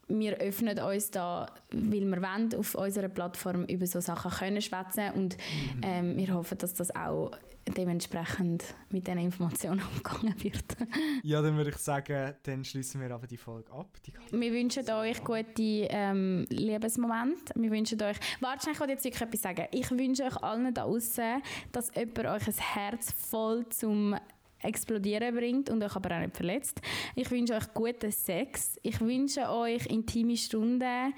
wir 0.08 0.36
öffnen 0.38 0.78
uns 0.78 1.10
da, 1.10 1.46
weil 1.72 2.08
wir 2.08 2.22
wollen, 2.22 2.54
auf 2.54 2.74
unserer 2.74 3.08
Plattform 3.08 3.64
über 3.64 3.86
so 3.86 4.00
Sachen 4.00 4.30
können 4.30 4.62
schwätzen 4.62 5.10
und 5.14 5.36
ähm, 5.82 6.16
wir 6.16 6.34
hoffen, 6.34 6.58
dass 6.58 6.74
das 6.74 6.94
auch 6.94 7.32
dementsprechend 7.76 8.62
mit 8.90 9.06
diesen 9.06 9.18
Informationen 9.18 9.82
umgegangen 9.96 10.34
wird. 10.42 10.64
Ja, 11.22 11.42
dann 11.42 11.56
würde 11.56 11.70
ich 11.70 11.76
sagen, 11.78 12.34
dann 12.44 12.64
schließen 12.64 13.00
wir 13.00 13.10
aber 13.10 13.26
die 13.26 13.36
Folge 13.36 13.72
ab. 13.72 13.88
Die 14.06 14.12
Wir 14.30 14.52
wünschen 14.52 14.88
euch 14.88 15.24
gute 15.24 15.52
ähm, 15.58 16.46
Liebesmomente. 16.50 17.52
Wir 17.56 17.70
wünschen 17.70 18.00
euch... 18.00 18.16
Warte, 18.40 18.62
schnell, 18.62 18.74
ich 18.74 18.80
wollte 18.80 18.92
jetzt 18.92 19.04
wirklich 19.04 19.22
etwas 19.22 19.42
sagen. 19.42 19.66
Ich 19.72 19.90
wünsche 19.90 20.24
euch 20.24 20.36
allen 20.42 20.72
da 20.72 20.84
außen, 20.84 21.42
dass 21.72 21.92
jemand 21.94 22.18
euch 22.18 22.46
ein 22.46 22.54
Herz 22.58 23.12
voll 23.12 23.68
zum 23.70 24.14
Explodieren 24.62 25.34
bringt 25.34 25.70
und 25.70 25.82
euch 25.82 25.94
aber 25.94 26.16
auch 26.16 26.20
nicht 26.20 26.36
verletzt. 26.36 26.80
Ich 27.14 27.30
wünsche 27.30 27.54
euch 27.54 27.72
guten 27.74 28.10
Sex. 28.10 28.78
Ich 28.82 29.00
wünsche 29.00 29.48
euch 29.50 29.86
intime 29.86 30.36
Stunden. 30.36 31.12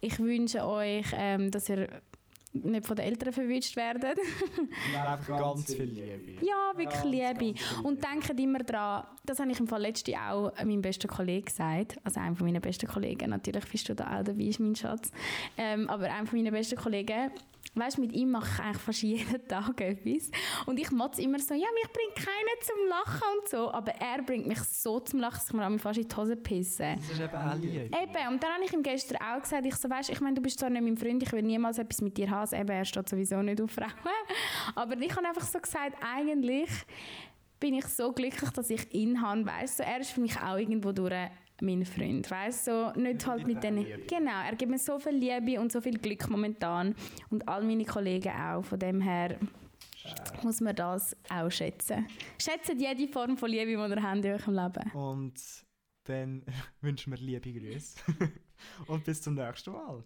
Ich 0.00 0.18
wünsche 0.18 0.66
euch, 0.66 1.06
ähm, 1.14 1.50
dass 1.50 1.68
ihr 1.68 1.88
nicht 2.52 2.86
von 2.86 2.96
den 2.96 3.06
Eltern 3.06 3.32
verwünscht 3.32 3.76
werdet. 3.76 4.18
einfach 5.06 5.38
ganz 5.38 5.74
viel 5.74 5.84
Liebe. 5.84 6.44
Ja, 6.44 6.72
wirklich 6.76 7.04
Liebe. 7.04 7.58
Und 7.82 8.04
denkt 8.04 8.38
immer 8.38 8.58
daran, 8.60 9.06
das 9.24 9.38
habe 9.38 9.50
ich 9.50 9.60
im 9.60 9.66
Fall 9.66 9.82
letzte 9.82 10.14
auch 10.18 10.52
meinem 10.58 10.82
besten 10.82 11.08
Kollegen 11.08 11.44
gesagt, 11.44 11.96
also 12.04 12.20
einem 12.20 12.36
von 12.36 12.46
meinen 12.46 12.60
besten 12.60 12.88
Kollegen, 12.88 13.30
natürlich 13.30 13.64
bist 13.66 13.88
du 13.88 13.94
da 13.94 14.18
auch 14.18 14.24
dabei, 14.24 14.42
ist 14.42 14.60
mein 14.60 14.76
Schatz, 14.76 15.10
ähm, 15.56 15.88
aber 15.88 16.12
einem 16.12 16.26
von 16.26 16.38
meinen 16.38 16.52
besten 16.52 16.76
Kollegen, 16.76 17.30
weißt 17.74 17.98
mit 17.98 18.12
ihm 18.12 18.30
mache 18.30 18.50
ich 18.52 18.60
eigentlich 18.60 18.82
fast 18.82 19.02
jeden 19.02 19.48
Tag 19.48 19.80
etwas. 19.80 20.30
Und 20.66 20.78
ich 20.78 20.90
motze 20.90 21.22
immer 21.22 21.38
so, 21.38 21.54
ja, 21.54 21.66
mich 21.74 21.92
bringt 21.92 22.14
keiner 22.16 22.60
zum 22.60 22.88
Lachen 22.88 23.38
und 23.38 23.48
so, 23.48 23.72
aber 23.72 23.92
er 23.92 24.22
bringt 24.22 24.46
mich 24.46 24.60
so 24.60 25.00
zum 25.00 25.20
Lachen, 25.20 25.38
dass 25.38 25.48
ich 25.48 25.54
mir 25.54 25.78
fast 25.78 25.98
in 25.98 26.08
die 26.08 26.16
Hose 26.16 26.36
pisse. 26.36 26.94
Das 26.96 27.10
ist 27.10 27.20
eben 27.20 27.34
auch 27.34 27.54
Liebe. 27.56 27.84
Eben, 27.84 28.28
und 28.28 28.42
dann 28.42 28.52
habe 28.52 28.64
ich 28.64 28.72
ihm 28.72 28.82
gestern 28.82 29.18
auch 29.22 29.40
gesagt, 29.40 29.66
ich 29.66 29.74
so, 29.74 29.88
weißt, 29.88 30.10
ich 30.10 30.20
meine, 30.20 30.34
du 30.34 30.42
bist 30.42 30.58
zwar 30.58 30.70
nicht 30.70 30.82
mein 30.82 30.96
Freund, 30.96 31.22
ich 31.22 31.32
will 31.32 31.42
niemals 31.42 31.78
etwas 31.78 32.00
mit 32.00 32.16
dir 32.16 32.30
haben, 32.30 32.40
also 32.40 32.56
eben, 32.56 32.68
er 32.68 32.84
steht 32.84 33.08
sowieso 33.08 33.40
nicht 33.42 33.60
auf 33.60 33.70
Frauen, 33.70 33.92
aber 34.74 34.96
ich 34.98 35.14
habe 35.16 35.26
einfach 35.26 35.46
so 35.46 35.58
gesagt, 35.58 35.96
eigentlich 36.00 36.70
bin 37.62 37.74
ich 37.74 37.86
so 37.86 38.12
glücklich, 38.12 38.50
dass 38.50 38.70
ich 38.70 38.92
ihn 38.92 39.22
habe, 39.22 39.46
weißt 39.46 39.78
du, 39.78 39.82
er 39.84 40.00
ist 40.00 40.10
für 40.10 40.20
mich 40.20 40.36
auch 40.40 40.56
irgendwo 40.56 40.90
durch 40.90 41.14
mein 41.62 41.84
Freund, 41.84 42.30
weißt 42.30 42.66
du, 42.66 42.92
so, 42.94 43.00
nicht 43.00 43.26
halt 43.26 43.46
mit 43.46 43.62
denen, 43.62 43.86
genau, 44.06 44.42
er 44.44 44.54
gibt 44.56 44.70
mir 44.70 44.78
so 44.78 44.98
viel 44.98 45.14
Liebe 45.14 45.60
und 45.60 45.72
so 45.72 45.80
viel 45.80 45.98
Glück 45.98 46.28
momentan 46.28 46.94
und 47.30 47.48
all 47.48 47.62
meine 47.64 47.84
Kollegen 47.84 48.32
auch, 48.32 48.64
von 48.64 48.78
dem 48.78 49.00
her 49.00 49.38
muss 50.42 50.60
man 50.60 50.74
das 50.74 51.16
auch 51.30 51.50
schätzen. 51.50 52.06
Schätzt 52.38 52.72
jede 52.76 53.08
Form 53.08 53.36
von 53.36 53.50
Liebe, 53.50 53.66
die 53.66 53.72
ihr 53.72 54.02
habt 54.02 54.24
in 54.24 54.32
eurem 54.32 54.54
Leben. 54.54 54.90
Und 54.92 55.40
dann 56.04 56.44
wünschen 56.80 57.12
wir 57.12 57.18
liebe 57.18 57.52
Grüße. 57.52 57.98
Und 58.86 59.04
bis 59.04 59.22
zum 59.22 59.34
nächsten 59.34 59.72
Mal. 59.72 60.04